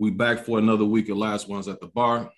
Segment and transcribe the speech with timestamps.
[0.00, 2.30] We back for another week of Last Ones at the Bar.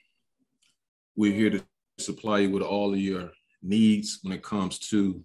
[1.14, 1.62] We're here to
[1.98, 5.22] supply you with all of your needs when it comes to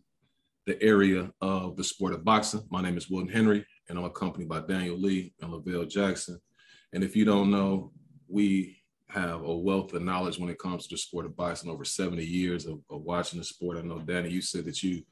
[0.65, 2.67] the area of the sport of boxing.
[2.69, 6.37] My name is Wilton Henry, and I'm accompanied by Daniel Lee and Lavelle Jackson.
[6.91, 7.93] And if you don't know,
[8.27, 11.85] we have a wealth of knowledge when it comes to the sport of boxing over
[11.85, 13.77] 70 years of, of watching the sport.
[13.77, 15.03] I know, Danny, you said that you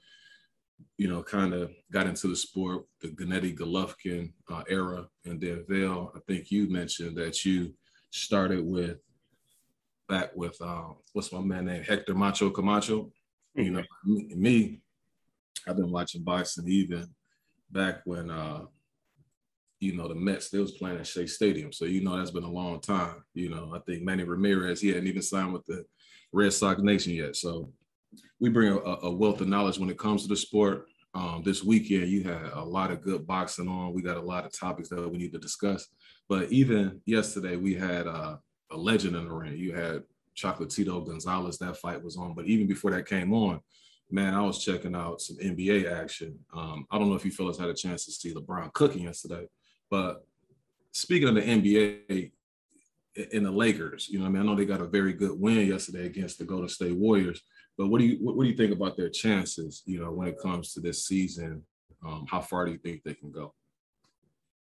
[0.98, 5.66] you know, kind of got into the sport, the Gennady Golovkin uh, era, and then
[5.68, 6.12] Vail.
[6.16, 7.74] I think you mentioned that you
[8.12, 8.98] started with
[10.08, 13.12] back with um, what's my man name Hector Macho Camacho.
[13.56, 14.82] You know, me, me,
[15.68, 17.08] I've been watching boxing even
[17.72, 18.66] back when uh,
[19.80, 21.72] you know the Mets they was playing at Shea Stadium.
[21.72, 23.24] So you know that's been a long time.
[23.34, 25.86] You know, I think Manny Ramirez he hadn't even signed with the
[26.32, 27.36] Red Sox Nation yet.
[27.36, 27.72] So
[28.40, 30.88] we bring a, a, wealth of knowledge when it comes to the sport.
[31.16, 33.94] Um, this weekend, you had a lot of good boxing on.
[33.94, 35.88] We got a lot of topics that we need to discuss.
[36.28, 38.38] But even yesterday, we had uh,
[38.72, 39.58] a legend in the ring.
[39.58, 40.04] You had
[40.36, 41.58] Chocolatito Gonzalez.
[41.60, 42.34] That fight was on.
[42.34, 43.60] But even before that came on,
[44.10, 46.40] man, I was checking out some NBA action.
[46.54, 49.48] Um, I don't know if you fellas had a chance to see LeBron cooking yesterday,
[49.90, 50.26] but
[50.92, 52.32] speaking of the NBA
[53.32, 55.68] in the Lakers, you know, I mean, I know they got a very good win
[55.68, 57.42] yesterday against the Golden State Warriors.
[57.78, 59.84] But what do you what, what do you think about their chances?
[59.86, 61.64] You know, when it comes to this season,
[62.06, 63.54] um, how far do you think they can go?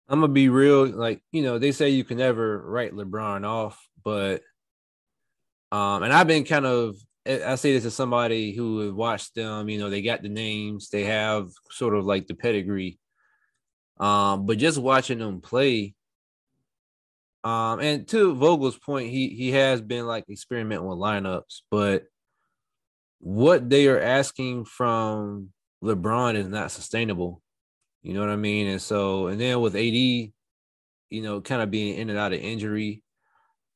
[0.07, 0.85] I'm gonna be real.
[0.87, 4.41] Like you know, they say you can never write LeBron off, but
[5.71, 9.69] um, and I've been kind of I say this as somebody who watched them.
[9.69, 12.99] You know, they got the names, they have sort of like the pedigree.
[13.99, 15.93] Um, but just watching them play,
[17.43, 22.03] um, and to Vogel's point, he he has been like experimenting with lineups, but
[23.21, 25.49] what they are asking from
[25.83, 27.41] LeBron is not sustainable.
[28.01, 28.67] You know what I mean?
[28.67, 30.31] And so, and then with AD, you
[31.11, 33.03] know, kind of being in and out of injury,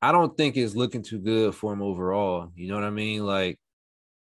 [0.02, 2.52] I don't think it's looking too good for him overall.
[2.56, 3.24] You know what I mean?
[3.24, 3.60] Like,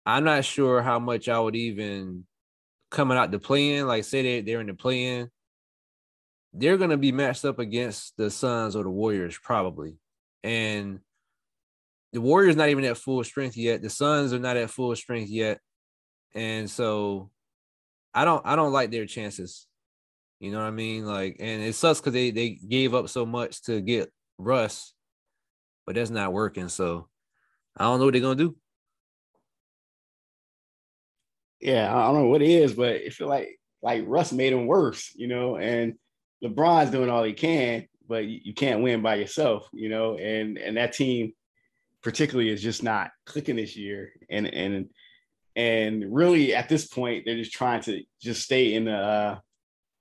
[0.06, 2.26] I'm not sure how much I would even
[2.92, 5.30] coming out to play in, like say they, they're in the play in,
[6.54, 9.98] they're gonna be matched up against the Suns or the Warriors, probably.
[10.44, 11.00] And
[12.14, 13.82] the Warriors not even at full strength yet.
[13.82, 15.60] The Suns are not at full strength yet,
[16.34, 17.30] and so
[18.14, 19.68] I don't I don't like their chances.
[20.40, 21.06] You know what I mean?
[21.06, 24.94] Like, and it sucks because they they gave up so much to get Russ,
[25.86, 26.70] but that's not working.
[26.70, 27.08] So
[27.78, 28.56] I don't know what they're gonna do.
[31.60, 34.66] Yeah, I don't know what it is, but it feel like like Russ made him
[34.66, 35.96] worse, you know, and
[36.44, 40.78] LeBron's doing all he can, but you can't win by yourself, you know, and and
[40.78, 41.34] that team
[42.04, 44.12] particularly is just not clicking this year.
[44.30, 44.90] And and
[45.56, 49.40] and really at this point, they're just trying to just stay in the uh,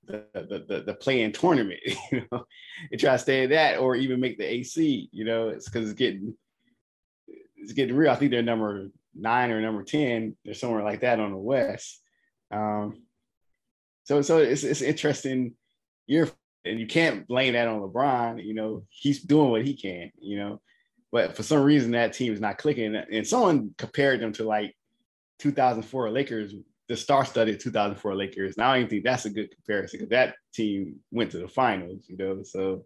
[0.06, 1.81] the the, the, the play-in tournament.
[2.12, 2.44] You know,
[2.91, 5.09] and try to stay in that or even make the AC.
[5.12, 6.34] You know, it's because it's getting
[7.56, 8.10] it's getting real.
[8.10, 10.36] I think they're number nine or number ten.
[10.44, 12.00] They're somewhere like that on the West.
[12.50, 13.03] Um,
[14.04, 15.54] so so it's it's interesting
[16.06, 16.30] year,
[16.65, 18.44] and you can't blame that on LeBron.
[18.44, 20.10] You know, he's doing what he can.
[20.20, 20.60] You know,
[21.10, 22.94] but for some reason that team is not clicking.
[22.94, 24.74] And someone compared them to like
[25.38, 26.54] 2004 Lakers,
[26.88, 28.56] the star-studded 2004 Lakers.
[28.56, 32.04] Now I don't think that's a good comparison because that team went to the finals,
[32.08, 32.42] you know.
[32.42, 32.84] So,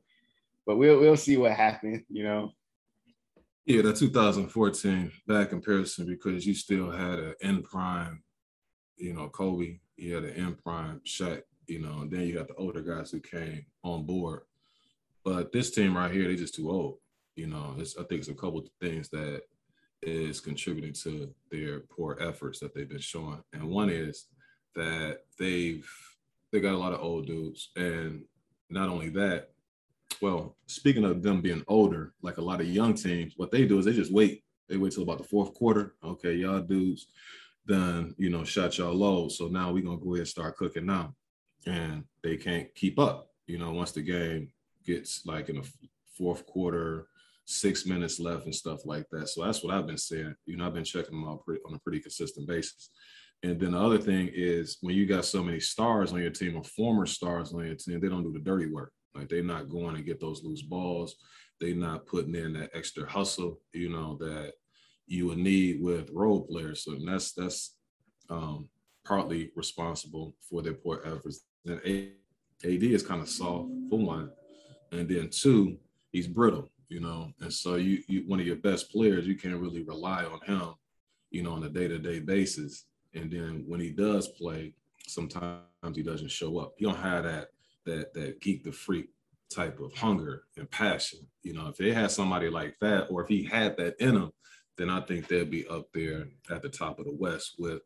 [0.66, 2.52] but we'll we'll see what happens, you know.
[3.64, 8.22] Yeah, that 2014 bad comparison because you still had an in prime,
[8.96, 9.78] you know, Kobe.
[9.96, 13.12] You had an in prime Shaq, you know, and then you got the older guys
[13.12, 14.42] who came on board.
[15.24, 16.98] But this team right here, they just too old.
[17.36, 19.42] You know, I think it's a couple of things that
[20.02, 23.42] is contributing to their poor efforts that they've been showing.
[23.52, 24.26] And one is
[24.74, 25.88] that they've
[26.50, 28.24] they got a lot of old dudes, and
[28.68, 29.50] not only that,
[30.20, 33.78] well, speaking of them being older, like a lot of young teams, what they do
[33.78, 34.44] is they just wait.
[34.68, 35.94] They wait till about the fourth quarter.
[36.04, 37.06] Okay, y'all dudes
[37.66, 39.28] done, you know, shot y'all low.
[39.28, 41.14] So now we're gonna go ahead and start cooking now.
[41.66, 43.30] And they can't keep up.
[43.46, 44.52] You know, once the game
[44.84, 45.68] gets like in the
[46.16, 47.08] fourth quarter,
[47.52, 49.28] six minutes left and stuff like that.
[49.28, 50.34] So that's what I've been saying.
[50.46, 52.90] You know, I've been checking them out pretty, on a pretty consistent basis.
[53.42, 56.56] And then the other thing is when you got so many stars on your team
[56.56, 58.92] or former stars on your team, they don't do the dirty work.
[59.14, 61.16] Like they're not going to get those loose balls.
[61.60, 64.52] They're not putting in that extra hustle, you know, that
[65.06, 66.84] you would need with role players.
[66.84, 67.76] So that's that's
[68.30, 68.68] um,
[69.04, 71.44] partly responsible for their poor efforts.
[71.66, 74.30] And AD is kind of soft for one,
[74.92, 75.78] and then two,
[76.10, 77.32] he's brittle you know.
[77.40, 80.74] And so you, you one of your best players, you can't really rely on him,
[81.30, 82.84] you know, on a day-to-day basis.
[83.14, 84.74] And then when he does play,
[85.06, 85.62] sometimes
[85.94, 86.74] he doesn't show up.
[86.76, 87.48] He don't have that
[87.86, 89.08] that that geek the freak
[89.50, 93.28] type of hunger and passion, You know, if they had somebody like that, or if
[93.28, 94.30] he had that in him,
[94.78, 97.82] then I think they'd be up there at the top of the West with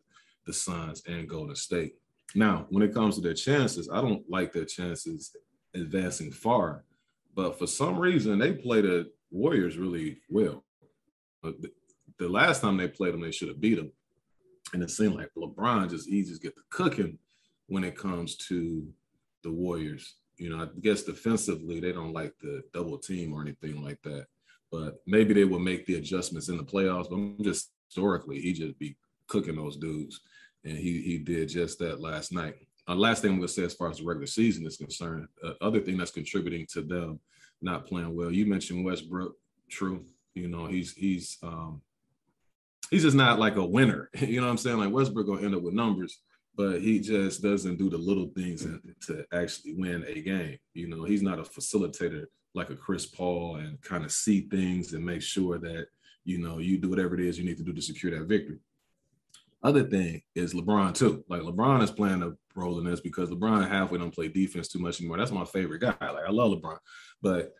[0.47, 1.97] the Suns and Golden State.
[2.35, 5.35] Now, when it comes to their chances, I don't like their chances
[5.75, 6.85] advancing far,
[7.37, 10.65] but for some reason they play the Warriors really well.
[11.43, 11.71] But the,
[12.19, 13.93] the last time they played them, they should have beat them.
[14.73, 17.19] And it seemed like LeBron just he just get the cooking
[17.69, 18.89] when it comes to
[19.45, 20.17] the Warriors.
[20.39, 24.27] You know, I guess defensively they don't like the double team or anything like that.
[24.73, 27.09] But maybe they will make the adjustments in the playoffs.
[27.09, 28.97] But I'm just historically, he just be
[29.29, 30.21] cooking those dudes,
[30.65, 32.57] and he he did just that last night.
[32.89, 35.53] Uh, last thing I'm gonna say as far as the regular season is concerned, uh,
[35.61, 37.21] other thing that's contributing to them
[37.61, 38.31] not playing well.
[38.31, 39.35] You mentioned Westbrook,
[39.69, 40.05] true.
[40.35, 41.81] You know, he's he's um,
[42.91, 44.11] he's just not like a winner.
[44.21, 44.79] You know what I'm saying?
[44.79, 46.21] Like Westbrook gonna end up with numbers,
[46.55, 48.67] but he just doesn't do the little things
[49.07, 50.59] to actually win a game.
[50.75, 54.95] You know, he's not a facilitator like a Chris Paul and kind of see things
[54.95, 55.89] and make sure that
[56.25, 58.59] you know you do whatever it is you need to do to secure that victory.
[59.63, 61.25] Other thing is LeBron too.
[61.29, 64.79] Like LeBron is playing a role in this because LeBron halfway don't play defense too
[64.79, 65.19] much anymore.
[65.19, 65.95] That's my favorite guy.
[66.01, 66.79] Like I love LeBron,
[67.23, 67.53] but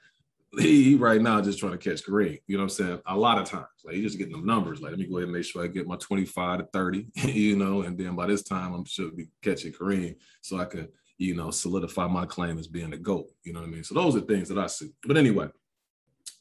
[0.59, 2.41] he, right now just trying to catch Kareem.
[2.47, 3.01] You know what I'm saying?
[3.07, 4.81] A lot of times, like he's just getting them numbers.
[4.81, 7.07] Like let me go ahead and make sure I get my 25 to 30.
[7.37, 10.89] You know, and then by this time I'm sure be catching Kareem, so I could
[11.19, 13.27] you know solidify my claim as being a goat.
[13.45, 13.85] You know what I mean?
[13.85, 14.91] So those are things that I see.
[15.07, 15.49] But anyway.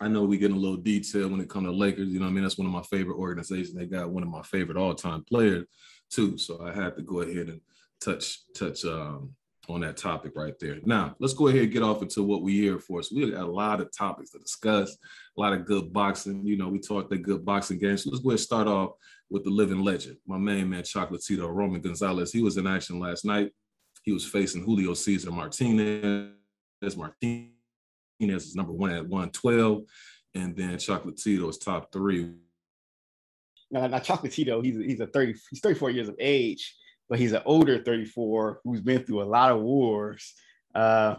[0.02, 2.10] I know we get in a little detail when it comes to Lakers.
[2.10, 3.74] You know, what I mean, that's one of my favorite organizations.
[3.74, 5.66] They got one of my favorite all-time players
[6.10, 6.38] too.
[6.38, 7.62] So I had to go ahead and
[8.06, 9.34] touch touch um,
[9.68, 10.78] on that topic right there.
[10.84, 13.02] Now, let's go ahead and get off into what we here for.
[13.02, 14.96] So we got a lot of topics to discuss,
[15.38, 16.46] a lot of good boxing.
[16.46, 18.04] You know, we talked the good boxing games.
[18.04, 18.92] So let's go ahead and start off
[19.30, 22.32] with the living legend, my main man, Chocolatito, Roman Gonzalez.
[22.32, 23.52] He was in action last night.
[24.04, 26.30] He was facing Julio Cesar Martinez.
[26.96, 27.50] Martinez
[28.22, 29.82] is number one at 112.
[30.36, 32.34] And then Chocolatito is top three.
[33.72, 36.76] Now, now Chocolatito, he's, he's a 30, he's 34 years of age
[37.10, 40.34] but he's an older 34 who's been through a lot of wars.
[40.74, 41.16] Uh,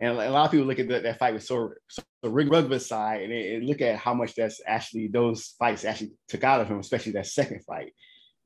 [0.00, 2.88] and a lot of people look at that, that fight with so, so Rick Rugba's
[2.88, 6.68] side and, and, look at how much that's actually those fights actually took out of
[6.68, 7.92] him, especially that second fight.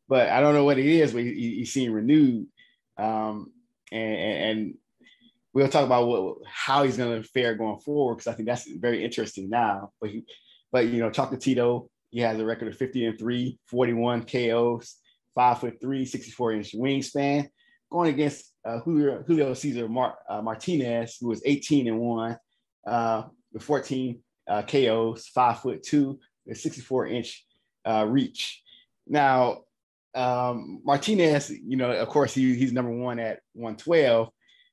[0.09, 2.47] But I don't know what it is, but he, he's seen renewed.
[2.99, 3.53] Um,
[3.93, 4.75] and, and,
[5.53, 8.69] we'll talk about what how he's going to fare going forward because I think that's
[8.69, 9.93] very interesting now.
[10.01, 10.25] But he,
[10.73, 11.87] but you know, Chocolatito.
[12.11, 14.97] he has a record of 50 and 3, 41 KOs
[15.35, 17.49] five foot three, 64 inch wingspan,
[17.91, 22.39] going against uh, Julio, Julio Cesar Mar- uh, Martinez, who was 18 and one
[22.87, 27.45] uh, with 14 uh, KOs, five foot two, with 64 inch
[27.85, 28.63] uh, reach.
[29.07, 29.63] Now,
[30.15, 34.29] um, Martinez, you know, of course, he, he's number one at 112.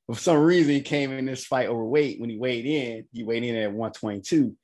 [0.07, 2.19] For some reason, he came in this fight overweight.
[2.19, 4.55] When he weighed in, he weighed in at 122.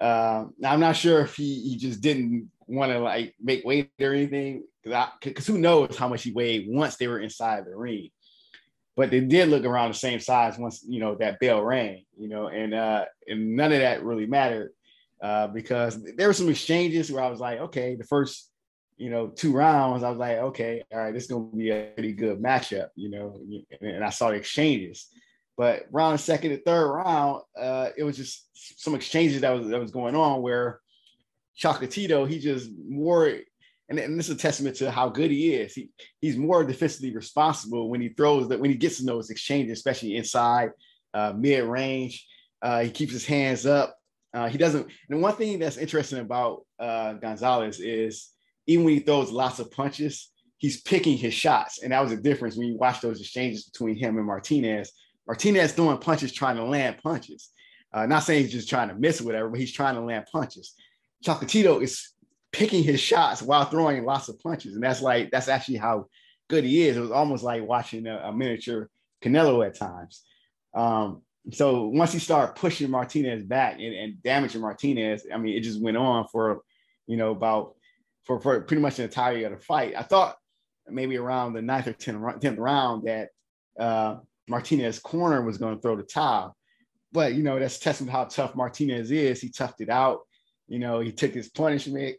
[0.00, 3.90] Uh, now I'm not sure if he, he just didn't want to like make weight
[4.00, 8.10] or anything because who knows how much he weighed once they were inside the ring.
[8.96, 12.28] But they did look around the same size once you know that bell rang, you
[12.28, 14.72] know, and uh, and none of that really mattered
[15.22, 18.50] uh, because there were some exchanges where I was like, okay, the first
[18.98, 21.92] you know two rounds, I was like, okay, all right, this is gonna be a
[21.94, 23.40] pretty good matchup, you know,
[23.80, 25.08] and I saw the exchanges.
[25.56, 28.46] But round second and third round, uh, it was just
[28.78, 30.81] some exchanges that was that was going on where
[31.62, 33.32] Chocolatito, he just more
[33.88, 35.74] and, and this is a testament to how good he is.
[35.74, 35.90] He
[36.20, 40.16] he's more defensively responsible when he throws that when he gets in those exchanges, especially
[40.16, 40.70] inside,
[41.14, 42.26] uh, mid range.
[42.62, 43.96] Uh, he keeps his hands up.
[44.32, 44.88] Uh, he doesn't.
[45.10, 48.30] And one thing that's interesting about uh, Gonzalez is
[48.66, 52.16] even when he throws lots of punches, he's picking his shots, and that was the
[52.16, 54.92] difference when you watch those exchanges between him and Martinez.
[55.26, 57.50] Martinez throwing punches, trying to land punches.
[57.92, 60.74] Uh, not saying he's just trying to miss whatever, but he's trying to land punches.
[61.24, 62.08] Chocolatito is
[62.52, 64.74] picking his shots while throwing lots of punches.
[64.74, 66.06] And that's like, that's actually how
[66.48, 66.96] good he is.
[66.96, 68.90] It was almost like watching a, a miniature
[69.22, 70.22] Canelo at times.
[70.74, 75.62] Um, so once he started pushing Martinez back and, and, damaging Martinez, I mean, it
[75.62, 76.62] just went on for,
[77.06, 77.74] you know, about
[78.24, 79.94] for, for pretty much the entirety of the fight.
[79.96, 80.36] I thought
[80.88, 83.28] maybe around the ninth or 10th, 10th round that
[83.78, 84.16] uh,
[84.48, 86.56] Martinez corner was going to throw the towel.
[87.12, 89.40] But, you know, that's testament how tough Martinez is.
[89.40, 90.20] He toughed it out.
[90.72, 92.16] You know, he took his punishment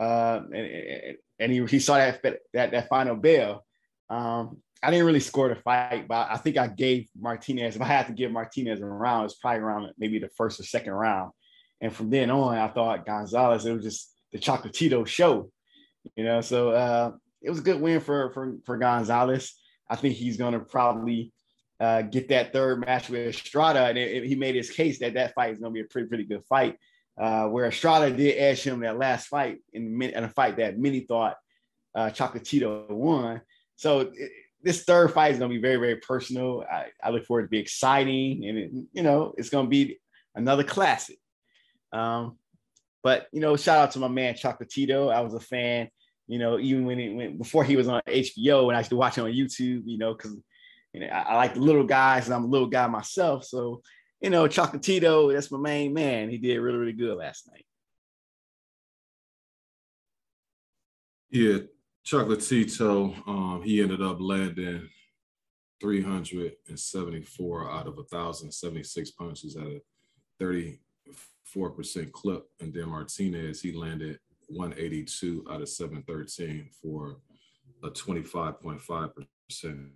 [0.00, 2.22] uh, and, and he, he saw that,
[2.54, 3.66] that that final bell.
[4.08, 7.76] Um, I didn't really score the fight, but I think I gave Martinez.
[7.76, 10.62] If I had to give Martinez a round, it's probably around maybe the first or
[10.62, 11.32] second round.
[11.82, 13.66] And from then on, I thought Gonzalez.
[13.66, 15.50] It was just the Chocolatito show,
[16.16, 16.40] you know.
[16.40, 19.52] So uh, it was a good win for for for Gonzalez.
[19.90, 21.30] I think he's going to probably
[21.78, 25.12] uh, get that third match with Estrada, and it, it, he made his case that
[25.12, 26.78] that fight is going to be a pretty pretty good fight.
[27.18, 31.00] Uh, where Estrada did edge him that last fight in, in a fight that many
[31.00, 31.36] thought
[31.94, 33.42] uh, Chocolatito won.
[33.76, 34.30] So it,
[34.62, 36.64] this third fight is going to be very very personal.
[36.70, 40.00] I, I look forward to be exciting, and it, you know it's going to be
[40.34, 41.18] another classic.
[41.92, 42.38] Um,
[43.02, 45.12] but you know, shout out to my man Chocolatito.
[45.12, 45.88] I was a fan,
[46.28, 48.96] you know, even when he went before he was on HBO and I used to
[48.96, 50.36] watch him on YouTube, you know, because
[50.92, 53.44] you know, I, I, like the little guys and I'm a little guy myself.
[53.44, 53.82] So,
[54.22, 56.30] you know, Chocolatito, that's my main man.
[56.30, 57.66] He did really, really good last night.
[61.30, 61.58] Yeah,
[62.06, 64.88] Chocolatito, um, he ended up landing
[65.80, 69.80] 374 out of 1,076 punches at a
[70.40, 70.78] 34%
[72.12, 72.44] clip.
[72.60, 77.16] And then Martinez, he landed 182 out of 713 for
[77.82, 79.90] a 25.5%.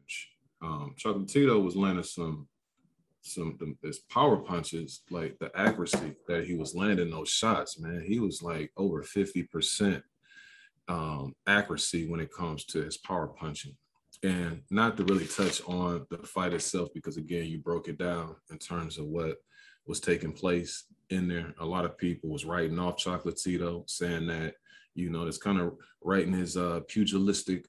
[0.63, 2.49] Um, Chocolatito was landing some
[3.27, 8.05] some his power punches, like the accuracy that he was landing those shots, man.
[8.07, 10.03] He was like over 50%
[10.89, 13.77] um, accuracy when it comes to his power punching.
[14.23, 18.37] And not to really touch on the fight itself, because again, you broke it down
[18.51, 19.37] in terms of what
[19.87, 21.55] was taking place in there.
[21.61, 24.55] A lot of people was writing off Chocolatito, saying that,
[24.95, 27.67] you know, it's kind of writing his uh, pugilistic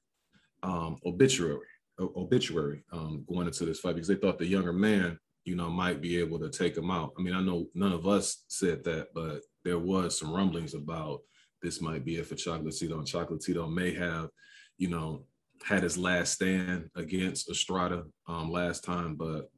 [0.62, 1.66] um, obituary,
[2.00, 6.02] obituary um, going into this fight because they thought the younger man, you know, might
[6.02, 7.14] be able to take him out.
[7.18, 11.20] I mean, I know none of us said that, but there was some rumblings about
[11.62, 14.28] this might be it for Chocolatito, and Chocolatito may have,
[14.76, 15.24] you know,
[15.64, 19.48] had his last stand against Estrada um, last time, but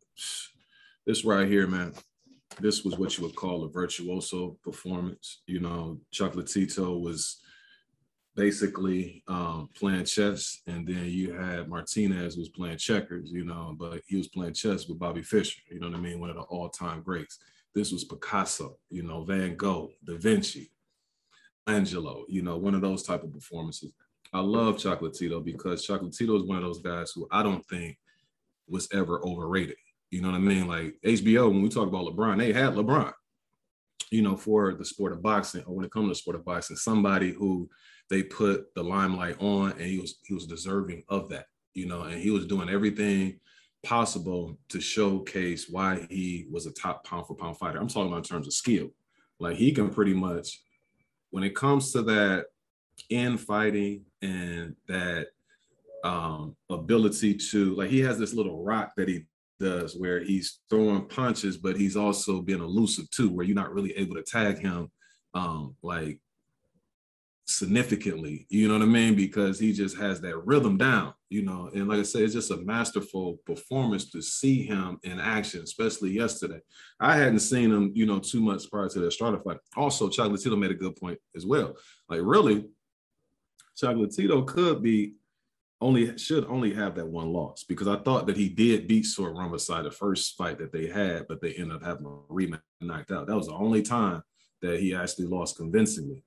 [1.06, 1.92] this right here, man,
[2.61, 5.42] this was what you would call a virtuoso performance.
[5.47, 7.40] You know, Chocolatito was
[8.37, 13.31] basically um, playing chess, and then you had Martinez was playing checkers.
[13.31, 15.61] You know, but he was playing chess with Bobby Fischer.
[15.71, 16.21] You know what I mean?
[16.21, 17.39] One of the all-time greats.
[17.75, 18.79] This was Picasso.
[18.91, 20.71] You know, Van Gogh, Da Vinci,
[21.67, 22.25] Angelo.
[22.29, 23.93] You know, one of those type of performances.
[24.33, 27.99] I love Chocolatito because Chocolatito is one of those guys who I don't think
[28.69, 29.77] was ever overrated.
[30.11, 30.67] You know what I mean?
[30.67, 33.13] Like HBO, when we talk about LeBron, they had LeBron,
[34.11, 36.45] you know, for the sport of boxing, or when it comes to the sport of
[36.45, 37.69] boxing, somebody who
[38.11, 42.02] they put the limelight on and he was he was deserving of that, you know,
[42.02, 43.38] and he was doing everything
[43.83, 47.79] possible to showcase why he was a top pound for pound fighter.
[47.79, 48.88] I'm talking about in terms of skill.
[49.38, 50.61] Like he can pretty much,
[51.31, 52.47] when it comes to that
[53.09, 55.29] in fighting and that
[56.05, 59.25] um ability to like he has this little rock that he
[59.61, 63.93] does, where he's throwing punches, but he's also being elusive too, where you're not really
[63.97, 64.90] able to tag him
[65.35, 66.19] um, like
[67.50, 69.14] significantly, you know what I mean?
[69.14, 71.71] Because he just has that rhythm down, you know.
[71.75, 76.11] And like I said, it's just a masterful performance to see him in action, especially
[76.11, 76.61] yesterday.
[76.99, 79.59] I hadn't seen him, you know, too much prior to the Estrada fight.
[79.76, 81.76] Also, Chocolatito made a good point as well.
[82.09, 82.66] Like, really,
[83.80, 85.14] Chocolatito could be
[85.83, 89.33] only should only have that one loss because I thought that he did beat Sor
[89.33, 93.11] Rungvisai the first fight that they had, but they ended up having a rematch knocked
[93.11, 93.26] out.
[93.26, 94.23] That was the only time
[94.61, 96.23] that he actually lost convincingly.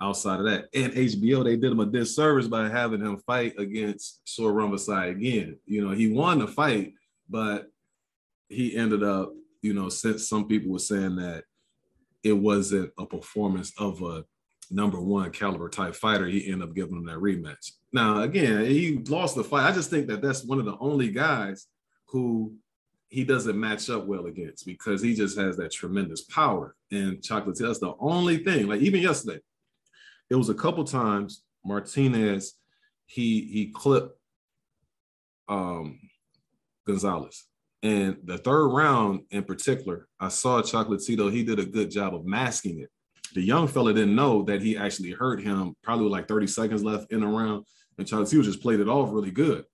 [0.00, 4.20] Outside of that, and HBO, they did him a disservice by having him fight against
[4.28, 5.58] Sor Rungvisai again.
[5.66, 6.94] You know, he won the fight,
[7.28, 7.68] but
[8.48, 11.42] he ended up, you know, since some people were saying that
[12.22, 14.24] it wasn't a performance of a
[14.70, 17.72] number one caliber type fighter, he ended up giving him that rematch.
[17.92, 19.68] Now, again, he lost the fight.
[19.68, 21.66] I just think that that's one of the only guys
[22.06, 22.54] who
[23.08, 26.76] he doesn't match up well against because he just has that tremendous power.
[26.90, 28.66] And chocolate, that's the only thing.
[28.68, 29.40] Like even yesterday,
[30.30, 32.54] it was a couple times Martinez,
[33.06, 34.18] he he clipped
[35.48, 35.98] um
[36.86, 37.44] Gonzalez.
[37.82, 42.26] And the third round in particular, I saw Chocolatito, he did a good job of
[42.26, 42.90] masking it
[43.34, 47.12] the young fella didn't know that he actually hurt him probably like 30 seconds left
[47.12, 47.64] in the round.
[47.98, 49.64] And Chocolatito just played it off really good.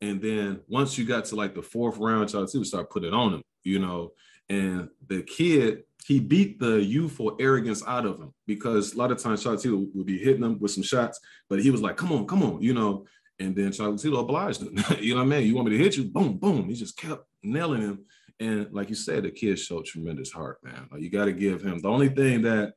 [0.00, 3.34] And then once you got to like the fourth round, Chocolatito started putting it on
[3.34, 4.12] him, you know.
[4.52, 9.16] And the kid, he beat the youthful arrogance out of him because a lot of
[9.16, 11.18] times Chocolatito would be hitting him with some shots,
[11.48, 13.06] but he was like, come on, come on, you know.
[13.38, 14.76] And then Chocolatito obliged him.
[15.00, 15.46] you know what I mean?
[15.46, 16.04] You want me to hit you?
[16.04, 16.68] Boom, boom.
[16.68, 18.04] He just kept nailing him.
[18.40, 20.86] And like you said, the kid showed tremendous heart, man.
[20.92, 22.74] Like you got to give him the only thing that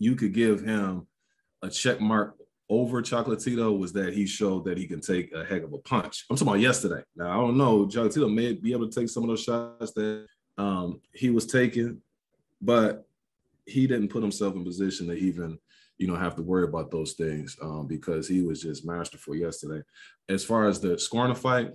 [0.00, 1.06] you could give him
[1.62, 2.36] a check mark
[2.68, 6.24] over Chocolatito was that he showed that he can take a heck of a punch.
[6.28, 7.02] I'm talking about yesterday.
[7.14, 7.86] Now I don't know.
[7.86, 10.26] Chocolatito may be able to take some of those shots that
[10.58, 12.00] um, he was taken,
[12.60, 13.06] but
[13.66, 15.58] he didn't put himself in position to even,
[15.98, 19.82] you know, have to worry about those things um, because he was just masterful yesterday.
[20.28, 21.72] As far as the scoring the fight,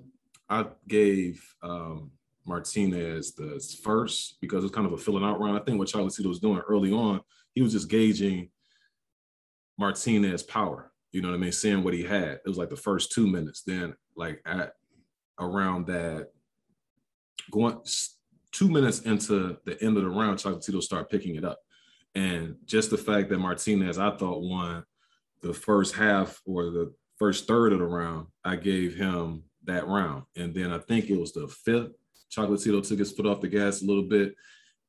[0.49, 2.11] I gave um,
[2.45, 5.57] Martinez the first because it's kind of a filling out round.
[5.57, 7.21] I think what Chocolatito was doing early on,
[7.53, 8.49] he was just gauging
[9.77, 10.91] Martinez power.
[11.11, 11.51] You know what I mean?
[11.51, 12.39] Seeing what he had.
[12.45, 13.63] It was like the first two minutes.
[13.63, 14.75] Then like at
[15.39, 16.29] around that
[17.51, 17.79] going
[18.51, 21.59] two minutes into the end of the round, Chocolatito started picking it up.
[22.15, 24.83] And just the fact that Martinez, I thought won
[25.41, 30.23] the first half or the first third of the round, I gave him that round.
[30.35, 31.91] And then I think it was the fifth,
[32.35, 34.35] Chocolatito took his foot off the gas a little bit.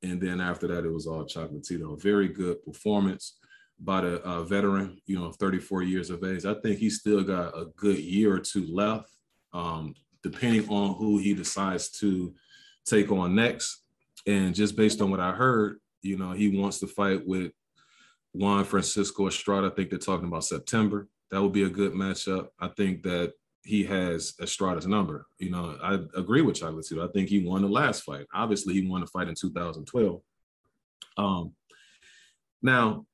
[0.02, 2.00] And then after that, it was all Chocolatito.
[2.00, 3.36] Very good performance
[3.78, 6.44] by the uh, veteran, you know, 34 years of age.
[6.44, 9.10] I think he's still got a good year or two left,
[9.52, 12.34] um, depending on who he decides to
[12.84, 13.82] take on next.
[14.26, 17.52] And just based on what I heard, you know, he wants to fight with
[18.32, 19.68] Juan Francisco Estrada.
[19.68, 21.08] I think they're talking about September.
[21.30, 22.48] That would be a good matchup.
[22.58, 23.32] I think that
[23.64, 25.26] he has Estrada's number.
[25.38, 27.08] You know, I agree with Chocolatito.
[27.08, 28.26] I think he won the last fight.
[28.34, 30.20] Obviously, he won the fight in 2012.
[31.16, 31.52] Um,
[32.62, 33.06] now,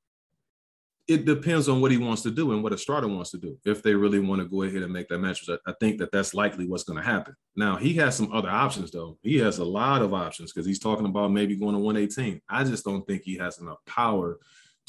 [1.09, 3.59] it depends on what he wants to do and what Estrada wants to do.
[3.65, 6.35] If they really want to go ahead and make that match, I, think that that's
[6.35, 7.35] likely what's going to happen.
[7.57, 9.17] Now he has some other options though.
[9.23, 12.43] He has a lot of options because he's talking about maybe going to 118.
[12.51, 14.39] I just don't think he has enough power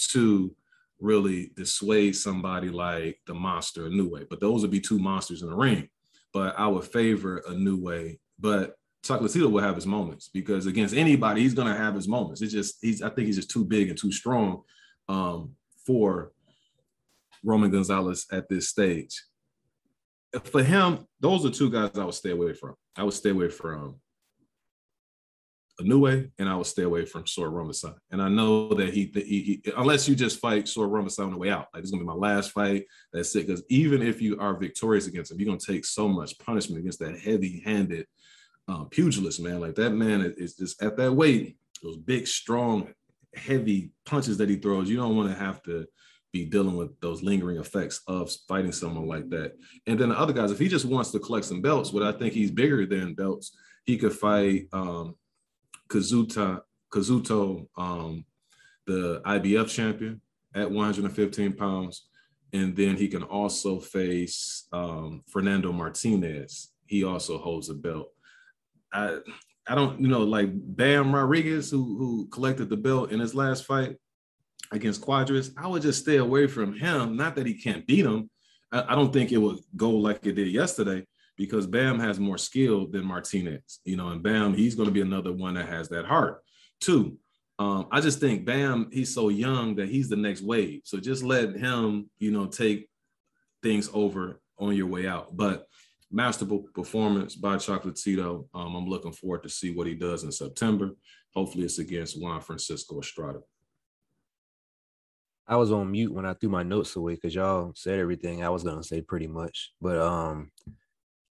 [0.09, 0.53] to
[0.99, 4.27] really dissuade somebody like the monster Inoue.
[4.29, 5.87] But those would be two monsters in the ring.
[6.33, 8.19] But I would favor Inoue.
[8.37, 12.41] But Chocolatito will have his moments because against anybody, he's going to have his moments.
[12.41, 14.63] It's just he's I think he's just too big and too strong.
[15.07, 15.55] Um,
[15.89, 16.31] for
[17.43, 19.23] Roman Gonzalez at this stage.
[20.43, 22.75] For him, those are two guys I would stay away from.
[22.95, 23.95] I would stay away from
[25.81, 27.95] Inoue and I would stay away from Sor Rungvisai.
[28.11, 31.39] And I know that he, he, he unless you just fight Sor Rungvisai on the
[31.39, 32.85] way out, like it's gonna be my last fight.
[33.11, 33.47] That's it.
[33.47, 36.99] Because even if you are victorious against him, you're gonna take so much punishment against
[36.99, 38.05] that heavy-handed
[38.67, 39.59] um, pugilist, man.
[39.59, 42.89] Like that man is just at that weight, those big, strong,
[43.35, 45.85] heavy punches that he throws, you don't want to have to
[46.31, 49.53] be dealing with those lingering effects of fighting someone like that.
[49.87, 52.17] And then the other guys, if he just wants to collect some belts, but I
[52.17, 55.15] think he's bigger than belts, he could fight um,
[55.89, 56.61] Kazuta,
[56.93, 58.25] Kazuto, um,
[58.85, 60.21] the IBF champion
[60.53, 62.07] at 115 pounds.
[62.53, 66.71] And then he can also face um, Fernando Martinez.
[66.85, 68.09] He also holds a belt.
[68.91, 69.19] I,
[69.67, 73.65] I don't, you know, like Bam Rodriguez, who who collected the belt in his last
[73.65, 73.97] fight
[74.71, 77.15] against Cuadras, I would just stay away from him.
[77.15, 78.29] Not that he can't beat him.
[78.71, 81.05] I, I don't think it would go like it did yesterday
[81.37, 85.01] because Bam has more skill than Martinez, you know, and Bam, he's going to be
[85.01, 86.43] another one that has that heart.
[86.81, 87.17] Two,
[87.59, 90.81] um, I just think Bam, he's so young that he's the next wave.
[90.83, 92.89] So just let him, you know, take
[93.63, 95.35] things over on your way out.
[95.35, 95.65] But
[96.11, 98.47] masterful performance by Chocolatito.
[98.53, 100.91] Um, I'm looking forward to see what he does in September.
[101.35, 103.39] Hopefully, it's against Juan Francisco Estrada.
[105.47, 108.49] I was on mute when I threw my notes away because y'all said everything I
[108.49, 109.71] was gonna say pretty much.
[109.81, 110.51] But um,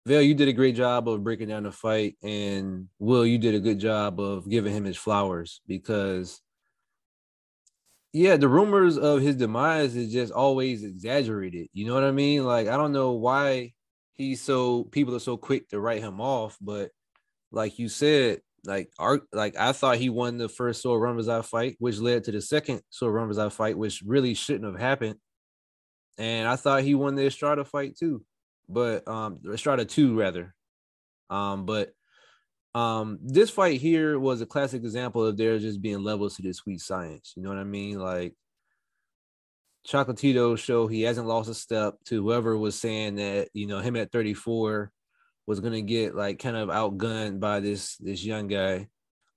[0.06, 3.56] Vale, you did a great job of breaking down the fight, and Will, you did
[3.56, 6.42] a good job of giving him his flowers because,
[8.12, 11.70] yeah, the rumors of his demise is just always exaggerated.
[11.74, 12.44] You know what I mean?
[12.44, 13.74] Like I don't know why
[14.16, 16.58] he's so people are so quick to write him off.
[16.62, 16.92] But
[17.52, 21.76] like you said, like art, like I thought he won the first Sor Rungvisai fight,
[21.80, 25.16] which led to the second Sor Rungvisai fight, which really shouldn't have happened.
[26.18, 28.24] And I thought he won the Estrada fight too,
[28.70, 30.54] but um Estrada two rather.
[31.30, 31.92] Um, but
[32.76, 36.58] um this fight here was a classic example of there just being levels to this
[36.58, 37.34] sweet science.
[37.36, 38.00] You know what I mean?
[38.00, 38.36] Like
[39.88, 43.96] Chocolatito show he hasn't lost a step to whoever was saying that you know him
[43.96, 44.92] at 34
[45.46, 48.88] was gonna get like kind of outgunned by this this young guy.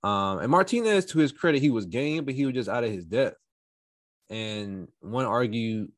[0.04, 2.92] Um, and Martinez, to his credit, he was game, but he was just out of
[2.92, 3.38] his depth.
[4.30, 5.88] And one argue,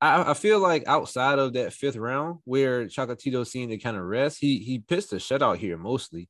[0.00, 4.02] I, I feel like outside of that fifth round where Chocolatito seemed to kind of
[4.02, 6.28] rest, he he pitched a shutout here mostly.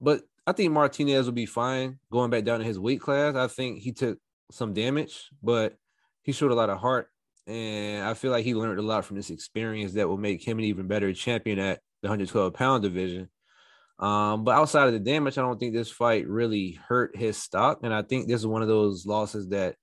[0.00, 3.36] But I think Martinez will be fine going back down to his weight class.
[3.36, 4.18] I think he took
[4.50, 5.76] some damage, but
[6.26, 7.08] he showed a lot of heart,
[7.46, 10.58] and I feel like he learned a lot from this experience that will make him
[10.58, 13.28] an even better champion at the 112 pound division.
[14.00, 17.78] Um, but outside of the damage, I don't think this fight really hurt his stock,
[17.84, 19.76] and I think this is one of those losses that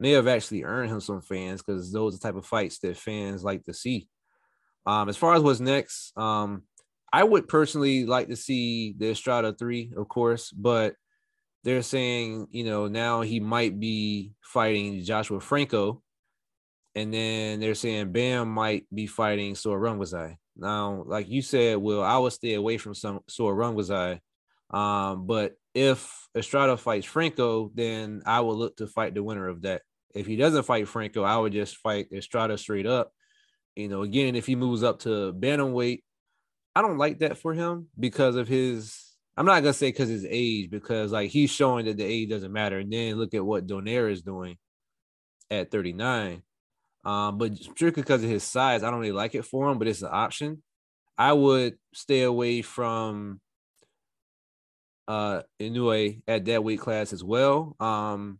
[0.00, 2.96] may have actually earned him some fans because those are the type of fights that
[2.96, 4.08] fans like to see.
[4.86, 6.62] Um, as far as what's next, um,
[7.12, 10.94] I would personally like to see the Estrada three, of course, but
[11.64, 16.02] they're saying, you know, now he might be fighting Joshua Franco.
[16.94, 20.36] And then they're saying Bam might be fighting Sor Rungvisai.
[20.56, 24.20] Now, like you said, Will, I would stay away from some Sor Rungvisai.
[24.70, 29.62] Um, but if Estrada fights Franco, then I will look to fight the winner of
[29.62, 29.82] that.
[30.14, 33.12] If he doesn't fight Franco, I would just fight Estrada straight up.
[33.74, 36.02] You know, again, if he moves up to bantamweight,
[36.74, 39.11] I don't like that for him because of his.
[39.36, 42.52] I'm not gonna say because his age, because like he's showing that the age doesn't
[42.52, 42.78] matter.
[42.78, 44.58] And then look at what Donaire is doing
[45.50, 46.42] at 39.
[47.04, 49.88] Um, but strictly because of his size, I don't really like it for him, but
[49.88, 50.62] it's an option.
[51.18, 53.40] I would stay away from
[55.08, 57.76] uh Inoue at that weight class as well.
[57.80, 58.38] Um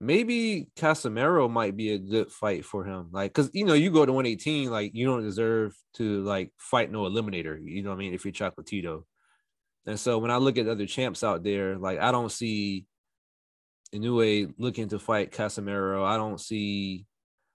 [0.00, 3.08] maybe Casimero might be a good fight for him.
[3.12, 6.90] Like, cause you know, you go to 118, like you don't deserve to like fight
[6.92, 9.04] no eliminator, you know what I mean, if you're Chocolatito.
[9.86, 12.86] And so when I look at other champs out there, like I don't see
[13.94, 16.04] Inoue looking to fight Casimero.
[16.04, 17.06] I don't see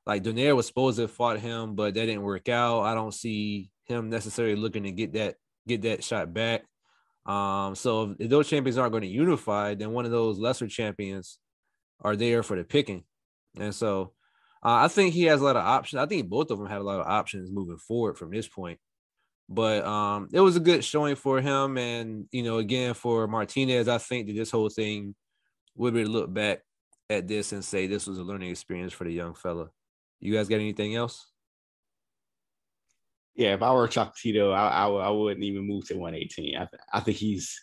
[0.06, 2.82] like Donaire was supposed to have fought him, but that didn't work out.
[2.82, 5.36] I don't see him necessarily looking to get that
[5.68, 6.64] get that shot back.
[7.26, 11.38] Um, so if those champions aren't going to unify, then one of those lesser champions
[12.02, 13.04] are there for the picking.
[13.60, 14.14] And so
[14.64, 16.02] uh, I think he has a lot of options.
[16.02, 18.80] I think both of them have a lot of options moving forward from this point.
[19.50, 21.78] But um, it was a good showing for him.
[21.78, 25.16] And, you know, again, for Martinez, I think that this whole thing
[25.76, 26.62] would be look back
[27.10, 29.70] at this and say this was a learning experience for the young fella.
[30.20, 31.26] You guys got anything else?
[33.36, 36.58] Yeah, if I were Chocolatito, I, I, I wouldn't even move to 118.
[36.58, 37.60] I, I think he's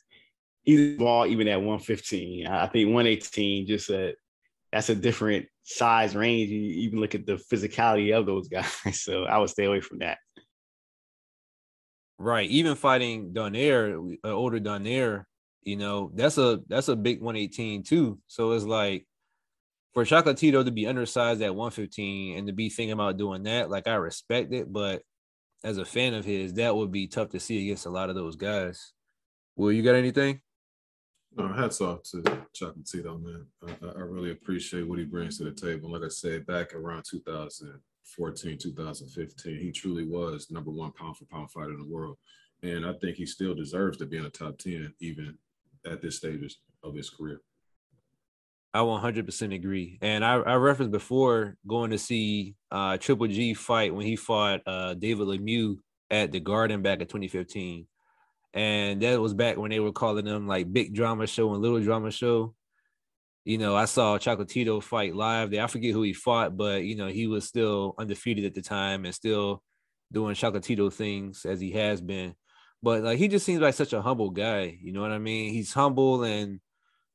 [0.63, 2.47] he's small even at 115.
[2.47, 4.15] I think 118 just a
[4.73, 6.51] that's a different size range.
[6.51, 9.03] You even look at the physicality of those guys.
[9.03, 10.19] So I would stay away from that.
[12.19, 12.49] Right.
[12.49, 15.25] Even fighting Donaire, uh, older Donaire,
[15.63, 18.19] you know, that's a that's a big 118 too.
[18.27, 19.07] So it's like
[19.93, 23.87] for Chocolatito to be undersized at 115 and to be thinking about doing that, like
[23.87, 25.03] I respect it, but
[25.65, 28.15] as a fan of his, that would be tough to see against a lot of
[28.15, 28.93] those guys.
[29.57, 30.41] Will you got anything?
[31.35, 32.23] No, hats off to
[32.55, 33.47] Chocolatito, man.
[33.67, 35.91] I, I, really appreciate what he brings to the table.
[35.91, 37.05] Like I said, back around
[38.15, 42.17] 2014, 2015, he truly was number one pound for pound fighter in the world.
[42.63, 45.37] And I think he still deserves to be in the top 10, even
[45.85, 47.41] at this stage of his career.
[48.73, 49.99] I 100% agree.
[50.03, 54.61] And I, I referenced before going to see uh, Triple G fight when he fought
[54.67, 55.79] uh, David Lemieux
[56.11, 57.87] at the Garden back in 2015.
[58.55, 61.81] And that was back when they were calling them like big drama show and little
[61.81, 62.55] drama show.
[63.47, 65.63] You know, I saw Chocolatito fight live there.
[65.63, 69.05] I forget who he fought, but you know, he was still undefeated at the time
[69.05, 69.63] and still
[70.11, 72.35] doing Chocolatito things as he has been.
[72.83, 74.77] But like he just seems like such a humble guy.
[74.83, 75.53] You know what I mean?
[75.53, 76.59] He's humble and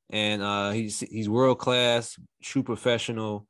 [0.10, 3.46] and uh, he's he's world class, true professional.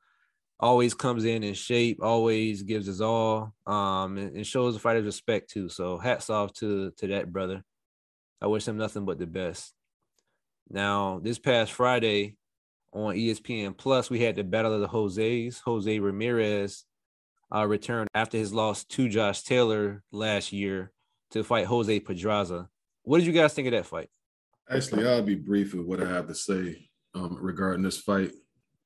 [0.60, 5.06] Always comes in in shape, always gives his all, um, and, and shows the fighters
[5.06, 5.70] respect too.
[5.70, 7.63] So hats off to to that brother.
[8.41, 9.72] I wish him nothing but the best.
[10.67, 12.38] Now, this past Friday
[12.93, 15.60] on ESPN Plus, we had the Battle of the Jose's.
[15.60, 16.86] Jose Ramirez
[17.54, 20.91] uh, returned after his loss to Josh Taylor last year
[21.32, 22.67] to fight Jose Pedraza.
[23.04, 24.10] What did you guys think of that fight?
[24.69, 28.32] Actually, I'll be brief with what I have to say um, regarding this fight.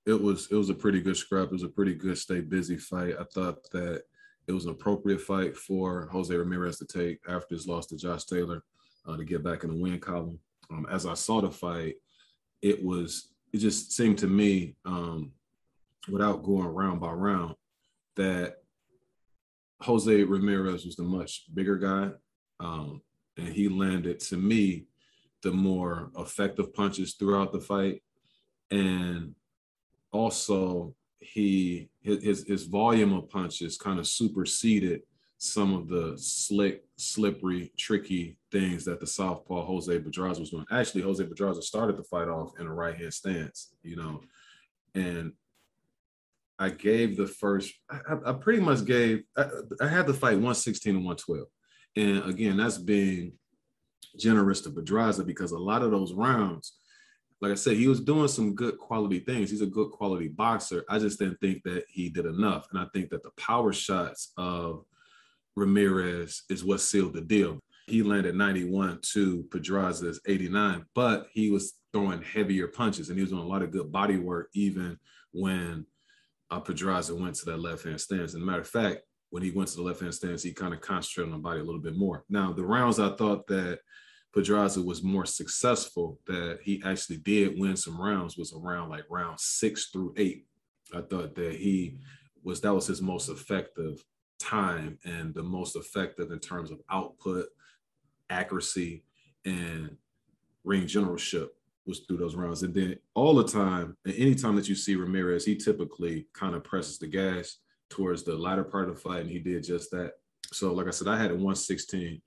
[0.06, 1.48] It was it was a pretty good scrap.
[1.48, 3.16] It was a pretty good stay busy fight.
[3.20, 4.04] I thought that
[4.48, 8.26] it was an appropriate fight for Jose Ramirez to take after his loss to Josh
[8.26, 8.64] Taylor
[9.08, 10.40] uh, to get back in the win column.
[10.70, 11.96] Um, as I saw the fight,
[12.62, 15.32] it was it just seemed to me, um,
[16.10, 17.56] without going round by round,
[18.18, 18.58] that
[19.80, 22.12] Jose Ramirez was the much bigger guy,
[22.60, 23.02] um,
[23.38, 24.88] and he landed to me
[25.42, 28.04] the more effective punches throughout the fight.
[28.72, 29.36] And
[30.12, 35.04] also he his his volume of punches kind of superseded
[35.38, 40.66] some of the slick, slippery, tricky things that the southpaw Jose Pedraza was doing.
[40.72, 44.22] Actually, Jose Pedraza started the fight off in a right hand stance, you know,
[44.94, 45.34] and
[46.58, 47.74] I gave the first.
[47.90, 49.24] I, I pretty much gave.
[49.36, 49.48] I,
[49.82, 51.48] I, had the fight 116 and 112,
[51.98, 53.34] and again, that's being
[54.18, 56.78] generous to Pedraza because a lot of those rounds,
[57.42, 59.50] like I said, he was doing some good quality things.
[59.50, 60.86] He's a good quality boxer.
[60.90, 62.68] I just didn't think that he did enough.
[62.72, 64.86] And I think that the power shots of
[65.56, 67.60] Ramirez is what sealed the deal.
[67.88, 73.32] He landed 91 to Pedraza's 89, but he was throwing heavier punches and he was
[73.32, 74.98] doing a lot of good body work even
[75.32, 75.86] when
[76.50, 78.34] uh, Pedraza went to that left hand stance.
[78.34, 80.82] And matter of fact, when he went to the left hand stance, he kind of
[80.82, 82.24] concentrated on the body a little bit more.
[82.30, 83.80] Now, the rounds I thought that
[84.34, 89.40] Pedraza was more successful, that he actually did win some rounds, was around like round
[89.40, 90.46] six through eight.
[90.94, 91.98] I thought that he
[92.44, 94.04] was that was his most effective
[94.46, 97.48] time and the most effective in terms of output,
[98.30, 99.04] accuracy,
[99.46, 99.96] and
[100.64, 101.56] ring generalship
[101.86, 102.64] was through those rounds.
[102.64, 106.64] And then all the time, and anytime that you see Ramirez, he typically kind of
[106.64, 107.58] presses the gas
[107.90, 110.14] towards the latter part of the fight, and he did just that.
[110.52, 112.22] So, like I said, I had it 116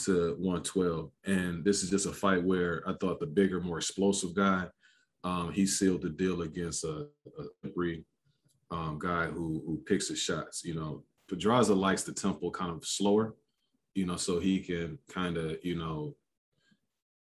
[0.00, 1.10] to 112.
[1.26, 4.66] And this is just a fight where I thought the bigger, more explosive guy,
[5.24, 7.06] um, he sealed the deal against a,
[7.64, 8.04] a three
[8.70, 10.64] um, guy who who picks his shots.
[10.64, 13.34] You know, Pedraza likes the tempo kind of slower,
[13.94, 16.16] you know, so he can kind of, you know,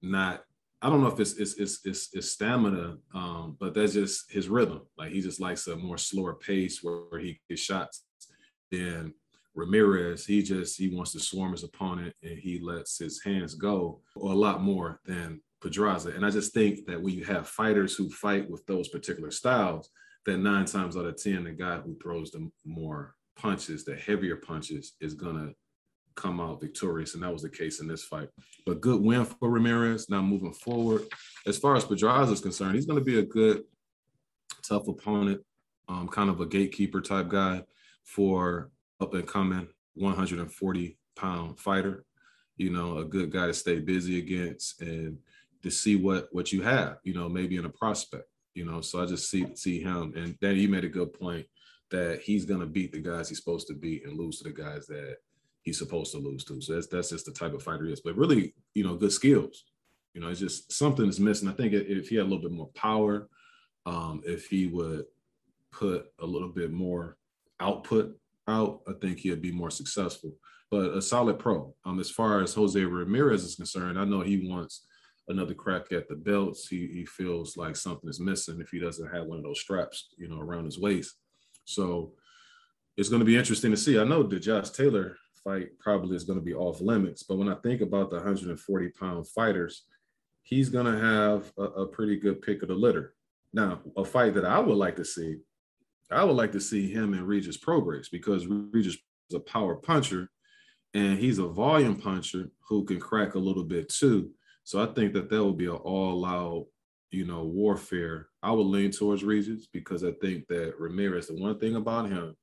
[0.02, 0.44] not
[0.82, 4.48] I don't know if it's it's it's it's, it's stamina, um, but that's just his
[4.48, 4.80] rhythm.
[4.96, 8.04] Like he just likes a more slower pace where, where he gets shots.
[8.70, 9.12] Then
[9.54, 14.00] Ramirez, he just he wants to swarm his opponent and he lets his hands go
[14.16, 16.10] a lot more than Pedraza.
[16.10, 19.90] And I just think that when you have fighters who fight with those particular styles,
[20.24, 24.36] that nine times out of ten, the guy who throws the more punches, the heavier
[24.36, 25.52] punches, is gonna
[26.14, 28.28] come out victorious, and that was the case in this fight.
[28.66, 30.10] But good win for Ramirez.
[30.10, 31.02] Now moving forward,
[31.46, 33.64] as far as Pedraza is concerned, he's to be a good,
[34.62, 35.40] tough opponent,
[35.88, 37.62] um, kind of a gatekeeper type guy
[38.04, 42.04] for up and coming 140 pound fighter.
[42.56, 45.18] You know, a good guy to stay busy against and
[45.62, 46.98] to see what what you have.
[47.04, 48.28] You know, maybe in a prospect.
[48.54, 51.46] You know, so I just see see him, and then you made a good point
[51.90, 54.86] that he's to beat the guys he's supposed to beat and lose to the guys
[54.86, 55.16] that
[55.62, 56.60] he's supposed to lose to.
[56.60, 58.00] So that's that's just the type of fighter he is.
[58.00, 59.64] But really, you know, good skills.
[60.14, 61.48] You know, it's just something is missing.
[61.48, 63.28] I think if he had a little bit more power,
[63.86, 65.04] um, if he would
[65.72, 67.16] put a little bit more
[67.60, 68.16] output
[68.48, 70.32] out, I think he'd be more successful.
[70.70, 71.74] But a solid pro.
[71.84, 74.84] Um, as far as Jose Ramirez is concerned, I know he wants
[75.28, 76.68] another crack at the belts.
[76.68, 80.08] He he feels like something is missing if he doesn't have one of those straps,
[80.16, 81.16] you know, around his waist.
[81.70, 82.12] So
[82.96, 83.98] it's going to be interesting to see.
[83.98, 87.22] I know that Josh Taylor fight probably is going to be off limits.
[87.22, 89.84] But when I think about the 140 pound fighters,
[90.42, 93.14] he's going to have a, a, pretty good pick of the litter.
[93.52, 95.38] Now, a fight that I would like to see,
[96.10, 98.96] I would like to see him and Regis Prograis because Regis
[99.30, 100.28] is a power puncher
[100.94, 104.30] and he's a volume puncher who can crack a little bit too.
[104.64, 106.66] So I think that that will be an all out,
[107.10, 108.28] you know, warfare.
[108.42, 112.36] I would lean towards Regis because I think that Ramirez, the one thing about him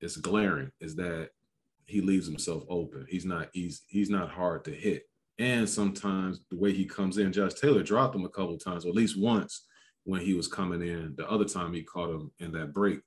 [0.00, 1.30] is glaring is that
[1.84, 3.06] he leaves himself open.
[3.08, 3.80] He's not easy.
[3.86, 5.08] He's not hard to hit.
[5.38, 8.88] And sometimes the way he comes in, Josh Taylor dropped him a couple times, or
[8.88, 9.66] at least once
[10.04, 11.14] when he was coming in.
[11.16, 13.00] The other time he caught him in that break.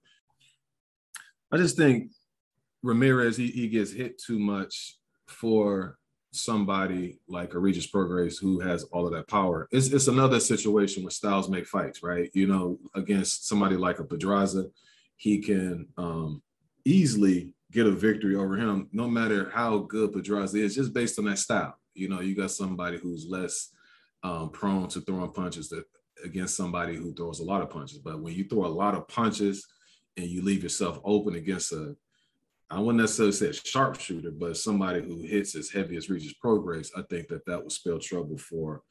[1.51, 2.12] I just think
[2.84, 5.98] Ramirez, he, he gets hit too much for
[6.32, 9.68] somebody like a Regis Prograis who has all of that power.
[9.72, 12.30] It's, it's another situation where styles make fights, right?
[12.34, 14.65] You know, against somebody like a Pedraza,
[15.15, 16.42] he can um,
[16.86, 21.26] easily get a victory over him, no matter how good Pedraza is, just based on
[21.26, 21.78] that style.
[21.94, 23.70] You know, you got somebody who's less
[24.24, 25.86] um, prone to throwing punches that,
[26.24, 28.00] against somebody who throws a lot of punches.
[28.00, 29.65] But when you throw a lot of punches
[30.18, 31.96] and you leave yourself open against a,
[32.71, 36.91] I wouldn't necessarily say a sharpshooter, but somebody who hits as heavy as Regis Prograis,
[36.95, 38.84] I think that that would spell trouble for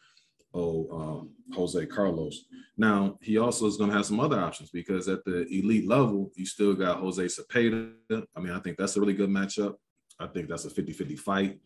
[0.55, 2.45] oh um, Jose Carlos.
[2.77, 6.33] Now he also is going to have some other options because at the elite level,
[6.35, 7.93] you still got Jose Zepeda.
[8.11, 9.77] I mean, I think that's a really good matchup.
[10.19, 11.61] I think that's a 50-50 fight.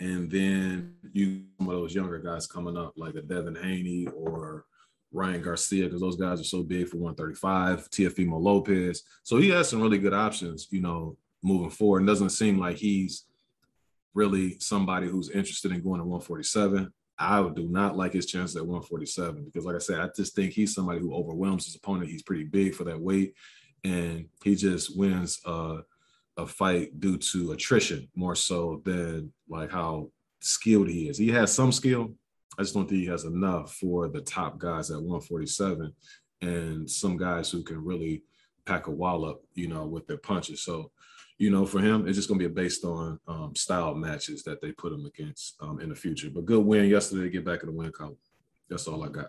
[0.00, 4.64] And then you some of those younger guys coming up like a Devin Haney or
[5.12, 9.02] Ryan Garcia, because those guys are so big for 135, Teofimo Lopez.
[9.22, 11.98] So he has some really good options, you know, moving forward.
[11.98, 13.24] And doesn't seem like he's
[14.14, 16.92] really somebody who's interested in going to 147.
[17.18, 20.52] I do not like his chances at 147 because, like I said, I just think
[20.52, 22.10] he's somebody who overwhelms his opponent.
[22.10, 23.34] He's pretty big for that weight,
[23.84, 25.82] and he just wins a
[26.46, 31.18] fight due to attrition more so than like how skilled he is.
[31.18, 32.14] He has some skill.
[32.58, 35.92] I just don't think he has enough for the top guys at 147
[36.40, 38.24] and some guys who can really
[38.66, 40.62] pack a wallop, you know, with their punches.
[40.62, 40.90] So
[41.38, 44.60] you know, for him, it's just going to be based on um, style matches that
[44.60, 46.30] they put him against um, in the future.
[46.32, 48.16] But good win yesterday to get back in the win column.
[48.68, 49.28] That's all I got.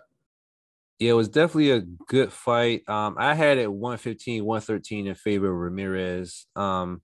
[0.98, 2.88] Yeah, it was definitely a good fight.
[2.88, 6.46] Um, I had it 115, 113 in favor of Ramirez.
[6.54, 7.02] Um,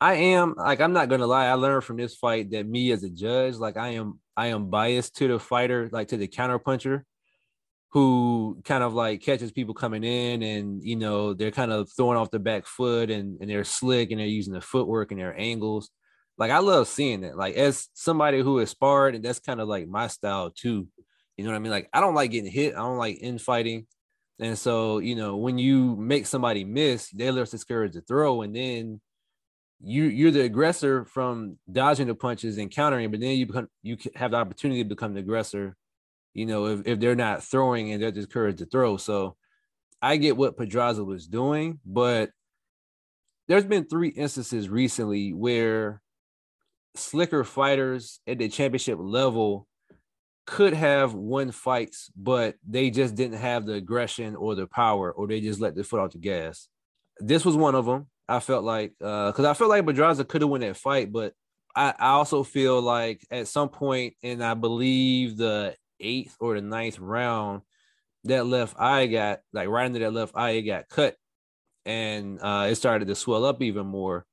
[0.00, 3.02] I am like I'm not gonna lie, I learned from this fight that me as
[3.02, 6.58] a judge, like I am I am biased to the fighter, like to the counter
[6.58, 7.04] puncher
[7.90, 12.16] who kind of like catches people coming in and you know they're kind of throwing
[12.16, 15.38] off the back foot and, and they're slick and they're using the footwork and their
[15.38, 15.90] angles.
[16.38, 19.68] Like i love seeing that like as somebody who is sparred and that's kind of
[19.68, 20.88] like my style too.
[21.36, 21.72] You know what i mean?
[21.72, 22.74] Like i don't like getting hit.
[22.74, 23.86] I don't like infighting.
[24.38, 28.54] And so you know when you make somebody miss they're less discouraged to throw and
[28.54, 29.00] then
[29.82, 33.96] you you're the aggressor from dodging the punches and countering, but then you become you
[34.14, 35.76] have the opportunity to become the aggressor.
[36.34, 38.96] You know, if, if they're not throwing and they're just courage to throw.
[38.96, 39.36] So
[40.00, 42.30] I get what Pedraza was doing, but
[43.48, 46.00] there's been three instances recently where
[46.94, 49.66] slicker fighters at the championship level
[50.46, 55.26] could have won fights, but they just didn't have the aggression or the power, or
[55.26, 56.68] they just let the foot off the gas.
[57.18, 58.08] This was one of them.
[58.28, 61.34] I felt like because uh, I felt like Pedraza could have won that fight, but
[61.74, 63.70] I, I also feel like at some
[64.22, 67.62] and I believe the eighth or the ninth round,
[68.24, 71.16] that left eye got like right into that left eye it got cut,
[71.84, 74.26] and uh, it started to swell up even more.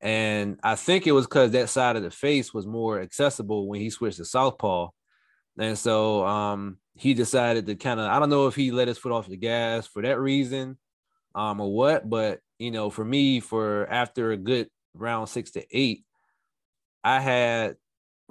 [0.00, 3.80] And I think it was because that side of the face was more accessible when
[3.80, 4.88] he switched to southpaw,
[5.58, 8.98] and so um, he decided to kind of I don't know if he let his
[8.98, 10.78] foot off the gas for that reason,
[11.34, 15.64] um, or what, but you know, for me, for after a good round six to
[15.70, 16.04] eight,
[17.02, 17.76] I had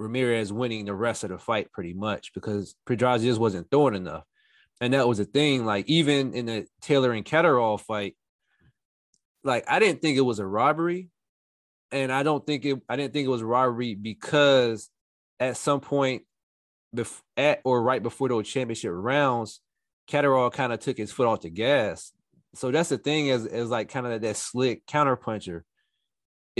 [0.00, 4.24] Ramirez winning the rest of the fight pretty much because Pedraza just wasn't throwing enough.
[4.80, 5.66] And that was the thing.
[5.66, 8.16] Like, even in the Taylor and Catterall fight,
[9.44, 11.10] like I didn't think it was a robbery.
[11.92, 14.88] And I don't think it I didn't think it was a robbery because
[15.38, 16.22] at some point
[16.96, 19.60] bef- at or right before those championship rounds,
[20.06, 22.12] Catterall kind of took his foot off the gas
[22.54, 25.64] so that's the thing is is like kind of that slick counter puncher.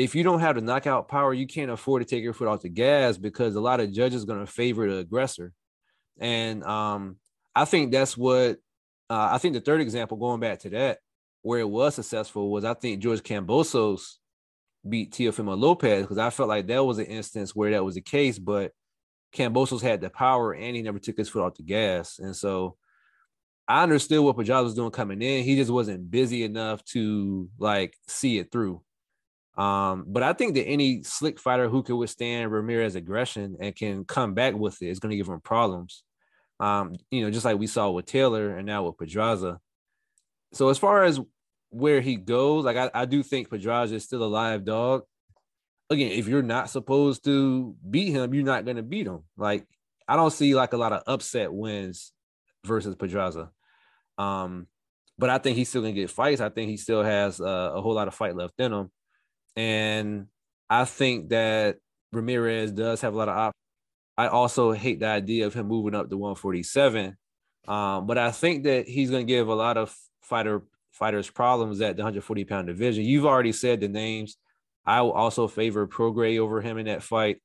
[0.05, 2.63] If you don't have the knockout power, you can't afford to take your foot off
[2.63, 5.53] the gas because a lot of judges are going to favor the aggressor.
[6.19, 7.17] And um,
[7.55, 8.59] I think that's what
[9.09, 10.99] uh, I think the third example, going back to that,
[11.43, 14.17] where it was successful was I think George Kambosos
[14.89, 18.01] beat Teofimo Lopez because I felt like that was an instance where that was the
[18.01, 18.73] case, but
[19.35, 22.19] Kambosos had the power and he never took his foot off the gas.
[22.19, 22.77] And so
[23.69, 25.45] I understood what Pedraza was doing coming in.
[25.45, 28.83] He just wasn't busy enough to like see it through.
[29.57, 34.05] Um, but I think that any slick fighter who can withstand Ramirez aggression and can
[34.05, 36.05] come back with it is going to give him problems.
[36.59, 39.59] Um, you know, just like we saw with Taylor and now with Pedraza.
[40.53, 41.21] So as far as
[41.71, 45.03] where he goes, like I, I do think Pedraza is still a live dog.
[45.89, 49.21] Again, if you're not supposed to beat him, you're not going to beat him.
[49.37, 49.67] Like
[50.11, 52.13] I don't see like a lot of upset wins
[52.65, 53.51] versus Pedraza.
[54.19, 54.67] Um,
[55.17, 56.41] but I think he's still gonna get fights.
[56.41, 58.91] I think he still has uh, a whole lot of fight left in him,
[59.57, 60.27] and
[60.69, 61.79] I think that
[62.13, 63.55] Ramirez does have a lot of options.
[64.17, 67.17] I also hate the idea of him moving up to 147,
[67.67, 71.97] um, but I think that he's gonna give a lot of fighter fighters problems at
[71.97, 73.05] the 140 pound division.
[73.05, 74.37] You've already said the names.
[74.85, 77.39] I will also favor Prograis over him in that fight.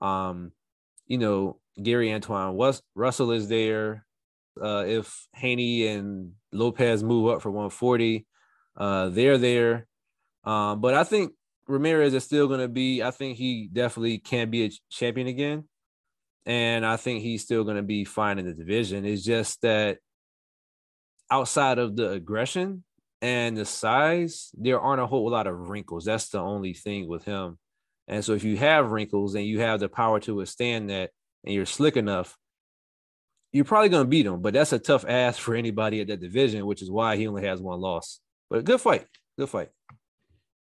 [0.00, 0.52] Um,
[1.06, 2.58] you know, Gary Antoine
[2.94, 4.06] Russell is there
[4.60, 8.26] uh, if Haney and Lopez move up for 140.
[8.76, 9.86] Uh, they're there.
[10.46, 11.32] Um, but I think
[11.66, 15.64] Ramirez is still going to be, I think he definitely can be a champion again.
[16.46, 19.04] And I think he's still going to be fine in the division.
[19.04, 19.98] It's just that
[21.28, 22.84] outside of the aggression
[23.20, 26.04] and the size, there aren't a whole lot of wrinkles.
[26.04, 27.58] That's the only thing with him.
[28.06, 31.10] And so if you have wrinkles and you have the power to withstand that
[31.44, 32.36] and you're slick enough,
[33.52, 36.20] you're probably going to beat him, but that's a tough ask for anybody at that
[36.20, 38.20] division, which is why he only has one loss.
[38.50, 39.06] But good fight,
[39.36, 39.70] good fight.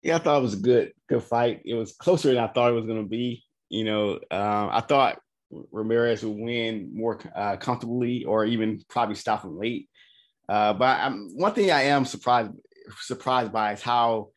[0.02, 1.62] Yeah, I thought it was a good, good fight.
[1.64, 3.44] It was closer than I thought it was going to be.
[3.68, 9.44] You know, um, I thought Ramirez would win more uh, comfortably, or even probably stop
[9.44, 9.88] him late.
[10.48, 12.52] Uh, but I'm, one thing I am surprised
[13.00, 14.30] surprised by is how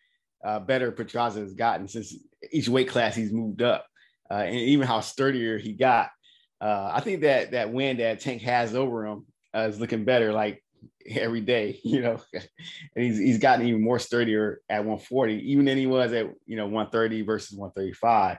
[0.45, 2.15] uh, better Pedraza has gotten since
[2.51, 3.86] each weight class he's moved up,
[4.30, 6.10] uh, and even how sturdier he got
[6.62, 9.25] uh, I think that that win that Tank has over him
[9.56, 10.63] uh, is looking better like
[11.09, 12.21] every day, you know.
[12.33, 16.55] and he's he's gotten even more sturdier at 140, even than he was at you
[16.55, 18.37] know 130 versus 135.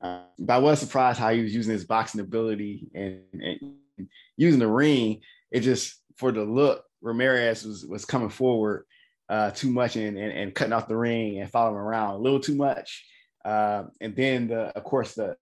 [0.00, 4.60] Uh, but I was surprised how he was using his boxing ability and, and using
[4.60, 5.20] the ring.
[5.50, 8.84] It just for the look, Ramirez was was coming forward
[9.28, 12.40] uh, too much and, and, and cutting off the ring and following around a little
[12.40, 13.06] too much.
[13.44, 15.36] Uh, and then the of course the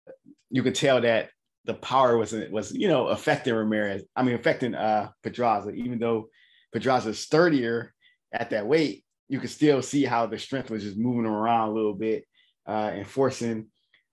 [0.50, 1.30] you could tell that
[1.64, 4.04] the power was was you know affecting Ramirez.
[4.16, 6.28] I mean affecting uh Pedraza, even though
[6.72, 7.94] Pedraza's sturdier
[8.32, 11.72] at that weight, you could still see how the strength was just moving around a
[11.72, 12.24] little bit
[12.66, 13.66] uh, and forcing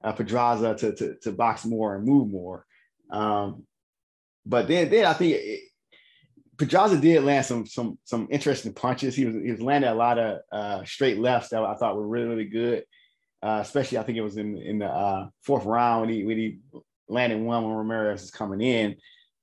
[0.04, 2.66] uh, Pedraza to, to to box more and move more.
[3.12, 3.66] Um,
[4.46, 5.60] but then then I think
[6.58, 9.16] Pedraza did land some some some interesting punches.
[9.16, 12.08] He was he was landing a lot of uh, straight lefts that I thought were
[12.08, 12.84] really really good.
[13.42, 16.38] Uh, especially I think it was in in the uh, fourth round when he when
[16.38, 16.60] he
[17.10, 18.96] landing one when Ramirez is coming in,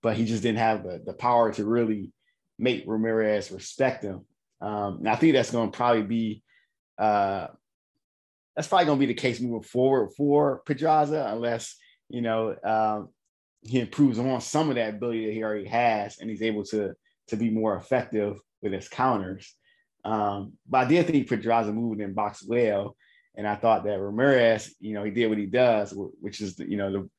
[0.03, 2.13] but he just didn't have the, the power to really
[2.59, 4.25] make Ramirez respect him.
[4.61, 6.43] Um, and I think that's going to probably be
[6.99, 7.49] uh,
[8.55, 11.77] that's probably going to be the case moving forward for Pedraza, unless
[12.09, 13.09] you know um,
[13.63, 16.95] he improves on some of that ability that he already has, and he's able to
[17.29, 19.55] to be more effective with his counters.
[20.05, 22.97] Um, but I did think Pedraza moved in box well,
[23.35, 26.79] and I thought that Ramirez, you know, he did what he does, which is you
[26.79, 27.11] know the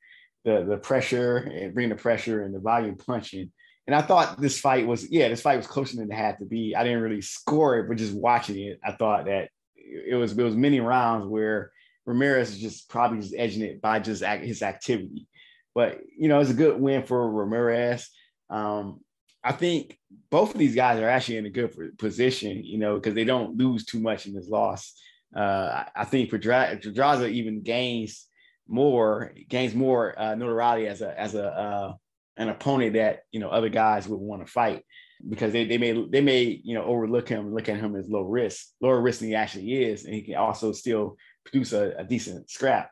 [0.46, 3.52] the, the pressure and bring the pressure and the volume punching.
[3.86, 6.46] And I thought this fight was, yeah, this fight was closer than it had to
[6.46, 6.76] be.
[6.76, 10.44] I didn't really score it, but just watching it, I thought that it was it
[10.44, 11.72] was many rounds where
[12.06, 15.28] Ramirez is just probably just edging it by just his activity.
[15.74, 18.10] But you know, it's a good win for Ramirez.
[18.50, 19.00] Um,
[19.44, 19.98] I think
[20.30, 23.58] both of these guys are actually in a good position, you know, because they don't
[23.58, 24.94] lose too much in this loss.
[25.36, 28.27] Uh, I think Pedraza even gains
[28.68, 31.93] more gains more uh, notoriety as a as a uh,
[32.38, 34.84] an opponent that you know other guys would want to fight.
[35.28, 38.22] Because they, they may they may you know overlook him look at him as low
[38.22, 42.03] risk lower risk than he actually is and he can also still produce a, a
[42.03, 42.91] decent scrap.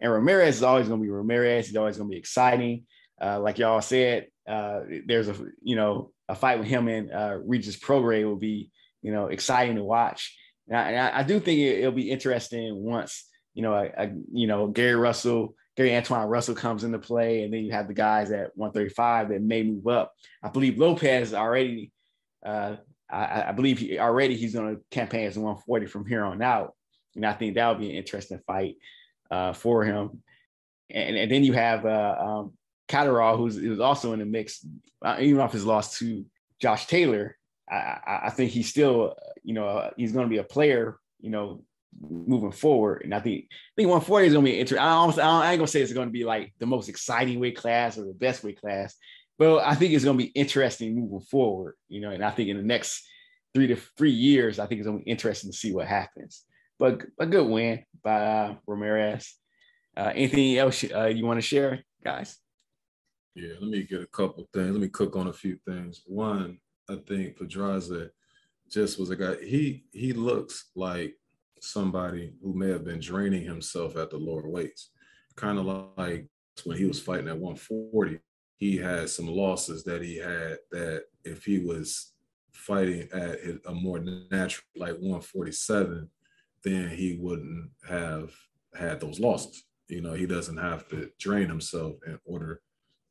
[0.00, 2.84] And Ramirez is always going to be Ramirez he's always going to be exciting.
[3.20, 7.36] Uh, like y'all said uh, there's a you know a fight with him and uh,
[7.44, 8.70] Regis Prograis will be
[9.02, 10.34] you know exciting to watch.
[10.66, 13.28] And I, and I, I do think it, will be interesting once
[13.60, 17.62] you know, a, you know, Gary Russell, Gary Antoine Russell comes into play, and then
[17.62, 20.14] you have the guys at 135 that may move up.
[20.42, 21.92] I believe Lopez already,
[22.44, 22.76] uh,
[23.10, 26.74] I, I, believe he already he's going to campaign as 140 from here on out,
[27.14, 28.76] and I think that would be an interesting fight
[29.30, 30.22] uh, for him.
[30.88, 32.54] And, and then you have uh, um,
[32.88, 34.64] Catterall, who's, who's also in the mix,
[35.04, 36.24] uh, even off his loss to
[36.62, 37.36] Josh Taylor.
[37.70, 41.62] I, I think he's still, you know, he's going to be a player, you know,
[42.00, 43.02] moving forward.
[43.04, 44.78] And I think I think 140 is gonna be interesting.
[44.78, 47.98] I, almost, I ain't gonna say it's gonna be like the most exciting weight class
[47.98, 48.94] or the best weight class,
[49.38, 51.74] but I think it's gonna be interesting moving forward.
[51.88, 53.06] You know, and I think in the next
[53.54, 56.44] three to three years, I think it's gonna be interesting to see what happens.
[56.78, 59.34] But a good win by uh, Ramirez.
[59.96, 62.38] Uh, anything else uh, you want to share, guys?
[63.34, 64.70] Yeah, let me get a couple things.
[64.70, 66.02] Let me cook on a few things.
[66.06, 68.10] One, I think Pedraza
[68.70, 69.36] just was a guy.
[69.42, 71.14] He he looks like
[71.60, 74.90] somebody who may have been draining himself at the lower weights.
[75.36, 76.26] Kind of like
[76.64, 78.18] when he was fighting at 140,
[78.56, 82.12] he had some losses that he had that if he was
[82.52, 84.00] fighting at a more
[84.30, 86.08] natural, like 147,
[86.62, 88.30] then he wouldn't have
[88.74, 89.64] had those losses.
[89.88, 92.60] You know, he doesn't have to drain himself in order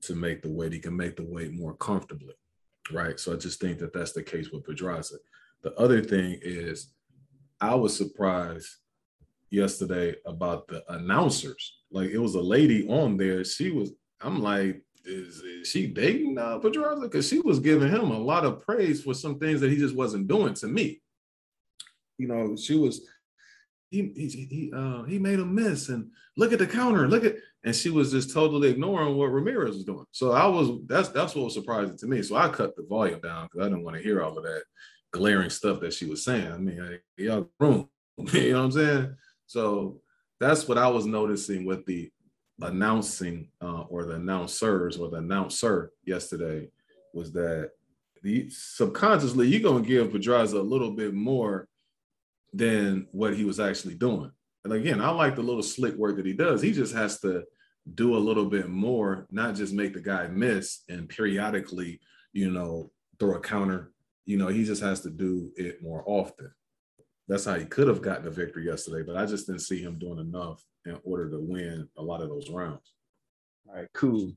[0.02, 0.74] to make the weight.
[0.74, 2.36] He can make the weight more comfortably,
[2.92, 3.20] right?
[3.20, 5.16] So I just think that that's the case with Pedraza.
[5.62, 6.94] The other thing is
[7.62, 8.68] I was surprised
[9.50, 11.80] yesterday about the announcers.
[11.92, 13.44] Like it was a lady on there.
[13.44, 13.92] She was,
[14.22, 17.02] I'm like, is, is she dating uh, Pedraza?
[17.02, 19.96] Because she was giving him a lot of praise for some things that he just
[19.96, 21.02] wasn't doing to me.
[22.18, 23.08] You know, she was,
[23.90, 27.38] he he he, uh, he made a miss and look at the counter, look at,
[27.64, 30.06] and she was just totally ignoring what Ramirez was doing.
[30.12, 32.22] So I was that's that's what was surprising to me.
[32.22, 34.64] So I cut the volume down because I didn't want to hear all of that
[35.12, 36.52] glaring stuff that she was saying.
[36.52, 39.16] I mean, y'all room, you know what I'm saying?
[39.48, 40.02] So
[40.40, 42.12] that's what I was noticing with the
[42.62, 46.70] announcing uh, or the announcers or the announcer yesterday
[47.14, 47.72] was that
[48.22, 51.68] the subconsciously you're gonna give Pedraza a little bit more
[52.54, 54.32] than what he was actually doing.
[54.66, 56.62] And again, I like the little slick work that he does.
[56.62, 57.44] He just has to
[57.96, 62.02] do a little bit more, not just make the guy miss and periodically,
[62.34, 63.92] you know, throw a counter
[64.30, 66.52] you know, he just has to do it more often.
[67.28, 69.98] That's how he could have gotten a victory yesterday, but I just didn't see him
[69.98, 72.94] doing enough in order to win a lot of those rounds.
[73.68, 74.32] All right, cool.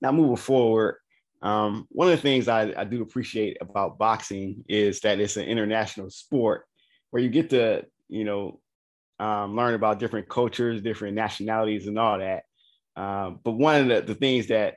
[0.00, 0.96] Now moving forward,
[1.42, 5.44] um, one of the things I, I do appreciate about boxing is that it's an
[5.44, 6.64] international sport
[7.10, 8.58] where you get to, you know,
[9.20, 12.44] um, learn about different cultures, different nationalities, and all that.
[12.96, 14.76] Um, but one of the, the things that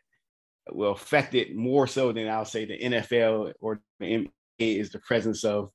[0.70, 4.28] will affect it more so than I'll say the NFL or the
[4.60, 5.72] is the presence of,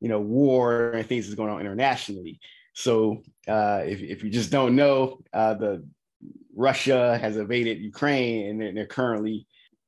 [0.00, 2.38] you know, war and things that's going on internationally.
[2.74, 5.84] So uh, if, if you just don't know, uh, the
[6.54, 9.46] Russia has invaded Ukraine and they're, they're, currently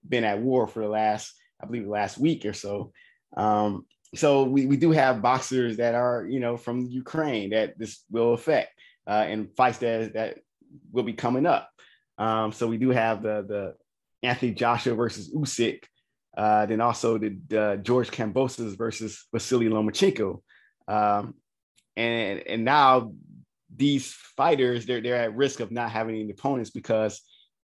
[0.08, 2.92] been at war for the last, I believe, the last week or so.
[3.36, 3.84] Um,
[4.14, 8.32] so we, we do have boxers that are, you know, from Ukraine that this will
[8.32, 8.70] affect
[9.06, 10.38] uh, and fights that that
[10.92, 11.70] will be coming up.
[12.16, 13.74] Um, so we do have the the
[14.26, 15.84] Anthony Joshua versus Usyk
[16.36, 20.40] uh, then also the George Kambosos versus Vasily Lomachenko.
[20.86, 21.34] Um,
[21.96, 23.12] and, and now
[23.74, 27.20] these fighters, they're, they're at risk of not having any opponents because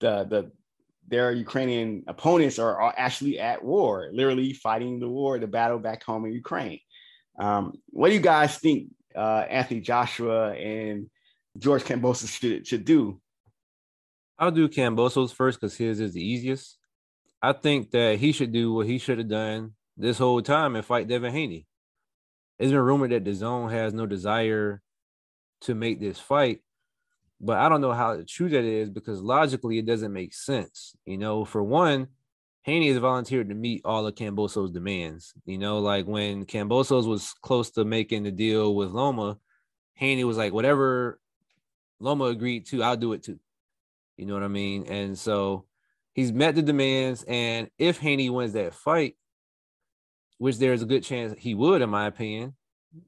[0.01, 0.51] the, the,
[1.09, 6.03] their Ukrainian opponents are, are actually at war, literally fighting the war, the battle back
[6.05, 6.81] home in Ukraine.
[7.39, 11.09] Um, what do you guys think uh, Anthony Joshua and
[11.57, 13.21] George Kambosos should, should do?
[14.39, 16.78] I'll do Kambosos first because his is the easiest.
[17.41, 20.85] I think that he should do what he should have done this whole time and
[20.85, 21.67] fight Devin Haney.
[22.59, 24.83] It's been rumored that DAZN has no desire
[25.63, 26.61] to make this fight,
[27.41, 30.97] but I don't know how true that is because logically it doesn't make sense.
[31.07, 32.09] You know, for one,
[32.63, 35.33] Haney has volunteered to meet all of Kambosos' demands.
[35.47, 39.39] You know, like when Kambosos was close to making the deal with Loma,
[39.95, 41.21] Haney was like, whatever
[42.01, 43.39] Loma agreed to, I'll do it too.
[44.17, 44.87] You know what I mean?
[44.89, 45.65] And so
[46.19, 47.25] he's met the demands.
[47.29, 49.15] And if Haney wins that fight,
[50.39, 52.57] which there's a good chance he would, in my opinion,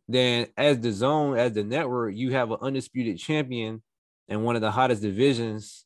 [0.06, 3.82] then as DAZN, as the network, you have an undisputed champion
[4.28, 5.84] and one of the hottest divisions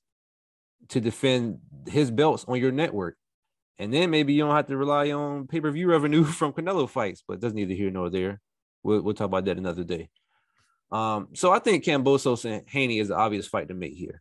[0.89, 3.16] to defend his belts on your network.
[3.79, 6.87] And then maybe you don't have to rely on pay per view revenue from Canelo
[6.87, 8.39] fights, but that's neither here nor there.
[8.83, 10.11] We'll, we'll talk about that another day.
[10.93, 14.20] Um, so I think Kambosos and Haney is the obvious fight to make here.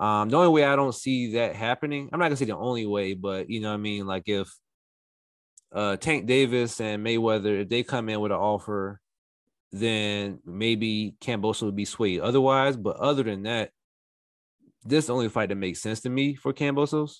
[0.00, 2.86] Um, the only way I don't see that happening, I'm not gonna say the only
[2.86, 4.52] way, but you know what I mean, like if
[5.72, 9.00] uh Tank Davis and Mayweather, if they come in with an offer,
[9.72, 12.76] then maybe Kambosos would be swayed otherwise.
[12.76, 13.70] But other than that,
[14.84, 17.18] this is the only fight that makes sense to me for Kambosos.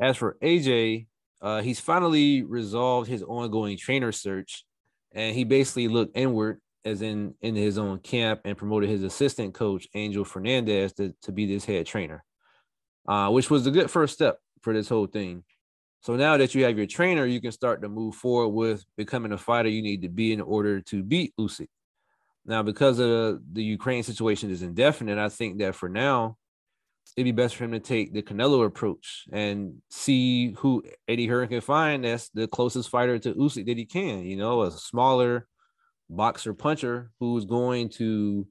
[0.00, 1.06] As for AJ,
[1.42, 4.64] uh, he's finally resolved his ongoing trainer search,
[5.12, 9.54] and he basically looked inward, as in in his own camp, and promoted his assistant
[9.54, 12.24] coach Angel Fernandez to, to be this head trainer,
[13.08, 15.44] uh, which was a good first step for this whole thing.
[16.02, 19.32] So now that you have your trainer, you can start to move forward with becoming
[19.32, 21.68] a fighter you need to be in order to beat Usyk.
[22.46, 26.38] Now, because of the Ukraine situation is indefinite, I think that for now,
[27.16, 31.48] it'd be best for him to take the Canelo approach and see who Eddie Hearn
[31.48, 34.24] can find that's the closest fighter to Usyk that he can.
[34.24, 35.46] You know, a smaller
[36.10, 38.46] boxer puncher who's going to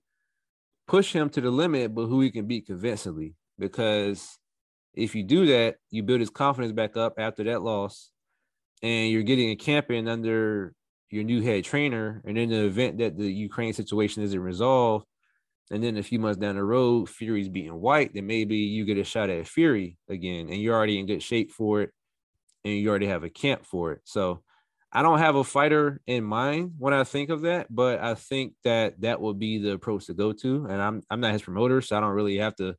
[0.87, 3.35] push him to the limit, but who he can beat convincingly.
[3.59, 4.39] Because
[4.93, 8.09] if you do that, you build his confidence back up after that loss,
[8.81, 10.73] and you're getting a champion under
[11.11, 12.21] your new head trainer.
[12.25, 15.05] And in the event that the Ukraine situation isn't resolved,
[15.69, 18.97] and then a few months down the road, Fury's beating Whyte, then maybe you get
[18.97, 21.91] a shot at Fury again, and you're already in good shape for it,
[22.63, 24.01] and you already have a camp for it.
[24.05, 24.41] So
[24.91, 28.53] I don't have a fighter in mind when I think of that, but I think
[28.63, 30.65] that that will be the approach to go to.
[30.65, 32.75] And I'm I'm not his promoter, so I don't really have to.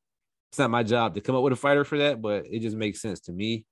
[0.51, 2.77] It's not my job to come up with a fighter for that, but it just
[2.77, 3.65] makes sense to me.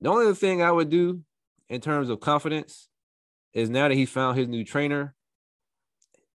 [0.00, 1.22] The only thing I would do
[1.68, 2.88] in terms of confidence
[3.52, 5.14] is now that he found his new trainer,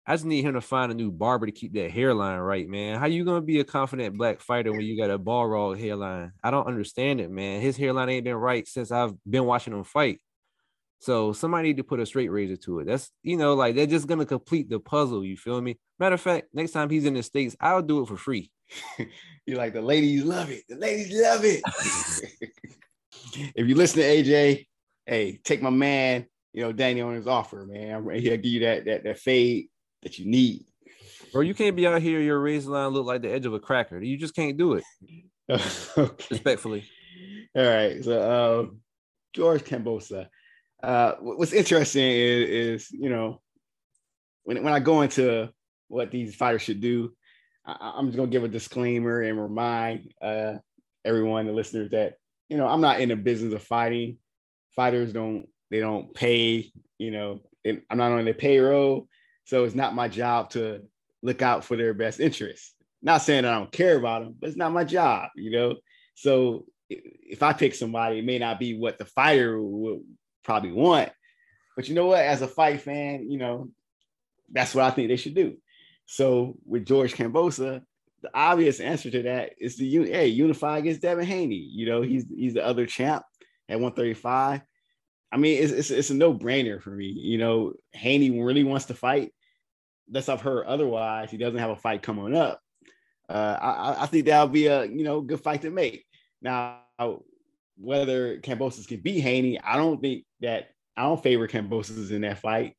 [0.05, 2.99] I just need him to find a new barber to keep that hairline right, man.
[2.99, 6.33] How you gonna be a confident black fighter when you got a ball rog hairline?
[6.43, 7.61] I don't understand it, man.
[7.61, 10.19] His hairline ain't been right since I've been watching him fight.
[11.03, 12.85] So somebody need to put a straight razor to it.
[12.85, 15.25] That's you know, like they're just gonna complete the puzzle.
[15.25, 15.77] You feel me?
[15.99, 18.49] Matter of fact, next time he's in the states, I'll do it for free.
[19.45, 20.63] You're like the ladies love it.
[20.69, 21.61] The ladies love it.
[23.53, 24.65] if you listen to AJ,
[25.05, 28.01] hey, take my man, you know, Danny on his offer, man.
[28.15, 29.67] He'll give you that that that fade
[30.03, 30.63] that you need.
[31.33, 33.59] Bro, you can't be out here, your razor line look like the edge of a
[33.59, 34.01] cracker.
[34.01, 34.83] You just can't do it.
[35.97, 36.27] okay.
[36.31, 36.85] Respectfully.
[37.57, 38.01] All right.
[38.01, 38.79] So um,
[39.33, 40.29] George Kambosos
[40.83, 43.41] uh, what's interesting is, is, you know,
[44.43, 45.49] when, when I go into
[45.87, 47.13] what these fighters should do,
[47.65, 50.55] I, am just gonna give a disclaimer and remind uh,
[51.05, 52.15] everyone, the listeners, that
[52.49, 54.17] you know I'm not in the business of fighting.
[54.75, 56.71] Fighters don't they don't pay.
[56.97, 59.07] You know, I'm not on their payroll,
[59.45, 60.81] so it's not my job to
[61.21, 62.73] look out for their best interests.
[63.01, 65.29] Not saying I don't care about them, but it's not my job.
[65.35, 65.75] You know,
[66.15, 70.01] so if I pick somebody, it may not be what the fighter would,
[70.43, 71.09] probably want.
[71.75, 72.23] But you know what?
[72.23, 73.69] As a fight fan, you know,
[74.51, 75.57] that's what I think they should do.
[76.05, 77.83] So with George Kambosos,
[78.21, 81.55] the obvious answer to that is the hey, unify against Devin Haney.
[81.55, 83.23] You know, he's he's the other champ
[83.67, 84.61] at 135.
[85.31, 87.07] I mean, it's, it's, it's a no brainer for me.
[87.07, 89.33] You know, Haney really wants to fight.
[90.07, 91.31] That's I've heard otherwise.
[91.31, 92.61] He doesn't have a fight coming up.
[93.27, 96.05] Uh, I, I think that'll be a you know good fight to make.
[96.41, 96.81] Now,
[97.77, 102.39] whether Kambosos can beat Haney, I don't think that I don't favor Kambosos in that
[102.39, 102.75] fight,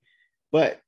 [0.53, 0.81] but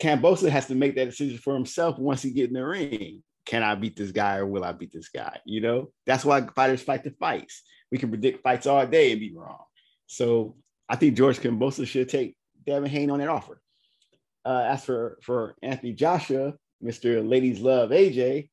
[0.00, 3.22] Kambosos has to make that decision for himself once he get in the ring.
[3.46, 5.40] Can I beat this guy or will I beat this guy?
[5.44, 7.62] You know, that's why fighters fight the fights.
[7.90, 9.64] We can predict fights all day and be wrong.
[10.06, 10.56] So
[10.88, 12.36] I think George Kambosos should take
[12.66, 13.60] Devin Haney on that offer.
[14.44, 17.26] Uh, as for for Anthony Joshua, Mr.
[17.26, 18.50] Ladies Love AJ,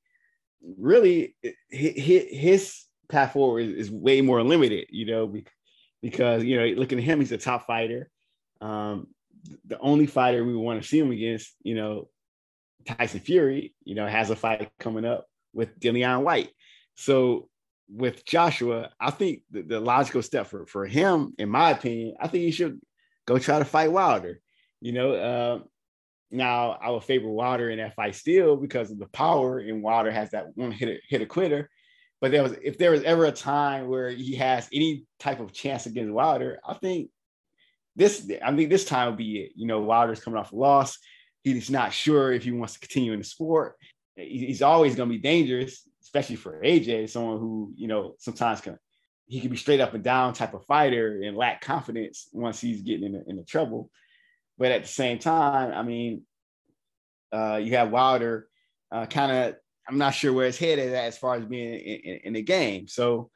[0.78, 1.36] really
[1.70, 5.34] his path forward is, is way more limited, you know,
[6.02, 8.10] because you know, looking at him, he's a top fighter.
[8.62, 9.08] Um,
[9.66, 12.10] the only fighter we want to see him against, you know,
[12.86, 16.50] Tyson Fury, you know, has a fight coming up with Dillian Whyte.
[16.96, 17.50] So
[17.90, 22.28] with Joshua, I think the, the, logical step for, for him, in my opinion, I
[22.28, 22.80] think he should
[23.28, 24.40] go try to fight Wilder.
[24.82, 25.60] You know, uh,
[26.32, 30.12] now I would favor Wilder in that fight still because of the power, and Wilder
[30.12, 31.70] has that one hit a, hit a quitter.
[32.26, 35.54] But there was if there was ever a time where he has any type of
[35.54, 37.12] chance against Wilder, I think
[37.96, 39.52] this I think this time will be it.
[39.56, 40.98] You know, Wilder's coming off a loss.
[41.44, 43.76] He's not sure if he wants to continue in the sport.
[44.16, 48.80] He's always going to be dangerous, especially for AJ, someone who you know sometimes can
[49.28, 52.82] he can be straight up and down type of fighter and lack confidence once he's
[52.82, 53.92] getting into, into trouble.
[54.58, 56.24] But at the same time, I mean,
[57.32, 58.48] uh, you have Wilder
[58.92, 59.56] uh, kind of,
[59.88, 62.34] I'm not sure where his head is at as far as being in, in, in,
[62.34, 62.88] the game.
[62.88, 63.30] So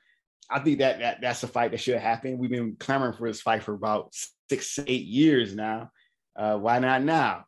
[0.50, 2.38] I think that, that that's a fight that should happen.
[2.38, 4.14] We've been clamoring for this fight for about
[4.50, 5.92] six, eight years now.
[6.36, 7.44] Uh, why not now?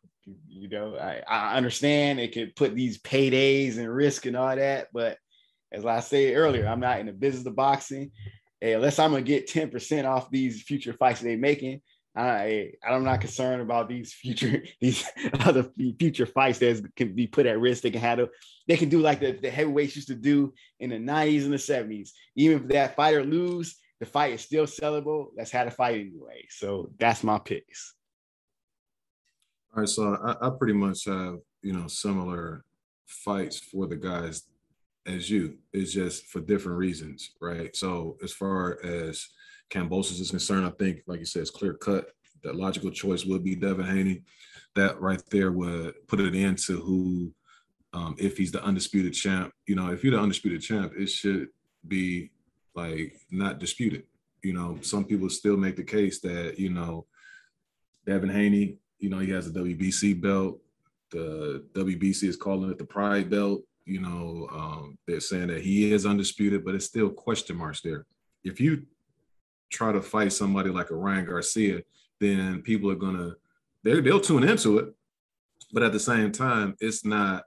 [0.48, 4.88] You know, I, I understand it could put these paydays and risk and all that,
[4.92, 5.18] but
[5.72, 8.12] as I said earlier, I'm not in the business of boxing.
[8.60, 11.80] Hey, unless I'm gonna get 10% off these future fights they're making,
[12.14, 15.04] I I'm not concerned about these future these
[15.40, 17.82] other future fights that can be put at risk.
[17.82, 18.28] They can handle.
[18.68, 21.56] They can do like the, the heavyweights used to do in the 90s and the
[21.56, 22.10] 70s.
[22.36, 25.28] Even if that fighter lose, the fight is still sellable.
[25.36, 26.46] That's how to fight anyway.
[26.50, 27.94] So that's my picks.
[29.74, 32.64] All right, so I, I pretty much have you know similar
[33.06, 34.42] fights for the guys
[35.06, 35.56] as you.
[35.72, 37.74] It's just for different reasons, right?
[37.74, 39.26] So as far as
[39.72, 42.06] Kambosos is concerned, I think, like you said, it's clear cut.
[42.42, 44.22] The logical choice would be Devin Haney.
[44.74, 47.32] That right there would put it into who,
[47.92, 51.48] um, if he's the undisputed champ, you know, if you're the undisputed champ, it should
[51.86, 52.30] be
[52.74, 54.04] like not disputed.
[54.42, 57.06] You know, some people still make the case that, you know,
[58.06, 60.60] Devin Haney, you know, he has a WBC belt.
[61.10, 63.62] The WBC is calling it the Pride belt.
[63.84, 68.06] You know, um, they're saying that he is undisputed, but it's still question marks there.
[68.44, 68.86] If you
[69.72, 71.82] try to fight somebody like a Ryan Garcia,
[72.20, 73.34] then people are gonna
[73.82, 74.94] they they'll tune into it.
[75.72, 77.44] But at the same time, it's not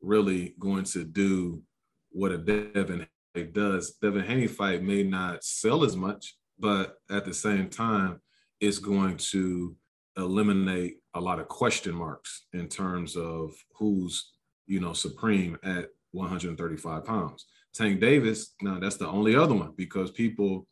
[0.00, 1.62] really going to do
[2.10, 3.92] what a Devin Haney does.
[4.02, 8.20] Devin Haney fight may not sell as much, but at the same time,
[8.60, 9.76] it's going to
[10.16, 14.32] eliminate a lot of question marks in terms of who's
[14.66, 17.46] you know supreme at 135 pounds.
[17.72, 20.66] Tank Davis, now that's the only other one because people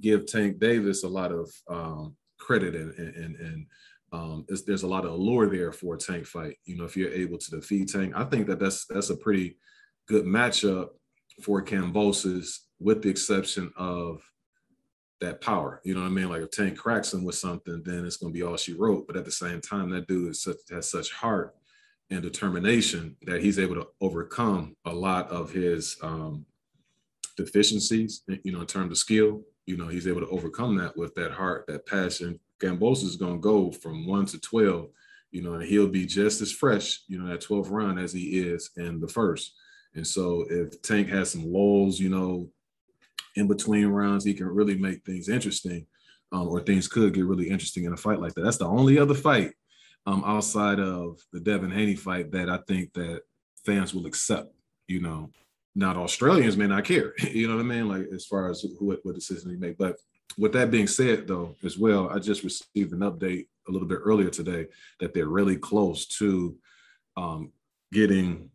[0.00, 3.66] give Tank Davis a lot of um, credit and and and
[4.12, 6.56] um, there's a lot of allure there for a Tank fight.
[6.64, 9.58] You know, if you're able to defeat Tank, I think that that's that's a pretty
[10.06, 10.90] good matchup
[11.42, 14.22] for Kambosos, with the exception of
[15.20, 15.80] that power.
[15.84, 16.28] You know what I mean?
[16.28, 19.06] Like if Tank cracks him with something, then it's going to be all she wrote.
[19.06, 21.54] But at the same time, that dude such, has such heart
[22.10, 26.46] and determination that he's able to overcome a lot of his um,
[27.36, 28.22] deficiencies.
[28.44, 31.32] You know, in terms of skill you know, he's able to overcome that with that
[31.32, 32.40] heart, that passion.
[32.60, 34.88] Kambosos is going to go from one to 12,
[35.32, 38.38] you know, and he'll be just as fresh, you know, that 12th round as he
[38.38, 39.54] is in the first.
[39.94, 42.48] And so if Tank has some lulls, you know,
[43.34, 45.86] in between rounds, he can really make things interesting,
[46.32, 48.42] um, or things could get really interesting in a fight like that.
[48.42, 49.52] That's the only other fight
[50.06, 53.22] um, outside of the Devin Haney fight that I think that
[53.64, 54.54] fans will accept,
[54.86, 55.30] you know,
[55.76, 57.12] not Australians may not care.
[57.22, 57.88] You know what I mean?
[57.88, 59.76] Like as far as who, what decision he make.
[59.76, 59.96] But
[60.38, 64.00] with that being said, though, as well, I just received an update a little bit
[64.02, 64.66] earlier today
[65.00, 66.56] that they're really close to
[67.16, 67.52] um,
[67.92, 68.50] getting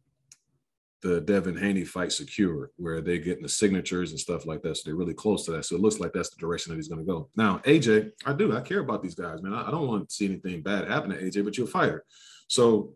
[1.02, 4.78] the Devin Haney fight secured, where they're getting the signatures and stuff like that.
[4.78, 5.66] So they're really close to that.
[5.66, 7.30] So it looks like that's the direction that he's going to go.
[7.36, 8.56] Now, AJ, I do.
[8.56, 9.54] I care about these guys, man.
[9.54, 12.04] I, I don't want to see anything bad happen to AJ, but you're a fighter.
[12.48, 12.94] So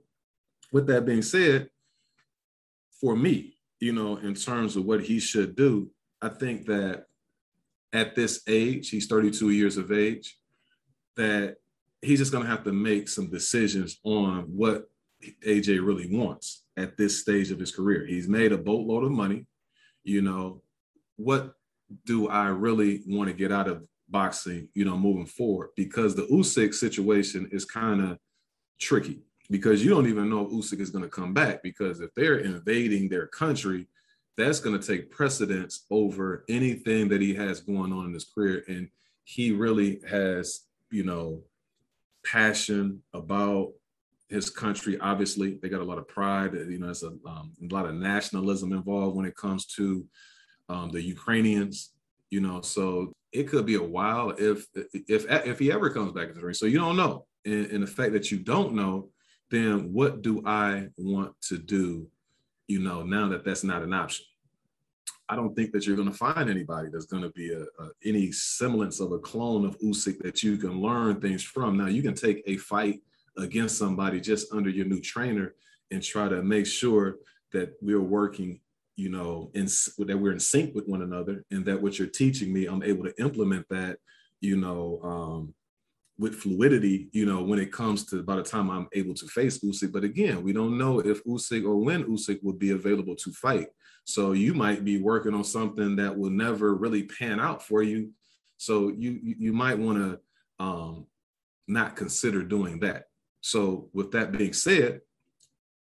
[0.71, 1.69] with that being said,
[3.01, 5.89] for me, you know, in terms of what he should do,
[6.21, 7.05] I think that
[7.93, 10.38] at this age, he's 32 years of age,
[11.15, 11.57] that
[12.01, 14.89] he's just going to have to make some decisions on what
[15.45, 18.05] AJ really wants at this stage of his career.
[18.05, 19.45] He's made a boatload of money.
[20.03, 20.61] You know,
[21.15, 21.53] what
[22.05, 25.69] do I really want to get out of boxing, you know, moving forward?
[25.76, 28.17] Because the Usyk situation is kind of
[28.80, 31.62] tricky because you don't even know if Usyk is going to come back.
[31.64, 33.88] Because if they're invading their country,
[34.38, 38.64] that's going to take precedence over anything that he has going on in his career.
[38.68, 38.89] And
[39.24, 41.41] he really has, you know,
[42.26, 43.72] passion about
[44.30, 45.00] his country.
[45.00, 46.54] Obviously, they got a lot of pride.
[46.54, 50.06] You know, there's a, um, a lot of nationalism involved when it comes to
[50.70, 51.91] um, the Ukrainians.
[52.32, 56.28] You know, so it could be a while if if if he ever comes back
[56.28, 56.56] to the ring.
[56.56, 59.10] So you don't know and, and the fact that you don't know,
[59.52, 62.08] then what do I want to do?
[62.68, 64.26] You know, now that that's not an option.
[65.28, 67.89] I don't think that you're going to find anybody that's going to be a, a,
[68.04, 71.78] any semblance of a clone of Usyk that you can learn things from.
[71.78, 73.02] Now you can take a fight
[73.38, 75.56] against somebody just under your new trainer
[75.91, 77.18] and try to make sure
[77.54, 78.60] that we're working,
[78.96, 82.54] you know, in that we're in sync with one another, and that what you're teaching
[82.54, 83.98] me, I'm able to implement that,
[84.41, 85.54] you know, um,
[86.18, 89.59] with fluidity, you know, when it comes to by the time I'm able to face
[89.59, 89.91] Usyk.
[89.91, 93.68] But again, we don't know if Usyk or when Usyk will be available to fight.
[94.05, 98.11] So you might be working on something that will never really pan out for you.
[98.57, 100.20] So you you might want to
[100.63, 101.07] um,
[101.68, 103.05] not consider doing that.
[103.41, 105.01] So with that being said,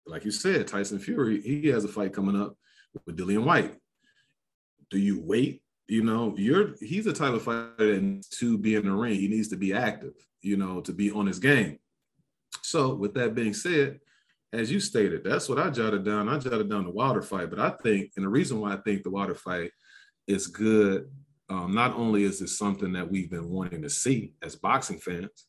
[0.07, 2.57] like you said, Tyson Fury, he has a fight coming up
[3.07, 3.75] with Dillian Whyte.
[4.91, 5.63] Do you wait?
[5.89, 9.15] You know, you're he's a type of fighter that needs to be in the ring.
[9.15, 11.79] He needs to be active, you know, to be on his game.
[12.63, 14.01] So with that being said,
[14.53, 16.29] as you stated, that's what I jotted down.
[16.29, 19.03] I jotted down the Wilder fight, but I think, and the reason why I think
[19.03, 19.71] the Wilder fight
[20.27, 21.11] is good,
[21.51, 25.47] um, not only is it something that we've been wanting to see as boxing fans,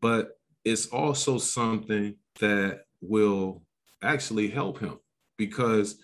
[0.00, 3.62] but it's also something that will
[4.02, 4.98] actually help him
[5.36, 5.98] because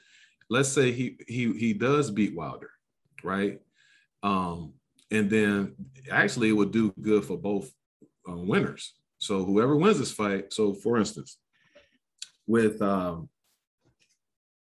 [0.51, 2.71] let's say he he he does beat Wilder,
[3.25, 3.61] right?
[4.23, 4.75] Um,
[5.11, 5.75] and then
[6.11, 7.71] actually it would do good for both
[8.29, 8.95] uh, winners.
[9.19, 11.39] So whoever wins this fight, so for instance,
[12.47, 13.29] with um,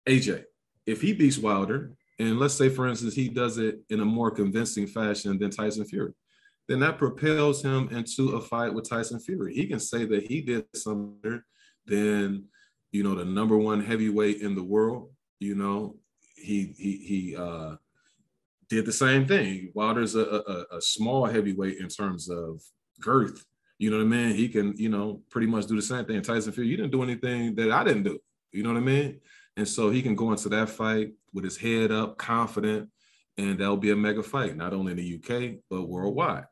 [0.07, 0.43] AJ.
[0.85, 4.31] If he beats Wilder, and let's say, for instance, he does it in a more
[4.31, 6.13] convincing fashion than Tyson Fury,
[6.67, 9.53] then that propels him into a fight with Tyson Fury.
[9.53, 11.41] He can say that he did something
[11.85, 12.45] than,
[12.91, 15.11] you know, the number one heavyweight in the world.
[15.39, 15.95] You know,
[16.35, 17.75] he he he uh,
[18.77, 19.71] did the same thing.
[19.73, 22.61] Wilder's a, a, a small heavyweight in terms of
[22.99, 23.45] girth,
[23.81, 24.35] you know what I mean?
[24.35, 26.21] He can, you know, pretty much do the same thing.
[26.21, 28.19] Tyson Fury, you didn't do anything that I didn't do.
[28.51, 29.19] You know what I mean?
[29.57, 32.89] And so he can go into that fight with his head up, confident,
[33.37, 36.45] and that'll be a mega fight, not only in the UK, but worldwide.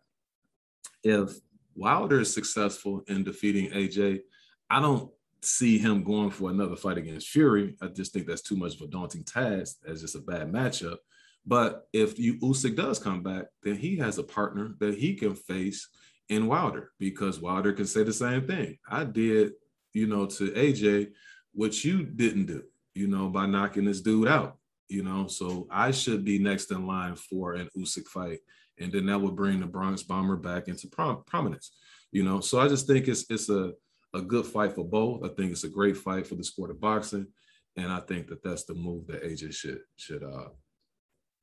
[1.03, 1.33] If
[1.75, 4.21] Wilder is successful in defeating AJ,
[4.69, 5.11] I don't
[5.41, 7.75] see him going for another fight against Fury.
[7.81, 9.77] I just think that's too much of a daunting task.
[9.85, 10.97] That's just a bad matchup.
[11.45, 15.35] But if you Usyk does come back, then he has a partner that he can
[15.35, 15.87] face
[16.29, 18.77] in Wilder because Wilder can say the same thing.
[18.87, 19.53] I did,
[19.93, 21.11] you know, to AJ
[21.53, 22.63] what you didn't do,
[22.93, 25.27] you know, by knocking this dude out, you know.
[25.27, 28.39] So I should be next in line for an Usyk fight,
[28.79, 31.71] and then that would bring the Bronze Bomber back into prom- prominence,
[32.11, 32.39] you know.
[32.39, 33.73] So I just think it's it's a
[34.13, 35.23] a good fight for both.
[35.23, 37.27] I think it's a great fight for the sport of boxing,
[37.75, 40.49] and I think that that's the move that AJ should should uh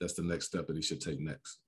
[0.00, 1.58] that's the next step that he should take next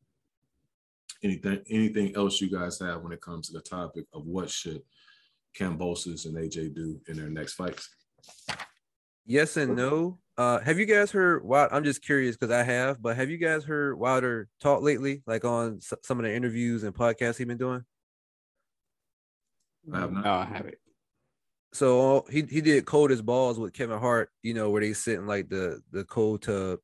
[1.22, 4.82] anything anything else you guys have when it comes to the topic of what should
[5.58, 7.88] Kambosos and AJ do in their next fights?
[9.26, 10.18] Yes and no.
[10.36, 11.44] Uh, have you guys heard?
[11.44, 15.22] Wild, I'm just curious because I have, but have you guys heard Wilder talk lately,
[15.26, 17.84] like on s- some of the interviews and podcasts he's been doing?
[19.92, 20.24] I have not.
[20.24, 20.76] No, I haven't.
[21.72, 25.18] So he he did cold as balls with Kevin Hart, you know, where they sit
[25.18, 26.78] in like the the cold tub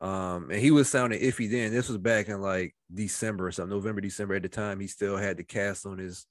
[0.00, 1.72] um, and he was sounding iffy then.
[1.72, 4.78] This was back in like December or something, November, December at the time.
[4.80, 6.26] He still had the cast on his,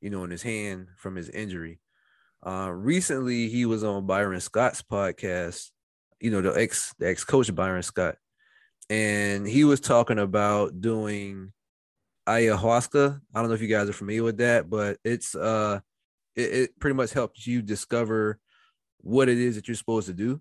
[0.00, 1.78] you know, in his hand from his injury.
[2.44, 5.70] Uh, recently he was on Byron Scott's podcast,
[6.20, 8.16] you know, the ex the ex coach Byron Scott,
[8.88, 11.52] and he was talking about doing
[12.26, 13.20] ayahuasca.
[13.34, 15.80] I don't know if you guys are familiar with that, but it's uh
[16.34, 18.38] it, it pretty much helps you discover
[18.98, 20.40] what it is that you're supposed to do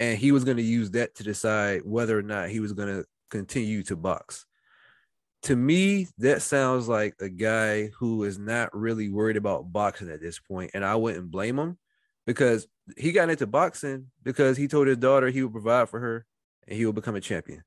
[0.00, 2.88] and he was going to use that to decide whether or not he was going
[2.88, 4.46] to continue to box.
[5.42, 10.20] To me, that sounds like a guy who is not really worried about boxing at
[10.20, 11.78] this point, and I wouldn't blame him
[12.26, 12.66] because
[12.96, 16.26] he got into boxing because he told his daughter he would provide for her
[16.66, 17.62] and he would become a champion.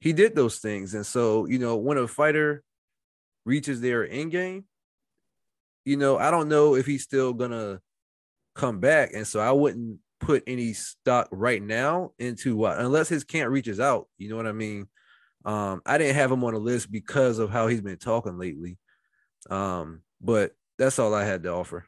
[0.00, 2.62] He did those things, and so you know when a fighter
[3.46, 4.64] reaches their end game,
[5.86, 7.80] you know I don't know if he's still gonna
[8.54, 13.24] come back, and so I wouldn't put any stock right now into what unless his
[13.24, 14.08] can't reaches out.
[14.18, 14.88] You know what I mean?
[15.44, 18.78] Um, I didn't have him on the list because of how he's been talking lately.
[19.50, 21.84] Um, but that's all I had to offer.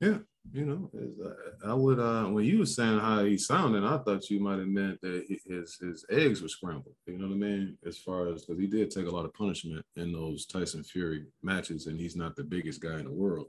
[0.00, 0.18] Yeah,
[0.52, 4.30] you know, uh, I would uh when you were saying how he sounded, I thought
[4.30, 6.94] you might have meant that his his eggs were scrambled.
[7.06, 7.76] You know what I mean?
[7.84, 11.26] As far as because he did take a lot of punishment in those Tyson Fury
[11.42, 13.48] matches, and he's not the biggest guy in the world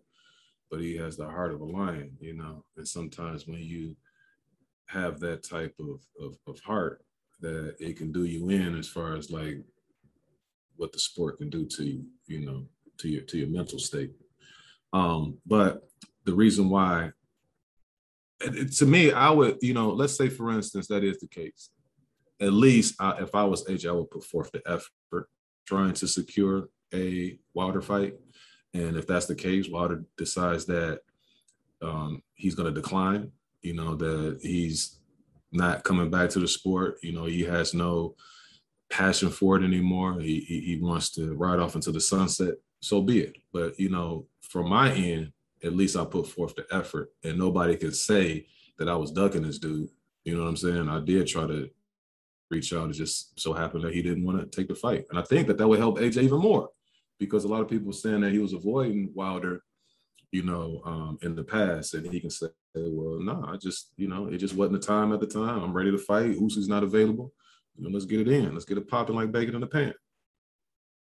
[0.72, 2.64] but he has the heart of a lion, you know.
[2.78, 3.96] And sometimes when you
[4.88, 7.04] have that type of, of, of heart,
[7.42, 9.58] that it can do you in as far as like
[10.78, 12.66] what the sport can do to you, you know,
[13.00, 14.12] to your to your mental state.
[14.94, 15.84] Um, but
[16.26, 17.12] the reason why,
[18.40, 21.70] it, to me, I would, you know, let's say for instance that is the case.
[22.40, 25.28] At least I, if I was AJ, I would put forth the effort
[25.68, 28.16] trying to secure a Wilder fight.
[28.74, 31.02] And if that's the case, Wilder decides that
[31.82, 35.00] um, he's going to decline, you know, that he's
[35.52, 36.98] not coming back to the sport.
[37.04, 38.16] You know, he has no
[38.90, 40.20] passion for it anymore.
[40.20, 42.56] He, he, he wants to ride off into the sunset.
[42.82, 43.38] So be it.
[43.52, 45.32] But, you know, from my end,
[45.64, 48.48] at least I put forth the effort and nobody could say
[48.80, 49.90] that I was ducking this dude.
[50.24, 50.90] You know what I'm saying?
[50.90, 51.70] I did try to
[52.50, 52.90] reach out.
[52.90, 55.06] It just so happened that he didn't want to take the fight.
[55.10, 56.70] And I think that that would help AJ even more
[57.22, 59.62] because a lot of people were saying that he was avoiding Wilder,
[60.32, 61.94] you know, um, in the past.
[61.94, 65.14] And he can say, well, no, I just, you know, it just wasn't the time
[65.14, 65.62] at the time.
[65.62, 66.40] I'm ready to fight.
[66.40, 67.32] Usyk's not available.
[67.78, 68.54] You know, let's get it in.
[68.54, 69.94] Let's get it popping like bacon in the pan.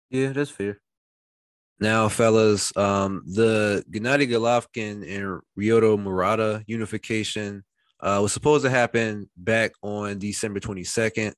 [0.10, 0.82] Yeah, that's fair.
[1.80, 7.64] Now, fellas, um, the Gennady Golovkin and Ryota Murata unification
[8.00, 11.34] uh, was supposed to happen back on December 22nd,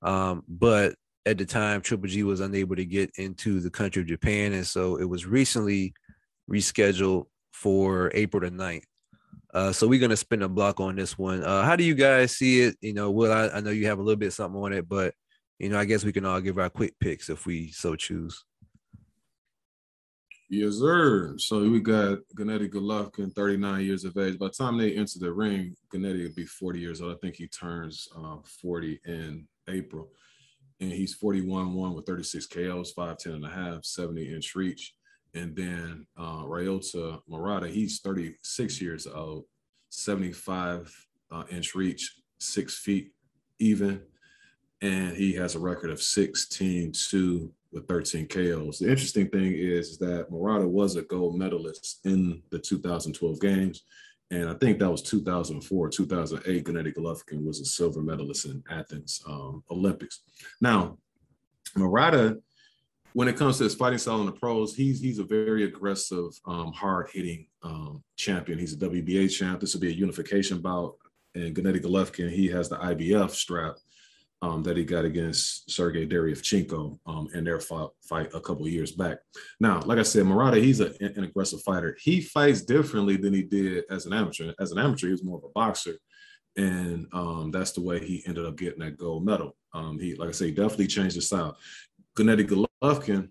[0.00, 0.94] um, but
[1.24, 4.66] at the time, Triple G was unable to get into the country of Japan, and
[4.66, 5.94] so it was recently
[6.50, 8.84] rescheduled for April the 9th.
[9.54, 11.44] Uh, so we're gonna spin a block on this one.
[11.44, 12.76] Uh, how do you guys see it?
[12.80, 15.14] You know, Will I, I know you have a little bit something on it, but
[15.58, 18.44] you know, I guess we can all give our quick picks if we so choose.
[20.48, 21.34] Yes, sir.
[21.38, 24.38] So we got Gennady Golovkin, 39 years of age.
[24.38, 27.14] By the time they enter the ring, Gennady will be 40 years old.
[27.14, 30.10] I think he turns uh, 40 in April.
[30.82, 34.94] And he's 41 1 with 36 KOs, 5'10 and a half, 70 inch reach.
[35.32, 39.44] And then uh, Ryota Murata, he's 36 years old,
[39.90, 43.12] 75 uh, inch reach, six feet
[43.60, 44.02] even.
[44.80, 48.80] And he has a record of 16 2 with 13 KOs.
[48.80, 53.84] The interesting thing is, that Murata was a gold medalist in the 2012 games.
[54.32, 56.64] And I think that was 2004, 2008.
[56.64, 60.22] Gennady Golovkin was a silver medalist in Athens um, Olympics.
[60.58, 60.96] Now,
[61.76, 62.38] Murata,
[63.12, 66.30] when it comes to his fighting style in the pros, he's he's a very aggressive,
[66.46, 68.58] um, hard hitting um, champion.
[68.58, 69.60] He's a WBA champ.
[69.60, 70.96] This will be a unification bout.
[71.34, 73.76] And Gennady Golovkin, he has the IBF strap
[74.42, 78.90] um, that he got against Sergey Derevyanchenko um, in their fight, fight a couple years
[78.90, 79.18] back.
[79.60, 81.96] Now, like I said, Murata, he's a, an aggressive fighter.
[82.00, 84.52] He fights differently than he did as an amateur.
[84.58, 85.96] As an amateur, he was more of a boxer,
[86.56, 89.56] and um, that's the way he ended up getting that gold medal.
[89.72, 91.56] Um, he, like I say, definitely changed his style.
[92.18, 93.30] Gennady Golovkin,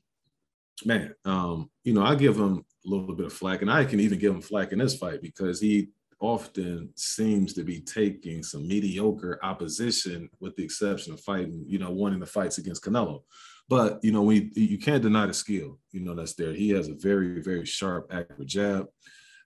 [0.86, 4.00] man, um, you know, I give him a little bit of flack, and I can
[4.00, 5.90] even give him flack in this fight because he
[6.22, 11.92] often seems to be taking some mediocre opposition, with the exception of fighting, you know,
[11.92, 13.24] winning the fights against Canelo.
[13.68, 16.54] But you know, we you can't deny the skill, you know, that's there.
[16.54, 18.88] He has a very, very sharp, accurate jab.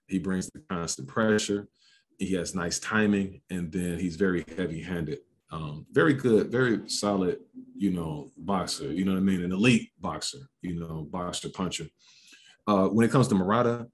[0.06, 1.68] He brings the constant pressure.
[2.18, 5.18] He has nice timing, and then he's very heavy-handed.
[5.52, 7.38] Um, very good, very solid,
[7.76, 8.92] you know, boxer.
[8.92, 9.44] You know what I mean?
[9.44, 11.86] An elite boxer, you know, boxer puncher.
[12.66, 13.86] Uh, when it comes to Murata,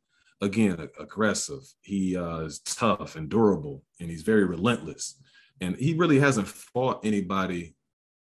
[0.43, 1.63] again aggressive.
[1.81, 5.19] He uh, is tough and durable, and he's very relentless.
[5.61, 7.77] And he really hasn't fought anybody,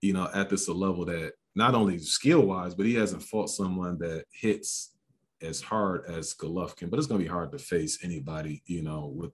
[0.02, 3.98] you know, at this level that not only skill wise, but he hasn't fought someone
[4.00, 4.96] that hits
[5.42, 6.90] as hard as Golovkin.
[6.90, 9.32] But it's going to be hard to face anybody, you know, with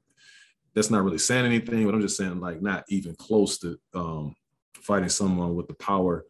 [0.73, 1.86] that's not really saying anything.
[1.86, 4.36] But I'm just saying, like, not even close to um,
[4.73, 6.25] fighting someone with the power,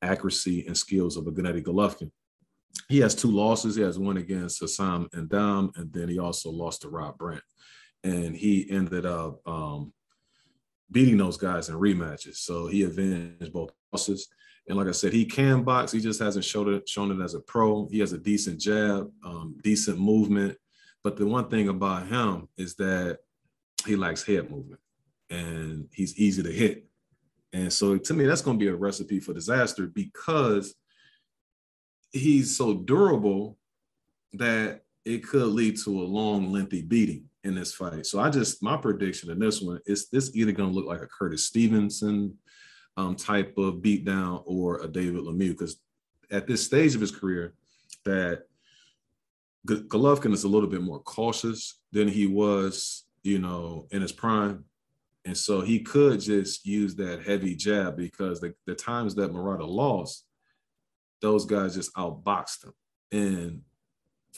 [0.00, 2.10] accuracy, and skills of a Gennady Golovkin
[2.88, 3.76] he has two losses.
[3.76, 7.42] He has one against Hassan N'Dam, and then he also lost to Rob Brandt.
[8.04, 9.92] And he ended up um,
[10.90, 12.36] beating those guys in rematches.
[12.36, 14.28] So he avenged both losses.
[14.68, 15.92] And like I said, he can box.
[15.92, 17.88] He just hasn't showed it, shown it as a pro.
[17.88, 20.56] He has a decent jab, um, decent movement.
[21.02, 23.18] But the one thing about him is that
[23.86, 24.80] he likes head movement
[25.30, 26.86] and he's easy to hit.
[27.52, 30.74] And so to me, that's going to be a recipe for disaster because
[32.12, 33.58] he's so durable
[34.34, 38.06] that it could lead to a long, lengthy beating in this fight.
[38.06, 41.02] So I just my prediction in this one is this either going to look like
[41.02, 42.36] a Curtis Stevenson
[42.96, 45.80] um, type of beatdown or a David Lemieux because
[46.30, 47.54] at this stage of his career,
[48.04, 48.44] that
[49.66, 54.64] Golovkin is a little bit more cautious than he was, you know, in his prime.
[55.24, 59.64] And so he could just use that heavy jab because the, the times that Murata
[59.64, 60.24] lost,
[61.22, 62.72] those guys just outboxed him.
[63.12, 63.62] And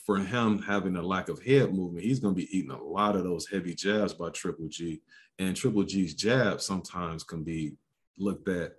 [0.07, 3.16] for him having a lack of head movement, he's going to be eating a lot
[3.16, 5.01] of those heavy jabs by Triple G.
[5.39, 7.74] And Triple G's jab sometimes can be
[8.18, 8.74] looked at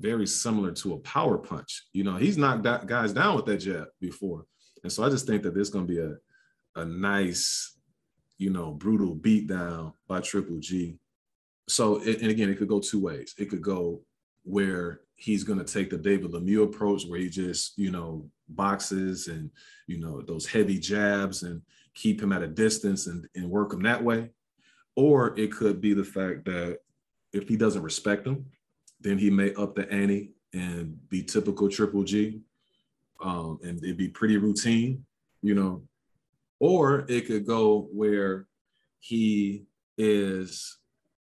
[0.00, 1.84] very similar to a power punch.
[1.92, 4.46] You know, he's knocked guys down with that jab before.
[4.82, 6.16] And so I just think that there's going to be a,
[6.80, 7.76] a nice,
[8.38, 10.98] you know, brutal beatdown by Triple G.
[11.68, 13.34] So, and again, it could go two ways.
[13.38, 14.00] It could go
[14.44, 19.28] where he's going to take the David Lemieux approach, where he just, you know, boxes
[19.28, 19.50] and,
[19.86, 21.60] you know, those heavy jabs and
[21.94, 24.30] keep him at a distance and, and work him that way.
[24.96, 26.78] Or it could be the fact that
[27.34, 28.46] if he doesn't respect him,
[29.00, 32.40] then he may up the ante and be typical Triple G.
[33.22, 35.04] Um, and it'd be pretty routine,
[35.42, 35.82] you know.
[36.60, 38.46] Or it could go where
[39.00, 39.66] he
[39.98, 40.78] is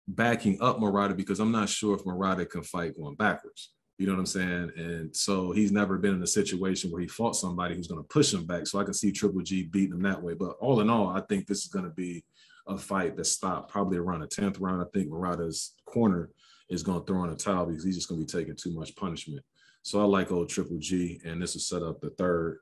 [0.06, 3.72] backing up Murata because I'm not sure if Murata can fight going backwards.
[3.98, 4.72] You know what I'm saying?
[4.76, 8.08] And so he's never been in a situation where he fought somebody who's going to
[8.08, 8.68] push him back.
[8.68, 10.34] So I can see Triple G beating him that way.
[10.34, 12.26] But all in all, I think this is going to be
[12.68, 14.82] a fight that stopped probably around the 10th round.
[14.82, 16.30] I think Murata's corner
[16.70, 18.74] is going to throw in a towel because he's just going to be taking too
[18.74, 19.44] much punishment.
[19.84, 22.60] So I like old Triple G, and this will set up the third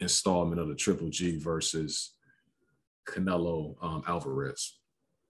[0.00, 2.14] installment of the Triple G versus
[3.08, 4.78] Canelo um, Alvarez.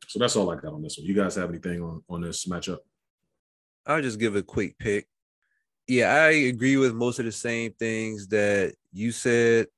[0.08, 1.06] So that's all I got on this one.
[1.06, 2.78] You guys have anything on, on this matchup?
[3.86, 5.08] I'll just give a quick pick.
[5.88, 9.68] Yeah, I agree with most of the same things that you said.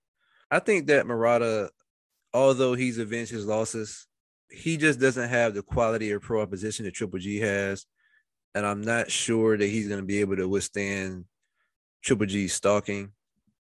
[0.51, 1.71] I think that Murata,
[2.33, 4.07] although he's avenged his losses,
[4.51, 7.85] he just doesn't have the quality of pro opposition that Triple G has.
[8.55, 11.27] And I'm not sure that he's going to be able to withstand
[12.03, 13.13] Triple G stalking.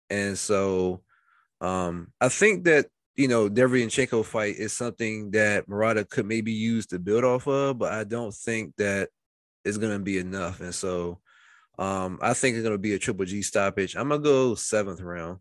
[0.09, 1.03] And so
[1.61, 6.87] um, I think that, you know, Derevyanchenko fight is something that Murata could maybe use
[6.87, 9.11] to build off of, but I don't think that
[9.66, 10.61] is going to be enough.
[10.61, 11.20] And so
[11.79, 13.97] um, I think it's to be a Triple G stoppage.
[13.97, 15.39] I'm to go seventh round.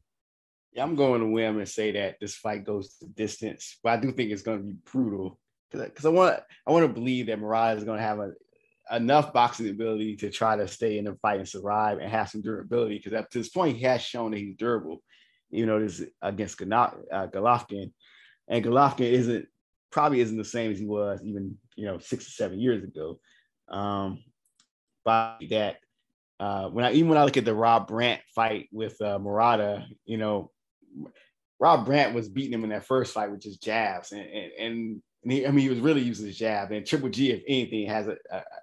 [0.73, 3.97] Yeah, I'm going to win and say that this fight goes to distance, but I
[3.97, 5.37] do think it's to be brutal
[5.71, 8.31] because I want I want to believe that Mariah is to have a,
[8.91, 12.41] enough boxing ability to try to stay in the fight and survive and have some
[12.41, 12.97] durability.
[12.97, 15.01] Because up to this point, he has shown that he's durable.
[15.49, 17.91] You know, this against uh, Golovkin,
[18.47, 19.47] and Golovkin isn't
[19.91, 23.19] probably isn't the same as he was even you know six or seven years ago.
[23.67, 24.23] Um,
[25.03, 25.77] by that,
[26.41, 29.85] uh, when I even when I look at the Rob Brandt fight with uh, Murata,
[30.05, 30.49] you know,
[31.59, 35.31] Rob Brandt was beating him in that first fight with just jabs, and and, and
[35.31, 36.71] he, I mean, he was really using his jab.
[36.71, 38.17] And Triple G, if anything, has an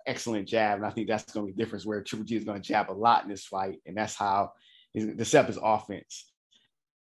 [0.08, 1.86] excellent jab, and I think that's going to be the difference.
[1.86, 4.50] Where Triple G is going to jab a lot in this fight, and that's how
[4.92, 6.32] the step his offense.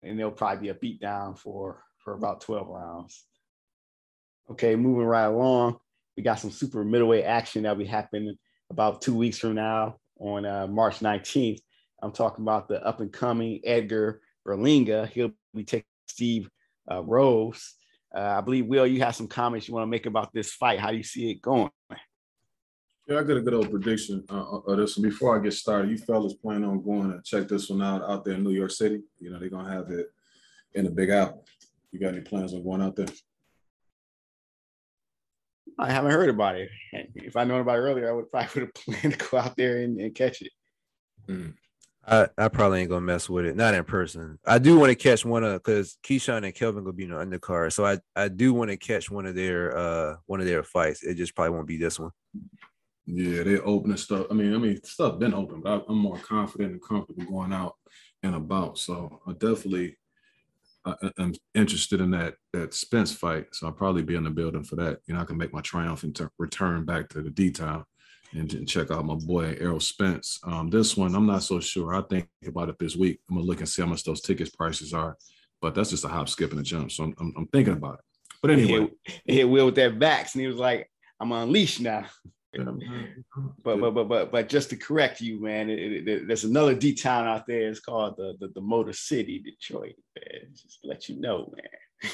[0.03, 3.25] And there'll probably be a beatdown for for about twelve rounds.
[4.51, 5.77] Okay, moving right along,
[6.15, 8.37] we got some super middleweight action that'll be happening
[8.69, 11.59] about two weeks from now on uh, March 19th.
[12.01, 15.07] I'm talking about the up and coming Edgar Berlanga.
[15.09, 16.49] He'll be taking Steve
[16.91, 17.75] uh, Rolls.
[18.15, 20.79] Uh, I believe, Will, you have some comments you want to make about this fight.
[20.79, 21.69] How do you see it going?
[23.07, 24.97] Yeah, I got a good old prediction uh, uh, of this.
[24.97, 28.25] Before I get started, you fellas plan on going to check this one out out
[28.25, 29.01] there in New York City?
[29.19, 30.07] You know, they're going to have it
[30.73, 31.45] in the Big Apple.
[31.91, 33.07] You got any plans on going out there?
[35.79, 36.69] I haven't heard about it.
[37.15, 39.55] If I known about it earlier, I would probably would have planned to go out
[39.55, 40.51] there and, and catch it.
[41.27, 41.53] Mm.
[42.07, 43.57] I, I probably ain't gonna mess with it.
[43.57, 44.39] Not in person.
[44.45, 47.17] I do want to catch one of because Keyshawn and Kelvin gonna be in the
[47.17, 47.73] undercard.
[47.73, 51.03] So I, I do want to catch one of their uh one of their fights.
[51.03, 52.11] It just probably won't be this one.
[53.05, 54.27] Yeah, they're opening stuff.
[54.31, 57.53] I mean, I mean, stuff been open, but I, am more confident and comfortable going
[57.53, 57.75] out
[58.23, 58.77] and about.
[58.77, 59.97] So I definitely
[60.87, 63.47] I, am interested in that that Spence fight.
[63.53, 64.99] So I'll probably be in the building for that.
[65.05, 67.85] You know, I can make my triumphant return back to the D town
[68.33, 70.39] and check out my boy Errol Spence.
[70.43, 71.95] Um, this one, I'm not so sure.
[71.95, 73.19] I think about it this week.
[73.29, 75.17] I'm gonna look and see how much those tickets prices are,
[75.61, 76.91] but that's just a hop, skip, and a jump.
[76.91, 78.05] So I'm, I'm, I'm thinking about it.
[78.41, 78.89] But anyway,
[79.25, 82.05] he hit Will with that backs, and he was like, "I'm unleashed now."
[83.63, 86.75] But but but but but just to correct you, man, it, it, it, there's another
[86.75, 87.69] D town out there.
[87.69, 89.95] It's called the, the the Motor City, Detroit.
[90.15, 90.51] Man.
[90.51, 92.11] Just let you know, man.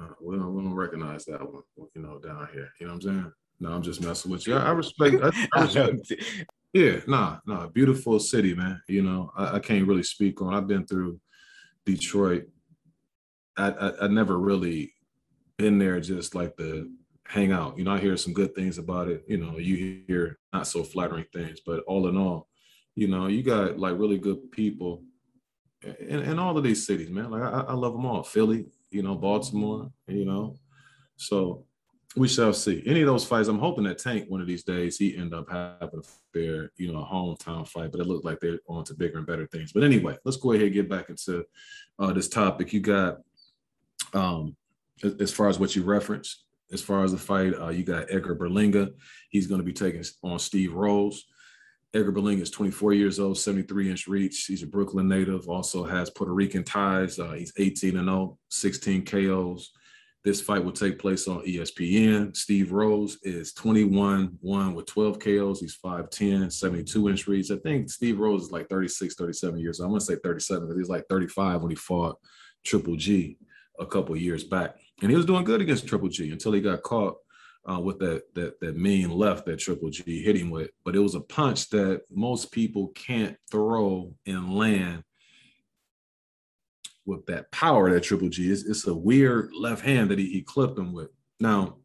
[0.00, 1.62] Uh, we don't we don't recognize that one,
[1.94, 2.70] you know, down here.
[2.80, 3.32] You know what I'm saying?
[3.60, 4.56] No, I'm just messing with you.
[4.56, 5.16] I, I respect.
[5.22, 7.66] I, I respect yeah, nah, nah.
[7.66, 8.80] Beautiful city, man.
[8.88, 10.54] You know, I, I, can't really speak on.
[10.54, 11.20] I've been through
[11.84, 12.44] Detroit.
[13.56, 14.92] I, I, I never really
[15.58, 16.90] been there just like the
[17.30, 17.78] hang out.
[17.78, 19.24] You know, I hear some good things about it.
[19.28, 22.48] You know, you hear not so flattering things, but all in all,
[22.96, 25.04] you know, you got like really good people
[25.84, 27.30] in, in all of these cities, man.
[27.30, 28.24] Like I, I love them all.
[28.24, 30.56] Philly, you know, Baltimore, you know.
[31.16, 31.66] So
[32.16, 32.82] we shall see.
[32.84, 35.48] Any of those fights, I'm hoping that Tank one of these days he end up
[35.48, 37.92] having a fair, you know, a hometown fight.
[37.92, 39.72] But it looked like they're on to bigger and better things.
[39.72, 41.44] But anyway, let's go ahead and get back into
[42.00, 42.72] uh, this topic.
[42.72, 43.18] You got,
[44.14, 44.56] um,
[45.20, 48.36] as far as what you referenced, as far as the fight, uh, you got Edgar
[48.36, 48.92] Berlanga.
[49.30, 51.24] He's going to be taking on Steve Rolls.
[51.92, 54.44] Edgar Berlanga is 24 years old, 73 inch reach.
[54.46, 57.18] He's a Brooklyn native, also has Puerto Rican ties.
[57.18, 59.72] Uh, he's 18 and 0, 16 KOs.
[60.22, 62.36] This fight will take place on ESPN.
[62.36, 65.60] Steve Rolls is 21 1 with 12 KOs.
[65.60, 67.50] He's 5'10, 72 inch reach.
[67.50, 69.86] I think Steve Rolls is like 36, 37 years old.
[69.86, 72.18] I'm going to say 37 because he's like 35 when he fought
[72.64, 73.38] Triple G
[73.80, 74.76] a couple years back.
[75.02, 77.16] And he was doing good against Triple G until he got caught
[77.70, 80.70] uh, with that that that mean left that Triple G hit him with.
[80.84, 85.04] But it was a punch that most people can't throw and land
[87.06, 88.66] with that power that Triple G is.
[88.66, 91.08] It's a weird left hand that he, he clipped him with.
[91.38, 91.78] Now,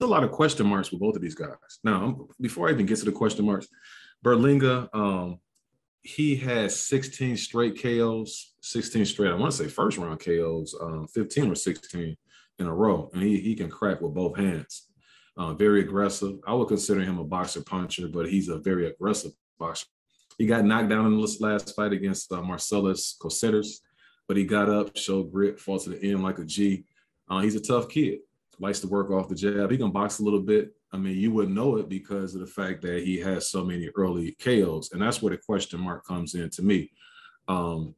[0.00, 1.78] a lot of question marks with both of these guys.
[1.82, 3.68] Now, before I even get to the question marks,
[4.24, 5.38] Berlanga, um,
[6.04, 9.30] he has 16 straight KOs, 16 straight.
[9.30, 12.16] I want to say first round KOs, um, 15 or 16
[12.58, 14.88] in a row, and he, he can crack with both hands.
[15.36, 16.36] Uh, very aggressive.
[16.46, 19.86] I would consider him a boxer puncher, but he's a very aggressive boxer.
[20.36, 23.80] He got knocked down in this last fight against uh, Marcellus Coceres,
[24.28, 26.84] but he got up, showed grit, fought to the end like a G.
[27.28, 28.18] Uh, he's a tough kid.
[28.60, 29.70] Likes to work off the jab.
[29.70, 30.76] He can box a little bit.
[30.94, 33.88] I mean, you wouldn't know it because of the fact that he has so many
[33.96, 36.92] early KOs, and that's where the question mark comes in to me.
[37.48, 37.96] Um,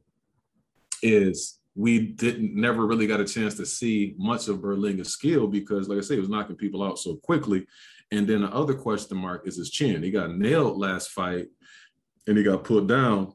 [1.03, 5.87] is we didn't never really got a chance to see much of Berlanga's skill because,
[5.87, 7.67] like I say, he was knocking people out so quickly.
[8.09, 10.01] And then the other question mark is his chin.
[10.01, 11.49] He got nailed last fight
[12.25, 13.33] and he got pulled down.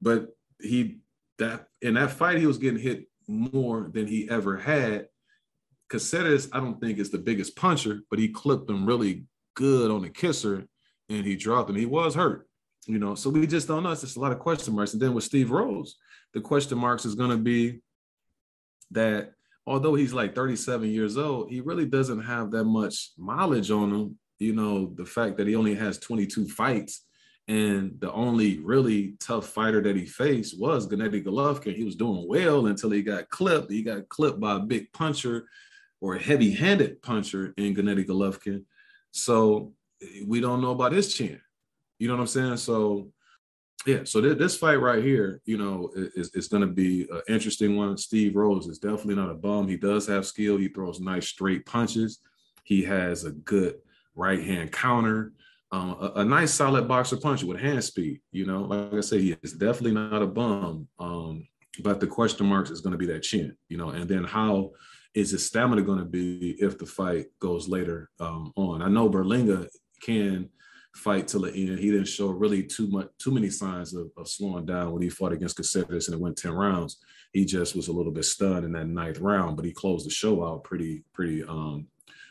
[0.00, 0.28] But
[0.58, 1.00] he
[1.38, 5.08] that in that fight, he was getting hit more than he ever had.
[5.92, 9.24] Coceres, I don't think is the biggest puncher, but he clipped him really
[9.54, 10.66] good on the kisser
[11.10, 11.76] and he dropped him.
[11.76, 12.48] He was hurt,
[12.86, 13.14] you know.
[13.14, 13.90] So we just don't know.
[13.90, 14.94] It's just a lot of question marks.
[14.94, 15.96] And then with Steve Rolls,
[16.32, 17.80] the question marks is going to be
[18.92, 19.32] that
[19.66, 24.18] although he's like 37 years old, he really doesn't have that much mileage on him.
[24.38, 27.04] You know, the fact that he only has 22 fights
[27.48, 31.76] and the only really tough fighter that he faced was Gennady Golovkin.
[31.76, 33.70] He was doing well until he got clipped.
[33.70, 35.44] He got clipped by a big puncher
[36.02, 38.64] or a heavy-handed puncher in Gennady Golovkin.
[39.12, 39.72] So
[40.26, 41.40] we don't know about his chin.
[41.98, 42.56] You know what I'm saying?
[42.56, 43.12] So
[43.86, 47.22] yeah, so th- this fight right here, you know, is, is going to be an
[47.28, 47.96] interesting one.
[47.96, 49.68] Steve Rolls is definitely not a bum.
[49.68, 50.56] He does have skill.
[50.56, 52.18] He throws nice straight punches.
[52.64, 53.76] He has a good
[54.16, 55.32] right hand counter.
[55.70, 58.20] Um, a, a, nice solid boxer puncher with hand speed.
[58.30, 60.86] You know, like I said, he is definitely not a bum.
[60.98, 61.46] Um,
[61.80, 63.56] but the question marks is going to be that chin.
[63.68, 64.72] You know, and then how
[65.14, 68.82] is his stamina going to be if the fight goes later um, on?
[68.82, 69.68] I know Berlanga
[70.02, 70.48] can
[70.94, 71.78] fight till the end.
[71.78, 75.08] He didn't show really too much, too many signs of, of slowing down when he
[75.08, 76.98] fought against Coceres and it went 10 rounds.
[77.32, 80.10] He just was a little bit stunned in that ninth round, but he closed the
[80.10, 81.86] show out pretty, pretty, um,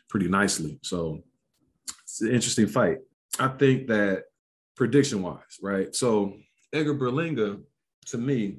[0.09, 0.79] pretty nicely.
[0.83, 1.23] So
[2.03, 2.99] it's an interesting fight.
[3.39, 4.25] I think that
[4.75, 5.95] prediction wise, right?
[5.95, 6.35] So
[6.73, 7.61] Edgar Berlanga,
[8.07, 8.57] to me,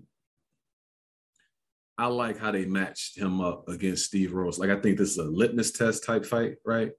[2.02, 4.58] I like how they matched him up against Steve Rolls.
[4.58, 6.90] Like I think this is a litmus test type fight, right?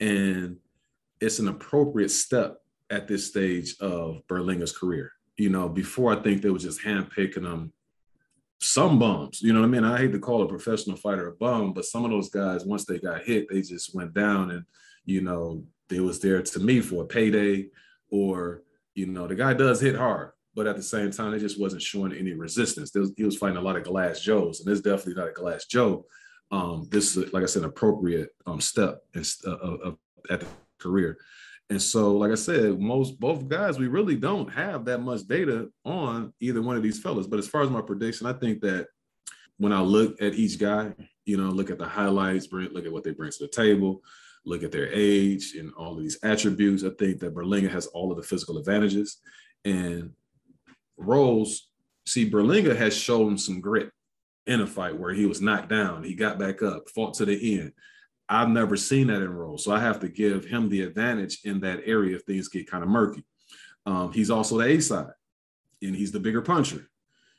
[0.00, 0.56] And
[1.20, 2.56] it's an appropriate step
[2.90, 5.12] at this stage of Berlanga's career.
[5.36, 7.72] You know, before I think they were just handpicking them
[8.60, 9.40] some bums.
[9.40, 9.84] You know what I mean?
[9.84, 12.84] I hate to call a professional fighter a bum, but some of those guys, once
[12.84, 14.64] they got hit, they just went down and,
[15.04, 17.68] you know, they was there to me for a payday
[18.10, 18.64] or,
[18.96, 21.82] you know, the guy does hit hard, but at the same time, it just wasn't
[21.82, 22.94] showing any resistance.
[22.94, 25.66] Was, he was fighting a lot of glass Joes, and this definitely not a glass
[25.66, 26.06] Joe.
[26.50, 29.98] Um, this is, like I said, an appropriate um, step in, uh, of,
[30.30, 30.46] at the
[30.78, 31.18] career.
[31.70, 35.68] And so, like I said, most both guys, we really don't have that much data
[35.84, 37.26] on either one of these fellas.
[37.26, 38.88] But as far as my prediction, I think that
[39.58, 40.94] when I look at each guy,
[41.26, 44.02] you know, look at the highlights, look at what they bring to the table,
[44.46, 48.10] look at their age and all of these attributes, I think that Berlanga has all
[48.10, 49.18] of the physical advantages.
[49.66, 50.12] And
[50.98, 51.70] Rolls,
[52.06, 53.90] see, Berlanga has shown some grit
[54.46, 57.60] in a fight where he was knocked down, he got back up, fought to the
[57.60, 57.72] end.
[58.28, 59.64] I've never seen that in Rolls.
[59.64, 62.82] So I have to give him the advantage in that area if things get kind
[62.82, 63.24] of murky.
[63.86, 65.12] Um, he's also the A side,
[65.82, 66.90] and he's the bigger puncher,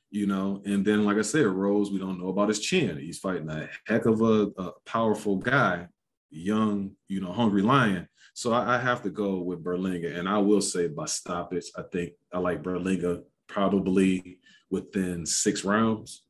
[0.09, 0.61] you know.
[0.65, 2.97] And then, like I said, Rolls, we don't know about his chin.
[2.97, 5.87] He's fighting a heck of a, a powerful guy,
[6.31, 8.07] young, you know, hungry lion.
[8.33, 11.83] So I, I, have to go with Berlanga, and I will say by stoppage, I
[11.91, 14.37] think I like Berlanga probably
[14.69, 16.23] within six rounds.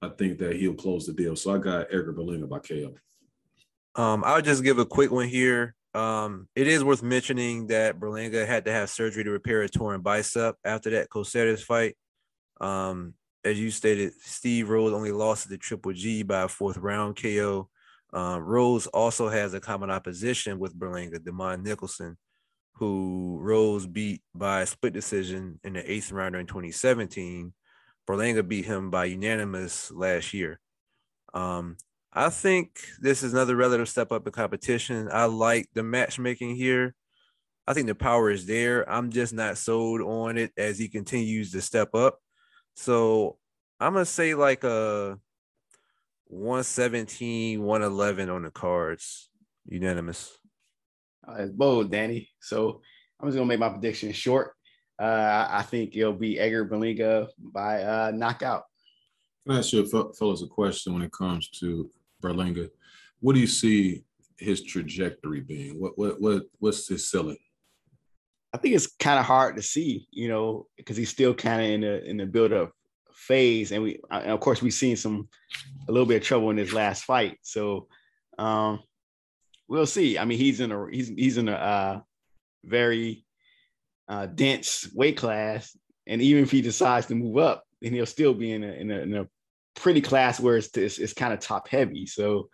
[0.00, 1.36] I think that he'll close the deal.
[1.36, 2.94] So I got Edgar Berlanga by KO.
[3.94, 5.76] Um, I'll just give a quick one here.
[5.94, 10.00] Um, it is worth mentioning that Berlanga had to have surgery to repair a torn
[10.00, 11.96] bicep after that Coceres fight.
[12.60, 16.78] Um, as you stated, Steve Rolls only lost to the Triple G by a fourth
[16.78, 17.68] round KO.
[18.14, 22.16] Uh, Rolls also has a common opposition with Berlanga, Demond Nicholson.
[22.74, 27.52] Who Rolls beat by split decision in the eighth rounder in 2017.
[28.08, 30.58] Berlanga beat him by unanimous last year.
[31.34, 31.76] Um,
[32.12, 35.08] I think this is another relative step up in competition.
[35.10, 36.94] I like the matchmaking here.
[37.66, 38.88] I think the power is there.
[38.90, 42.18] I'm just not sold on it as he continues to step up.
[42.74, 43.38] So
[43.80, 45.18] I'm gonna say like a
[46.26, 49.30] 117, 111 on the cards.
[49.66, 50.36] Unanimous.
[51.26, 52.28] Uh, it's bold, Danny.
[52.40, 52.80] So
[53.20, 54.54] I'm just gonna make my prediction short.
[55.00, 58.64] Uh, I think it'll be Edgar Berlanga by uh, knockout.
[59.44, 61.90] Can I ask you, fellas, a question when it comes to
[62.22, 62.68] Berlanga?
[63.20, 64.04] What do you see
[64.38, 65.80] his trajectory being?
[65.80, 67.38] What what what what's his ceiling?
[68.52, 71.68] I think it's kind of hard to see, you know, because he's still kind of
[71.68, 72.72] in the in the build up
[73.14, 75.28] phase, and we and of course we've seen some
[75.88, 77.38] a little bit of trouble in his last fight.
[77.42, 77.88] So
[78.38, 78.80] um,
[79.72, 80.18] we'll see.
[80.18, 82.00] I mean, he's in a he's he's in a uh,
[82.62, 83.24] very
[84.06, 85.74] uh, dense weight class,
[86.06, 88.90] and even if he decides to move up, then he'll still be in a in
[88.90, 89.28] a, in a
[89.74, 92.04] pretty class where it's it's, it's kind of top heavy.
[92.04, 92.50] So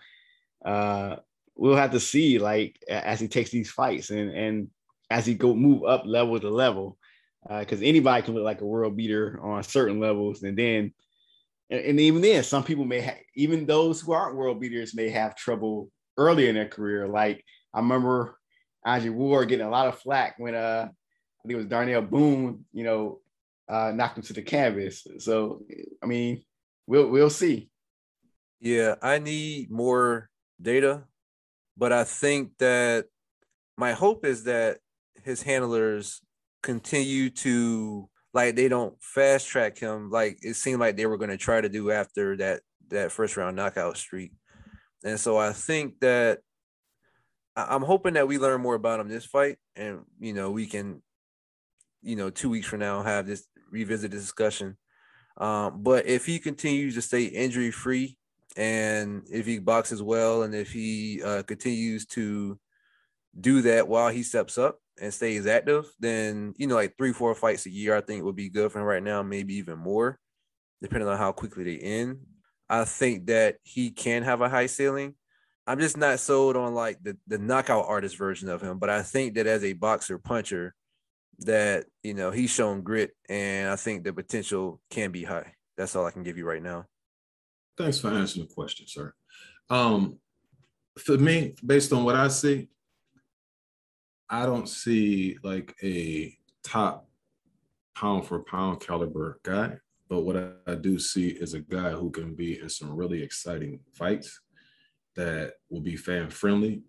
[0.64, 1.16] uh,
[1.56, 4.68] we'll have to see like as he takes these fights and and
[5.10, 6.98] as he go move up level to level,
[7.48, 10.94] because uh, anybody can look like a world beater on certain levels, and then
[11.70, 15.34] and, even then, some people may have even those who aren't world beaters may have
[15.34, 17.08] trouble early in their career.
[17.08, 17.42] Like
[17.72, 18.38] I remember
[18.84, 22.64] Andre Ward getting a lot of flack when uh I think it was Darnell Boone,
[22.72, 23.20] you know,
[23.68, 25.06] uh, knocked him to the canvas.
[25.18, 25.62] So
[26.02, 26.42] I mean,
[26.86, 27.70] we'll we'll see.
[28.60, 30.28] Yeah, I need more
[30.60, 31.04] data,
[31.76, 33.06] but I think that
[33.76, 34.78] my hope is that
[35.22, 36.20] his handlers
[36.62, 41.30] continue to like they don't fast track him like it seemed like they were going
[41.30, 44.32] to try to do after that that first round knockout streak.
[45.04, 46.40] And so I think that
[47.56, 51.02] I'm hoping that we learn more about him this fight and you know we can
[52.02, 54.76] you know 2 weeks from now have this revisit the discussion.
[55.36, 58.16] Um, but if he continues to stay injury free
[58.56, 62.58] and if he boxes well and if he uh, continues to
[63.40, 67.34] do that while he steps up, and stays active, then you know, like three, four
[67.34, 70.18] fights a year, I think would be good for him right now, maybe even more,
[70.82, 72.18] depending on how quickly they end.
[72.68, 75.14] I think that he can have a high ceiling.
[75.66, 79.02] I'm just not sold on like the, the knockout artist version of him, but I
[79.02, 80.74] think that as a boxer puncher,
[81.40, 85.52] that you know he's shown grit, and I think the potential can be high.
[85.76, 86.86] That's all I can give you right now.
[87.76, 89.14] Thanks for answering the question, sir.
[89.70, 90.18] Um,
[90.98, 92.68] for me, based on what I see,
[94.28, 97.08] I don't see like a top
[97.94, 99.76] pound for pound caliber guy,
[100.08, 103.80] but what I, do see is a guy who can be in some really exciting
[103.92, 104.40] fights
[105.16, 106.82] that will be fan friendly,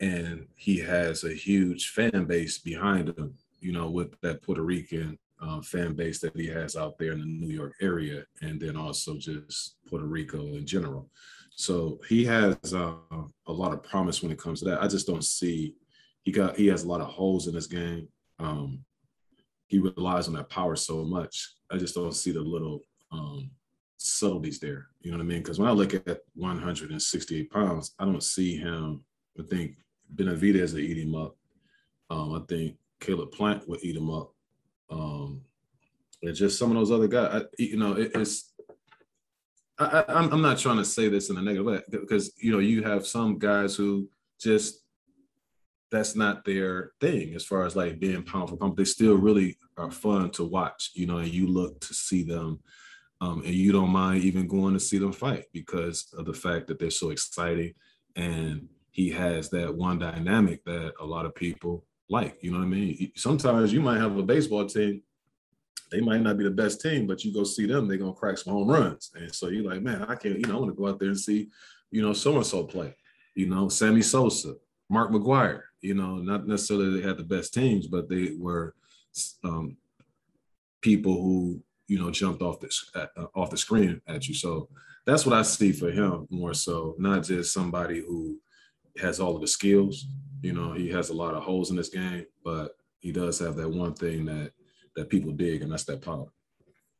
[0.00, 3.34] and he has a huge fan base behind him.
[3.60, 7.20] You know, with that Puerto Rican um, fan base that he has out there in
[7.20, 11.08] the New York area, and then also just Puerto Rico in general.
[11.56, 12.94] So he has uh,
[13.46, 14.82] a lot of promise when it comes to that.
[14.82, 15.74] I just don't see
[16.22, 18.08] he got he has a lot of holes in his game.
[18.38, 18.84] Um,
[19.68, 21.55] he relies on that power so much.
[21.70, 22.80] I just don't see the little
[23.12, 23.50] um,
[23.96, 24.88] subtleties there.
[25.00, 25.42] You know what I mean?
[25.42, 29.04] Because when I look at 168 pounds, I don't see him.
[29.38, 29.76] I think
[30.14, 31.36] Benavidez will eat him up.
[32.10, 34.32] Um, I think Caleb Plant would eat him up.
[34.90, 35.42] Um,
[36.22, 37.42] and just some of those other guys.
[37.42, 38.52] I, you know, it, it's.
[39.78, 42.60] I, I, I'm not trying to say this in a negative way because you know
[42.60, 44.08] you have some guys who
[44.40, 44.85] just
[45.96, 48.76] that's not their thing as far as like being for pound.
[48.76, 52.60] They still really are fun to watch, you know, and you look to see them
[53.20, 56.66] um, and you don't mind even going to see them fight because of the fact
[56.66, 57.72] that they're so exciting
[58.14, 62.64] and he has that one dynamic that a lot of people like, you know what
[62.64, 63.12] I mean?
[63.16, 65.02] Sometimes you might have a baseball team,
[65.90, 68.38] they might not be the best team, but you go see them, they're gonna crack
[68.38, 69.10] some home runs.
[69.14, 71.08] And so you're like, man, I can't, you know, I want to go out there
[71.08, 71.48] and see,
[71.90, 72.94] you know, so and so play,
[73.34, 74.54] you know, Sammy Sosa,
[74.88, 78.74] Mark McGwire, you know, not necessarily they had the best teams, but they were
[79.44, 79.76] um,
[80.80, 84.34] people who you know jumped off the uh, off the screen at you.
[84.34, 84.68] So
[85.06, 88.40] that's what I see for him more so, not just somebody who
[89.00, 90.06] has all of the skills.
[90.42, 93.56] You know, he has a lot of holes in this game, but he does have
[93.56, 94.52] that one thing that
[94.96, 96.26] that people dig, and that's that power.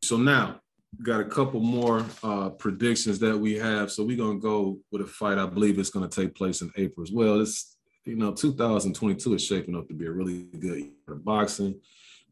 [0.02, 0.60] So now
[1.02, 3.90] got a couple more uh, predictions that we have.
[3.90, 5.38] So we're gonna go with a fight.
[5.38, 7.40] I believe it's gonna take place in April as well.
[7.40, 7.75] It's
[8.06, 11.78] you know, 2022 is shaping up to be a really good year for boxing.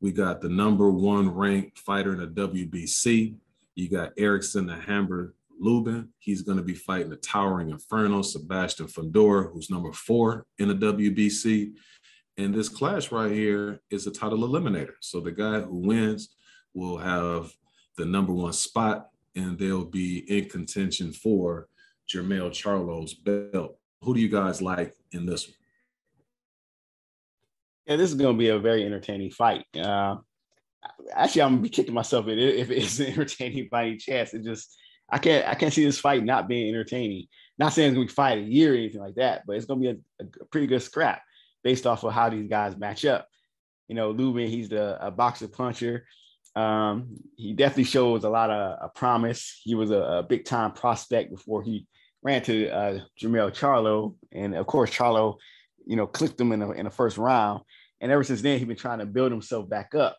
[0.00, 3.34] We got the number one ranked fighter in the WBC.
[3.74, 6.10] You got Erickson the Hammer Lubin.
[6.18, 10.74] He's going to be fighting the towering Inferno, Sebastian Fundora, who's number four in the
[10.74, 11.72] WBC.
[12.36, 14.94] And this clash right here is a title eliminator.
[15.00, 16.36] So the guy who wins
[16.72, 17.52] will have
[17.96, 21.68] the number one spot and they'll be in contention for
[22.08, 23.76] Jermell Charlo's belt.
[24.02, 25.56] Who do you guys like in this one?
[27.86, 29.64] Yeah, this is going to be a very entertaining fight.
[29.76, 30.16] Uh,
[31.12, 34.34] actually, I'm gonna be kicking myself if it's entertaining by any chance.
[34.34, 34.76] It just
[35.10, 37.26] I can't I can't see this fight not being entertaining.
[37.58, 39.80] Not saying it's gonna be fight a year or anything like that, but it's gonna
[39.80, 41.22] be a, a pretty good scrap
[41.62, 43.28] based off of how these guys match up.
[43.88, 46.06] You know, Lubin, he's the a boxer puncher.
[46.56, 49.60] Um, he definitely shows a lot of a promise.
[49.62, 51.86] He was a, a big time prospect before he
[52.22, 55.36] ran to uh, Jermell Charlo, and of course Charlo,
[55.86, 57.62] you know, clipped him in the, in the first round.
[58.00, 60.16] And ever since then, he's been trying to build himself back up.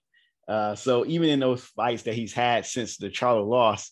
[0.48, 3.92] Uh, so even in those fights that he's had since the Charlo loss,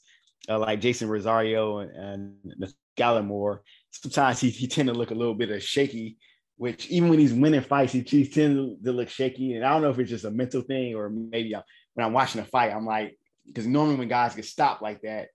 [0.50, 3.60] uh, like Jason Rosario and, and Gallimore,
[3.92, 6.18] sometimes he, he tend to look a little bit of shaky,
[6.58, 9.56] which even when he's winning fights, he, he tends to look shaky.
[9.56, 11.62] And I don't know if it's just a mental thing or maybe I,
[11.94, 13.18] when I'm watching a fight, I'm like,
[13.48, 15.30] because normally when guys get stopped like that,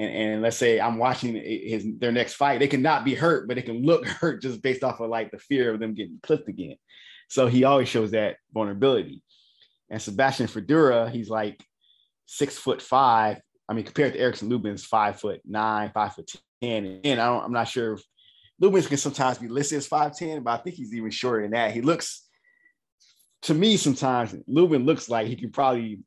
[0.00, 3.56] and, and let's say I'm watching his their next fight, they cannot be hurt, but
[3.56, 6.48] they can look hurt just based off of like the fear of them getting clipped
[6.48, 6.76] again.
[7.28, 9.22] So he always shows that vulnerability.
[9.90, 11.62] And Sebastian Fundora, he's like
[12.26, 13.40] six foot five.
[13.68, 16.30] I mean, compared to Erickson Lubin's five foot nine, five foot
[16.62, 17.00] ten.
[17.04, 18.02] And I don't, I'm not sure if
[18.58, 21.52] Lubin's can sometimes be listed as five ten, but I think he's even shorter than
[21.52, 21.72] that.
[21.72, 22.26] He looks
[23.42, 26.00] to me sometimes Lubin looks like he could probably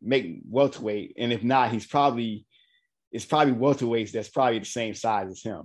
[0.00, 2.46] make welterweight, and if not, he's probably
[3.14, 5.62] it's probably welterweights that's probably the same size as him.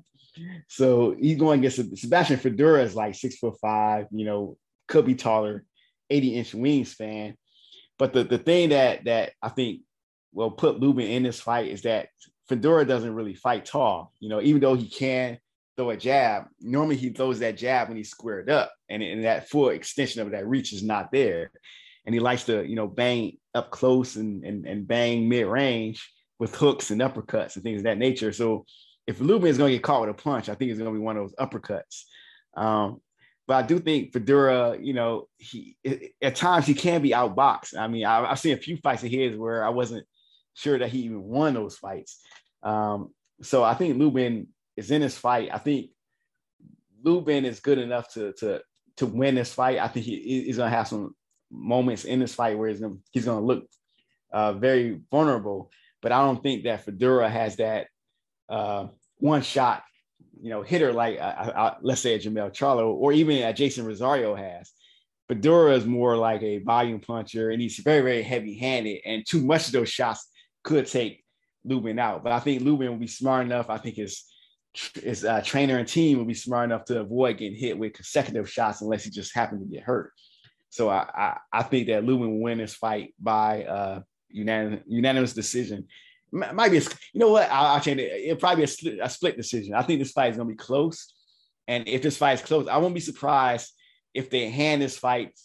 [0.68, 4.56] So he's going against Sebastian Fundora is like six foot five, you know,
[4.88, 5.66] could be taller,
[6.12, 7.34] 80 inch wingspan.
[7.98, 9.82] But the, the thing that that I think
[10.32, 12.10] will put Lubin in this fight is that
[12.50, 14.14] Fundora doesn't really fight tall.
[14.20, 15.40] You know, even though he can
[15.76, 19.50] throw a jab, normally he throws that jab when he's squared up, and, and that
[19.50, 21.52] full extension of that reach is not there.
[22.06, 26.08] And he likes to, you know, bang up close and and, and bang mid range
[26.40, 28.32] with hooks and uppercuts and things of that nature.
[28.32, 28.66] So
[29.06, 30.98] if Lubin is going to get caught with a punch, I think it's going to
[30.98, 32.04] be one of those uppercuts.
[32.56, 33.02] Um,
[33.48, 35.76] but I do think Fundora, you know, he
[36.22, 37.76] at times he can be outboxed.
[37.76, 40.06] I mean, I, have seen a few fights of his where I wasn't
[40.54, 42.22] sure that he even won those fights.
[42.62, 43.10] Um,
[43.42, 45.50] so I think Lubin is in this fight.
[45.52, 45.90] I think
[47.04, 48.62] Lubin is good enough to to
[48.98, 49.80] to win this fight.
[49.80, 51.16] I think he, he's gonna have some
[51.50, 53.66] moments in this fight where he's he's gonna look
[54.32, 55.72] uh, very vulnerable.
[56.02, 57.88] But I don't think that Fundora has that
[58.50, 59.84] uh, one shot
[60.42, 61.20] you know, hitter like
[61.82, 64.72] let's say a Jermell Charlo or even a Jason Rosario has.
[65.30, 69.68] Fundora is more like a volume puncher, and he's very, very heavy-handed, and too much
[69.68, 70.28] of those shots
[70.64, 71.24] could take
[71.64, 72.24] Lubin out.
[72.24, 73.70] But I think Lubin will be smart enough.
[73.70, 74.24] I think his
[75.04, 78.50] his uh, trainer and team will be smart enough to avoid getting hit with consecutive
[78.50, 80.14] shots unless he just happens to get hurt.
[80.70, 85.34] So I, I, I think that Lubin will win this fight by uh, unanimous, unanimous
[85.34, 85.88] decision
[86.32, 86.82] might be a,
[87.14, 87.50] you know what?
[87.50, 88.12] I'll, I'll change it.
[88.26, 89.74] It'll probably be a, a split decision.
[89.74, 91.14] I think this fight is gonna be close,
[91.68, 93.72] and if this fight is close, I won't be surprised
[94.14, 95.38] if they hand this fight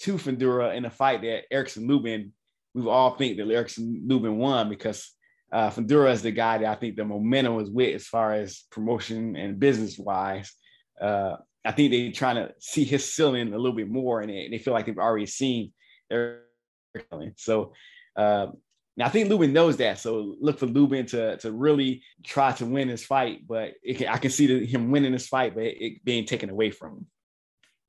[0.00, 2.32] to Fundora in a fight that Erickson Lubin.
[2.74, 5.10] We all think that Erickson Lubin won because
[5.52, 8.62] uh, Fundora is the guy that I think the momentum was with as far as
[8.70, 10.52] promotion and business wise.
[11.00, 14.48] Uh, I think they're trying to see his ceiling a little bit more, and they,
[14.48, 15.72] they feel like they've already seen
[16.08, 16.42] their
[17.36, 17.72] so.
[18.20, 18.52] Uh,
[18.96, 22.66] now I think Lubin knows that, so look for Lubin to to really try to
[22.66, 23.46] win this fight.
[23.46, 26.50] But can, I can see the, him winning this fight, but it, it being taken
[26.50, 27.06] away from him.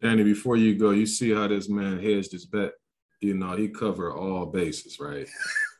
[0.01, 2.71] Danny, before you go, you see how this man hedged his bet.
[3.19, 5.27] You know, he covered all bases, right?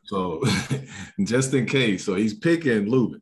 [0.03, 0.43] So
[1.23, 3.21] just in case, so he's picking Lubin.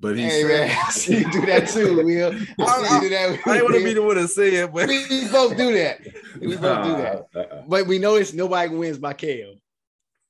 [0.00, 0.76] But he's hey, man,
[1.08, 2.28] you do that too, Will.
[2.60, 3.40] I, do that.
[3.46, 5.98] I want to be the one to say it, but we both do that.
[6.40, 7.26] We both do that.
[7.34, 7.62] Uh-uh.
[7.66, 9.54] But we know it's nobody wins by KO.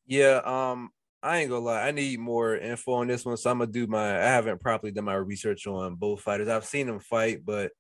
[0.08, 0.90] Yeah, um,
[1.22, 3.36] I ain't gonna lie, I need more info on this one.
[3.36, 6.48] So I'm gonna do my I haven't properly done my research on both fighters.
[6.48, 7.72] I've seen them fight, but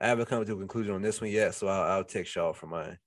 [0.00, 1.54] I haven't come to a conclusion on this one yet.
[1.54, 2.98] So I'll, I'll text y'all for mine.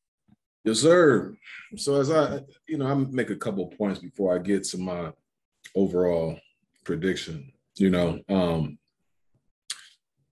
[0.63, 1.35] Yes, sir.
[1.75, 5.11] So as I, you know, I make a couple points before I get to my
[5.75, 6.39] overall
[6.83, 7.51] prediction.
[7.77, 8.77] You know, um,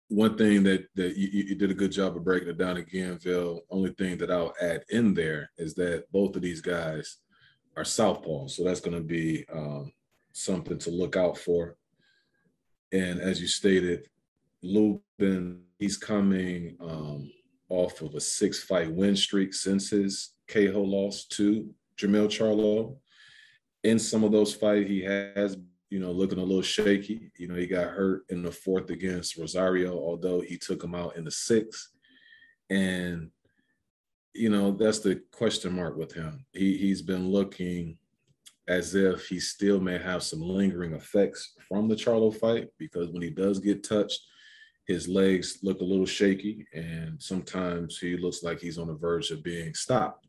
[0.09, 3.17] one thing that that you, you, did a good job of breaking it down again,
[3.17, 3.61] Phil.
[3.71, 7.17] Only thing that I'll add in there is that both of these guys
[7.77, 9.91] are southpaws, so that's going to be um,
[10.33, 11.75] something to look out for.
[12.91, 14.07] And as you stated,
[14.61, 17.31] Lubin, he's coming um,
[17.69, 22.97] off of a six fight win streak since his KO loss to Jermell Charlo.
[23.83, 25.57] In some of those fights, he has,
[25.89, 27.31] you know, looking a little shaky.
[27.37, 31.15] You know, he got hurt in the fourth against Rosario, although he took him out
[31.17, 31.89] in the sixth.
[32.69, 33.29] And
[34.35, 36.45] you know, that's the question mark with him.
[36.51, 37.97] He he's been looking
[38.67, 43.21] as if he still may have some lingering effects from the Charlo fight because when
[43.21, 44.19] he does get touched,
[44.87, 49.31] his legs look a little shaky and sometimes he looks like he's on the verge
[49.31, 50.27] of being stopped.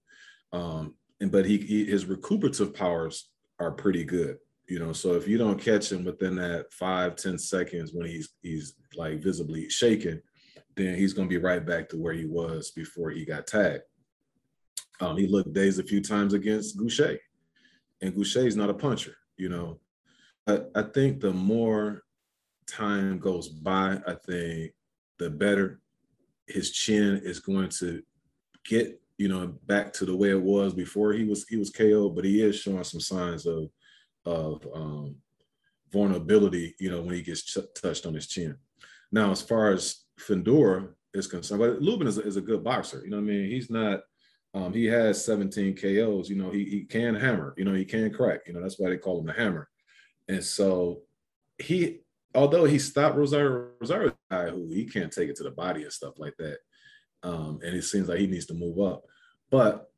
[0.53, 4.39] Um, and but he, he his recuperative powers are pretty good
[4.69, 8.31] you know so if you don't catch him within that five ten seconds when he's
[8.43, 10.21] he's like visibly shaking
[10.77, 13.83] then he's going to be right back to where he was before he got tagged
[15.01, 17.19] um, he looked dazed a few times against Gausha,
[18.03, 19.79] and Gausha is not a puncher you know
[20.47, 22.03] but i think the more
[22.67, 24.73] time goes by i think
[25.19, 25.81] the better
[26.47, 28.03] his chin is going to
[28.65, 32.11] get you know back to the way it was before he was he was KO,
[32.11, 33.71] but he is showing some signs of
[34.25, 35.17] of um,
[35.93, 38.57] vulnerability, you know, when he gets ch- touched on his chin.
[39.13, 43.03] Now, as far as Fundora is concerned, but Lubin is a, is a good boxer.
[43.05, 43.51] You know what I mean?
[43.51, 44.01] He's not.
[44.57, 46.31] Um, he has 17 KOs.
[46.31, 47.53] You know, he he can hammer.
[47.59, 48.41] You know, he can crack.
[48.47, 49.69] You know, that's why they call him the hammer.
[50.29, 51.03] And so
[51.59, 52.01] he,
[52.35, 55.93] although he stopped Rosario, Rosario guy who he can't take it to the body and
[55.93, 56.57] stuff like that.
[57.23, 59.05] Um, and it seems like he needs to move up.
[59.51, 59.91] But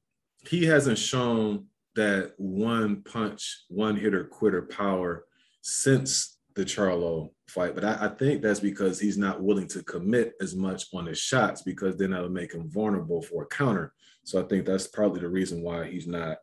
[0.48, 5.24] he hasn't shown that one punch, one hitter quitter power
[5.62, 7.76] since the Charlo fight.
[7.76, 11.18] But I, I, think that's because he's not willing to commit as much on his
[11.18, 13.92] shots because then that'll make him vulnerable for a counter.
[14.28, 16.36] So I think that's probably the reason why he's not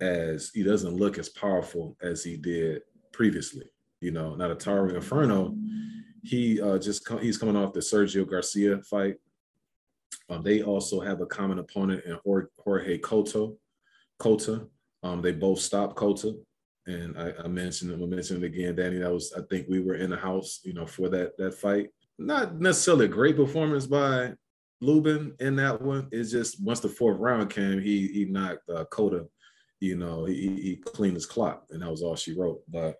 [0.00, 2.82] as he doesn't look as powerful as he did
[3.12, 3.66] previously.
[4.00, 5.54] You know, not a towering inferno.
[6.24, 9.14] He uh, just he's coming off the Sergio Garcia fight.
[10.28, 13.56] Um, they also have a common opponent in Jorge Cotto.
[14.18, 14.66] Cota.
[15.04, 16.34] Um, they both stopped Cota.
[16.88, 18.98] And I, I mentioned him, I mentioned it again, Danny.
[18.98, 21.90] That was, I think we were in the house, you know, for that that fight.
[22.18, 24.32] Not necessarily a great performance by
[24.80, 26.08] Lubin in that one.
[26.10, 29.26] It's just once the fourth round came, he he knocked uh, Cota,
[29.80, 32.60] you know, he, he cleaned his clock, and that was all she wrote.
[32.68, 32.96] But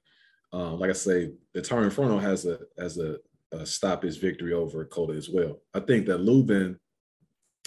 [0.53, 3.17] um, like I say, the Toro Inferno has a has a,
[3.53, 5.61] a stop his victory over Cota as well.
[5.75, 6.79] I think that Lubin,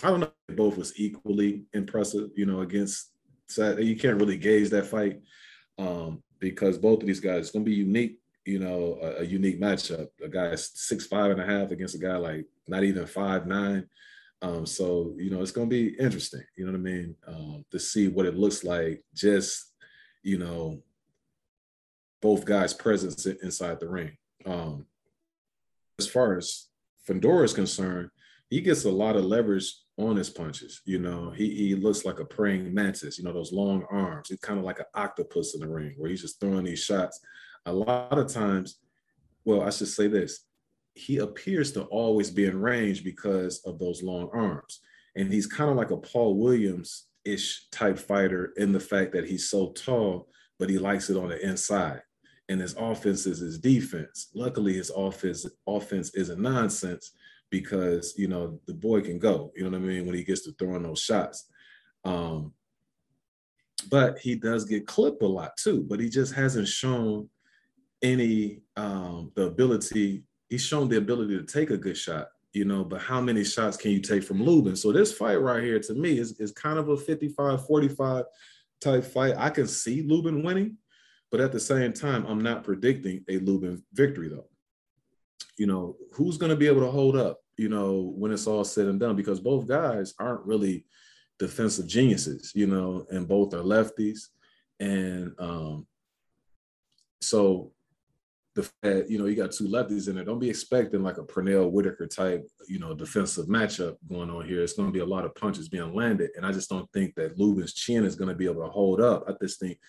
[0.03, 3.11] I don't know, if both was equally impressive, you know, against
[3.57, 5.22] you can't really gauge that fight
[5.77, 8.19] um, because both of these guys it's going to be unique.
[8.45, 10.07] You know, a, a, unique matchup.
[10.22, 13.88] A guy six five and a half against a guy like not even five nine.
[14.41, 16.44] Um, so you know, it's going to be interesting.
[16.57, 17.15] You know what I mean?
[17.27, 19.03] Um, to see what it looks like.
[19.15, 19.73] Just
[20.22, 20.81] you know,
[22.22, 24.18] both guys' presence inside the ring.
[24.45, 24.85] Um,
[25.99, 26.68] as far as
[27.07, 28.10] Fundora is concerned,
[28.49, 30.81] he gets a lot of leverage on his punches.
[30.85, 34.30] You know, he, he looks like a praying mantis, you know, those long arms.
[34.30, 37.19] He's kind of like an octopus in the ring where he's just throwing these shots.
[37.65, 38.80] A lot of times,
[39.45, 40.45] well, I should say this,
[40.95, 44.81] he appears to always be in range because of those long arms.
[45.15, 49.27] And he's kind of like a Paul Williams ish type fighter in the fact that
[49.27, 50.27] he's so tall,
[50.59, 52.01] but he likes it on the inside.
[52.49, 54.29] And his offense is his defense.
[54.35, 57.13] Luckily, his offense offense isn't nonsense
[57.49, 59.51] because you know the boy can go.
[59.55, 61.45] You know what I mean when he gets to throwing those shots.
[62.03, 62.53] Um,
[63.89, 65.85] but he does get clipped a lot too.
[65.87, 67.29] But he just hasn't shown
[68.01, 70.23] any um, the ability.
[70.53, 72.84] He's shown the ability to take a good shot, you know.
[72.84, 74.75] But how many shots can you take from Lubin?
[74.75, 78.23] So this fight right here to me is is kind of a 55-45
[78.80, 79.34] type fight.
[79.38, 80.77] I can see Lubin winning,
[81.31, 84.47] but at the same time, I'm not predicting a Lubin victory though.
[85.57, 87.39] You know, who's going to be able to hold up?
[87.57, 90.85] you know, when it's all said and done, because both guys aren't really
[91.39, 94.30] defensive geniuses, you know, and both are lefties.
[94.80, 95.85] And um,
[97.21, 97.72] so
[98.55, 101.23] the fact, you know, you got two lefties in there, don't be expecting like a
[101.23, 104.61] Pernell Whitaker type, you know, defensive matchup going on here.
[104.61, 106.30] It's going to be a lot of punches being landed.
[106.35, 109.01] And I just don't think that Lubin's chin is going to be able to hold
[109.01, 109.25] up.
[109.27, 109.80] I just think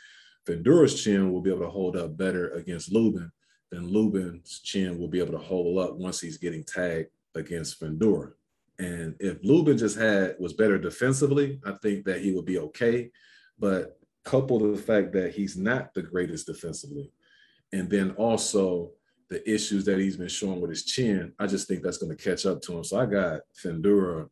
[0.47, 3.31] Fundora's chin will be able to hold up better against Lubin
[3.71, 8.33] than Lubin's chin will be able to hold up once he's getting tagged against Fundora.
[8.79, 13.11] And if Lubin just had was better defensively, I think that he would be okay.
[13.59, 17.13] But coupled with the fact that he's not the greatest defensively,
[17.75, 18.93] and then also
[19.29, 22.23] the issues that he's been showing with his chin, I just think that's going to
[22.23, 22.85] catch up to him.
[22.85, 24.29] So I got Fundora,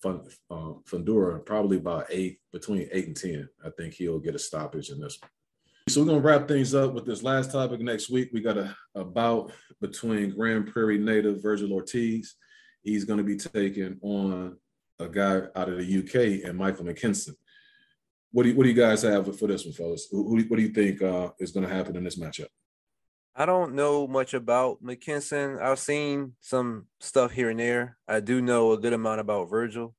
[0.00, 3.48] Fun, uh, probably about eight, between eight and ten.
[3.64, 5.30] I think he'll get a stoppage in this one.
[5.88, 8.30] So we're gonna wrap things up with this last topic next week.
[8.32, 9.50] We got a, a bout
[9.80, 12.36] between Grand Prairie native Virgil Ortiz.
[12.82, 14.56] He's gonna be taking on
[15.00, 17.34] a guy out of the UK and Michael McKinson.
[18.32, 20.08] What do you, what do you guys have for this one, fellas?
[20.10, 22.48] Who, what do you think uh, is going to happen in this matchup?
[23.40, 25.62] I don't know much about McKinson.
[25.62, 27.96] I've seen some stuff here and there.
[28.08, 29.94] I do know a good amount about Virgil.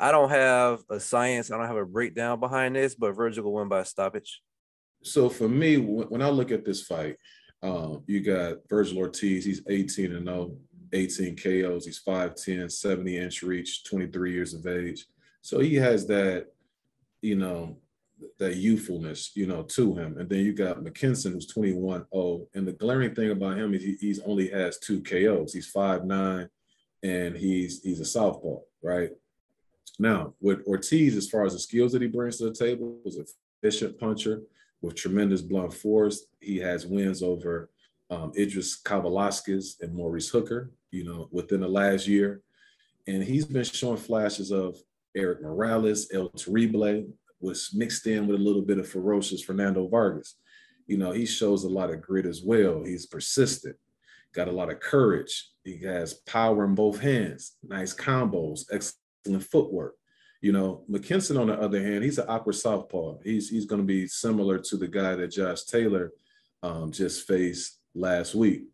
[0.00, 3.52] I don't have a science, I don't have a breakdown behind this, but Virgil will
[3.52, 4.42] win by stoppage.
[5.04, 7.18] So for me, when I look at this fight,
[7.62, 10.56] um, you got Virgil Ortiz, he's 18 and 0,
[10.92, 15.06] 18 KOs, he's 5'10, 70 inch reach, 23 years of age.
[15.40, 16.46] So he has that,
[17.20, 17.76] you know,
[18.38, 20.18] that youthfulness, you know, to him.
[20.18, 22.46] And then you got McKinson, who's 21 0.
[22.54, 25.52] And the glaring thing about him is he he's only has two KOs.
[25.52, 26.48] He's 5'9
[27.02, 29.10] and he's he's a southpaw, right?
[29.98, 33.18] Now, with Ortiz, as far as the skills that he brings to the table, was
[33.62, 34.42] efficient puncher
[34.80, 36.26] with tremendous blunt force.
[36.40, 37.70] He has wins over
[38.10, 42.42] um, Idris Kavaliauskas and Maurice Hooker, you know, within the last year.
[43.06, 44.76] And he's been showing flashes of
[45.14, 47.04] Erik Morales, El Terrible,
[47.42, 50.36] was mixed in with a little bit of ferocious Fernando Vargas.
[50.86, 52.82] You know, he shows a lot of grit as well.
[52.84, 53.76] He's persistent,
[54.34, 55.50] got a lot of courage.
[55.64, 59.96] He has power in both hands, nice combos, excellent footwork.
[60.40, 63.18] You know, McKinson, on the other hand, he's an awkward southpaw.
[63.22, 66.12] He's he's going to be similar to the guy that Josh Taylor
[66.62, 68.64] um, just faced last week.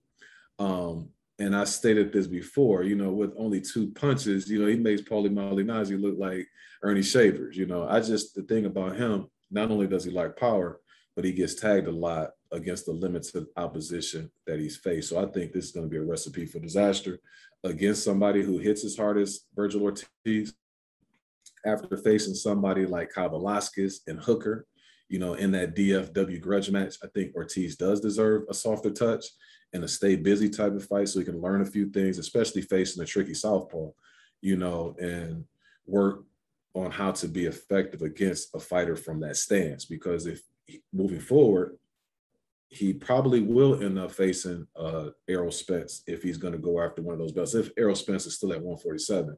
[0.59, 4.77] Um, and I stated this before, you know, with only two punches, you know, he
[4.77, 6.49] makes Paulie Malignaggi look like
[6.83, 7.57] Ernie Shavers.
[7.57, 10.81] You know, I just the thing about him, not only does he like power,
[11.15, 15.11] but he gets tagged a lot against the limits of opposition that he's faced.
[15.11, 17.19] So I think this is going to be a recipe for disaster
[17.65, 20.55] against somebody who hits as hard as Virgil Ortiz.
[21.67, 24.67] After facing somebody like Kyle Velasquez and Hooker,
[25.09, 29.25] you know, in that DFW grudge match, I think Ortiz does deserve a softer touch
[29.73, 32.63] and a stay busy type of fight so he can learn a few things, especially
[32.63, 33.91] facing a tricky southpaw,
[34.41, 35.45] you know, and
[35.87, 36.25] work
[36.75, 39.85] on how to be effective against a fighter from that stance.
[39.85, 40.43] Because if
[40.93, 41.77] moving forward,
[42.69, 47.01] he probably will end up facing uh, Errol Spence if he's going to go after
[47.01, 47.55] one of those belts.
[47.55, 49.37] If Errol Spence is still at 147,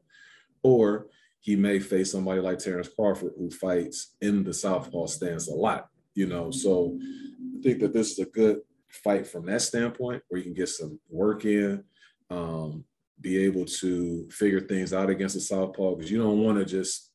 [0.63, 1.07] or
[1.41, 5.89] he may face somebody like Terrence Crawford who fights in the southpaw stance a lot.
[6.13, 6.97] You know, so
[7.57, 10.69] I think that this is a good fight from that standpoint, where you can get
[10.69, 11.83] some work in,
[12.29, 12.83] um,
[13.19, 17.11] be able to figure things out against the southpaw because you don't want to just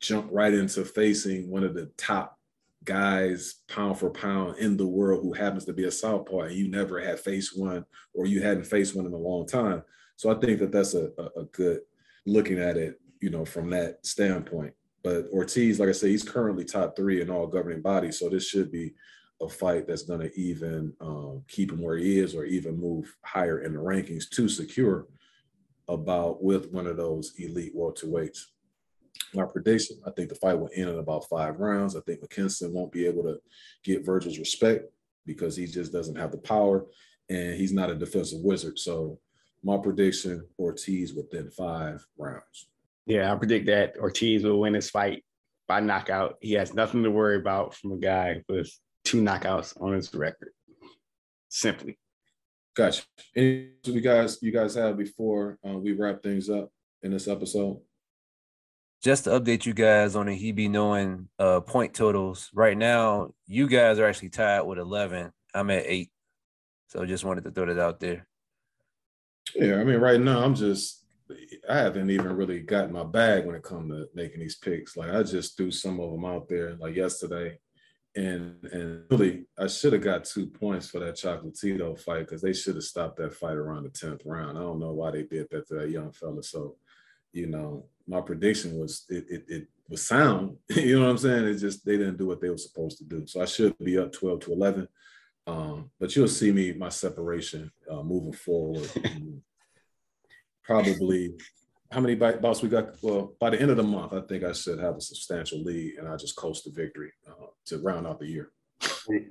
[0.00, 2.38] jump right into facing one of the top
[2.84, 6.68] guys pound for pound in the world who happens to be a southpaw and you
[6.68, 9.82] never had faced one or you hadn't faced one in a long time.
[10.16, 11.80] So I think that that's a, a, a good
[12.26, 14.74] looking at it, you know, from that standpoint.
[15.02, 18.18] But Ortiz, like I say, he's currently top three in all governing bodies.
[18.18, 18.92] So this should be
[19.40, 23.16] a fight that's going to even um, keep him where he is or even move
[23.24, 25.06] higher in the rankings to secure
[25.88, 28.40] about with one of those elite welterweights.
[29.32, 31.96] My prediction, I think the fight will end in about five rounds.
[31.96, 33.40] I think McKinson won't be able to
[33.84, 34.84] get Virgil's respect
[35.24, 36.84] because he just doesn't have the power
[37.30, 38.78] and he's not a defensive wizard.
[38.78, 39.18] So
[39.62, 42.68] my prediction, Ortiz within five rounds.
[43.06, 45.24] Yeah, I predict that Ortiz will win this fight
[45.68, 46.36] by knockout.
[46.40, 48.70] He has nothing to worry about from a guy with
[49.04, 50.52] two knockouts on his record.
[51.48, 51.98] Simply.
[52.74, 53.02] Gotcha.
[53.36, 56.70] Any you guys you guys have before uh, we wrap things up
[57.02, 57.80] in this episode?
[59.02, 62.50] Just to update you guys on the he be knowing uh, point totals.
[62.54, 65.30] Right now, you guys are actually tied with eleven.
[65.54, 66.10] I'm at eight.
[66.88, 68.26] So just wanted to throw that out there.
[69.54, 71.03] Yeah, I mean, right now I'm just
[71.68, 74.96] I haven't even really gotten my bag when it comes to making these picks.
[74.96, 76.76] Like I just threw some of them out there.
[76.76, 77.58] Like yesterday,
[78.16, 82.52] and and really I should have got two points for that Chocolatito fight because they
[82.52, 84.56] should have stopped that fight around the tenth round.
[84.56, 86.42] I don't know why they did that to that young fella.
[86.42, 86.76] So,
[87.32, 90.56] you know, my prediction was it it, it was sound.
[90.70, 91.44] you know what I'm saying?
[91.46, 93.26] It just they didn't do what they were supposed to do.
[93.26, 94.88] So I should be up twelve to eleven.
[95.46, 98.90] Um, but you'll see me my separation uh, moving forward.
[100.64, 101.34] probably
[101.94, 102.96] how many bouts we got?
[103.02, 105.98] Well, by the end of the month, I think I should have a substantial lead,
[105.98, 108.50] and I just coast to victory uh, to round out the year.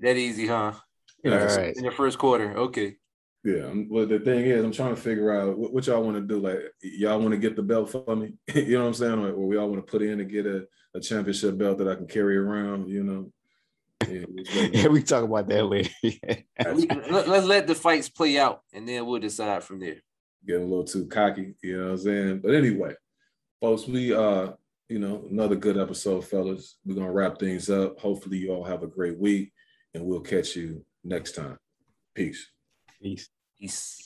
[0.01, 0.73] That easy, huh?
[1.23, 1.75] Yeah, All right.
[1.75, 2.95] In the first quarter, okay.
[3.43, 3.73] Yeah.
[3.89, 6.39] Well, the thing is, I'm trying to figure out what, what y'all want to do.
[6.39, 8.33] Like, y'all want to get the belt for me?
[8.53, 9.19] you know what I'm saying?
[9.19, 10.65] Or, or we all want to put in to get a,
[10.95, 12.87] a championship belt that I can carry around.
[12.87, 13.31] You know.
[14.07, 14.25] Yeah,
[14.71, 15.89] yeah we talk about that later.
[16.59, 20.01] Let's let the fights play out, and then we'll decide from there
[20.45, 22.39] getting a little too cocky, you know what I'm saying?
[22.39, 22.93] But anyway,
[23.61, 24.51] folks, we uh,
[24.89, 26.77] you know, another good episode, fellas.
[26.85, 27.99] We're gonna wrap things up.
[27.99, 29.51] Hopefully you all have a great week
[29.93, 31.57] and we'll catch you next time.
[32.13, 32.51] Peace.
[33.01, 33.29] Peace.
[33.59, 34.02] Peace.